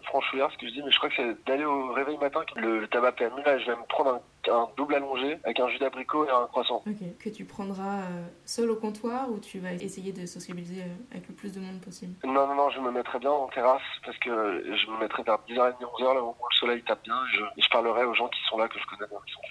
franchouillard 0.07 0.51
ce 0.51 0.57
que 0.57 0.67
je 0.67 0.73
dis 0.73 0.81
mais 0.83 0.91
je 0.91 0.97
crois 0.97 1.09
que 1.09 1.15
c'est 1.15 1.45
d'aller 1.45 1.65
au 1.65 1.93
réveil 1.93 2.17
matin 2.17 2.41
le, 2.55 2.79
le 2.79 2.87
tabac 2.87 3.13
PMU 3.13 3.41
là 3.45 3.57
je 3.59 3.65
vais 3.65 3.75
me 3.75 3.85
prendre 3.87 4.21
un, 4.47 4.51
un 4.51 4.67
double 4.77 4.95
allongé 4.95 5.37
avec 5.43 5.59
un 5.59 5.67
jus 5.69 5.77
d'abricot 5.79 6.25
et 6.25 6.29
un 6.29 6.47
croissant. 6.47 6.81
Ok. 6.87 7.17
Que 7.19 7.29
tu 7.29 7.45
prendras 7.45 7.99
euh, 8.01 8.25
seul 8.45 8.69
au 8.71 8.75
comptoir 8.75 9.29
ou 9.29 9.39
tu 9.39 9.59
vas 9.59 9.73
essayer 9.73 10.13
de 10.13 10.25
sociabiliser 10.25 10.81
euh, 10.83 11.11
avec 11.11 11.27
le 11.27 11.35
plus 11.35 11.53
de 11.53 11.59
monde 11.59 11.81
possible? 11.81 12.13
Non 12.25 12.47
non 12.47 12.55
non 12.55 12.69
je 12.69 12.79
me 12.79 12.91
mettrai 12.91 13.19
bien 13.19 13.31
en 13.31 13.47
terrasse 13.47 13.81
parce 14.05 14.17
que 14.19 14.29
je 14.29 14.91
me 14.91 14.99
mettrai 14.99 15.23
vers 15.23 15.37
10h30 15.49 15.75
11h 15.81 16.13
là 16.15 16.23
où 16.23 16.29
le 16.29 16.55
soleil 16.59 16.81
tape 16.83 17.03
bien 17.03 17.15
et 17.15 17.37
je, 17.37 17.43
et 17.43 17.61
je 17.61 17.69
parlerai 17.69 18.03
aux 18.05 18.13
gens 18.13 18.27
qui 18.29 18.39
sont 18.49 18.57
là 18.57 18.67
que 18.67 18.79
je 18.79 18.85
connais 18.85 19.05
qui 19.25 19.33
sont 19.33 19.41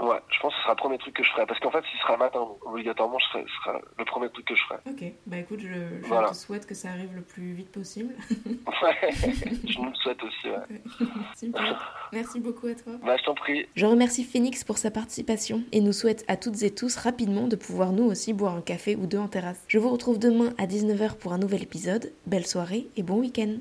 Ouais, 0.00 0.18
je 0.28 0.40
pense 0.40 0.52
que 0.52 0.58
ce 0.58 0.62
sera 0.62 0.72
le 0.72 0.76
premier 0.76 0.98
truc 0.98 1.14
que 1.14 1.22
je 1.22 1.30
ferai. 1.30 1.46
Parce 1.46 1.60
qu'en 1.60 1.70
fait, 1.70 1.84
s'il 1.90 2.00
sera 2.00 2.16
matin, 2.16 2.46
obligatoirement, 2.62 3.18
ce 3.18 3.26
sera, 3.28 3.44
sera, 3.64 3.80
le 3.98 4.04
premier 4.04 4.28
truc 4.30 4.46
que 4.46 4.54
je 4.54 4.62
ferai. 4.64 4.80
Ok, 4.86 5.12
bah 5.26 5.38
écoute, 5.38 5.60
je, 5.60 6.02
je 6.02 6.06
voilà. 6.06 6.30
te 6.30 6.34
souhaite 6.34 6.66
que 6.66 6.74
ça 6.74 6.90
arrive 6.90 7.14
le 7.14 7.22
plus 7.22 7.52
vite 7.52 7.70
possible. 7.70 8.14
ouais, 8.82 9.10
je 9.66 9.78
nous 9.78 9.90
le 9.90 9.94
souhaite 9.94 10.22
aussi, 10.22 10.48
ouais. 10.48 10.82
Super. 11.36 12.08
Merci 12.12 12.40
beaucoup 12.40 12.66
à 12.66 12.74
toi. 12.74 12.92
Bah, 13.04 13.16
je 13.16 13.24
t'en 13.24 13.34
prie. 13.34 13.66
Je 13.74 13.86
remercie 13.86 14.24
Phoenix 14.24 14.64
pour 14.64 14.78
sa 14.78 14.90
participation 14.90 15.62
et 15.72 15.80
nous 15.80 15.92
souhaite 15.92 16.24
à 16.28 16.36
toutes 16.36 16.62
et 16.62 16.74
tous 16.74 16.96
rapidement 16.96 17.48
de 17.48 17.56
pouvoir 17.56 17.92
nous 17.92 18.04
aussi 18.04 18.32
boire 18.32 18.54
un 18.54 18.60
café 18.60 18.96
ou 18.96 19.06
deux 19.06 19.18
en 19.18 19.28
terrasse. 19.28 19.62
Je 19.68 19.78
vous 19.78 19.90
retrouve 19.90 20.18
demain 20.18 20.52
à 20.58 20.66
19h 20.66 21.16
pour 21.16 21.32
un 21.32 21.38
nouvel 21.38 21.62
épisode. 21.62 22.12
Belle 22.26 22.46
soirée 22.46 22.86
et 22.96 23.02
bon 23.02 23.18
week-end. 23.18 23.50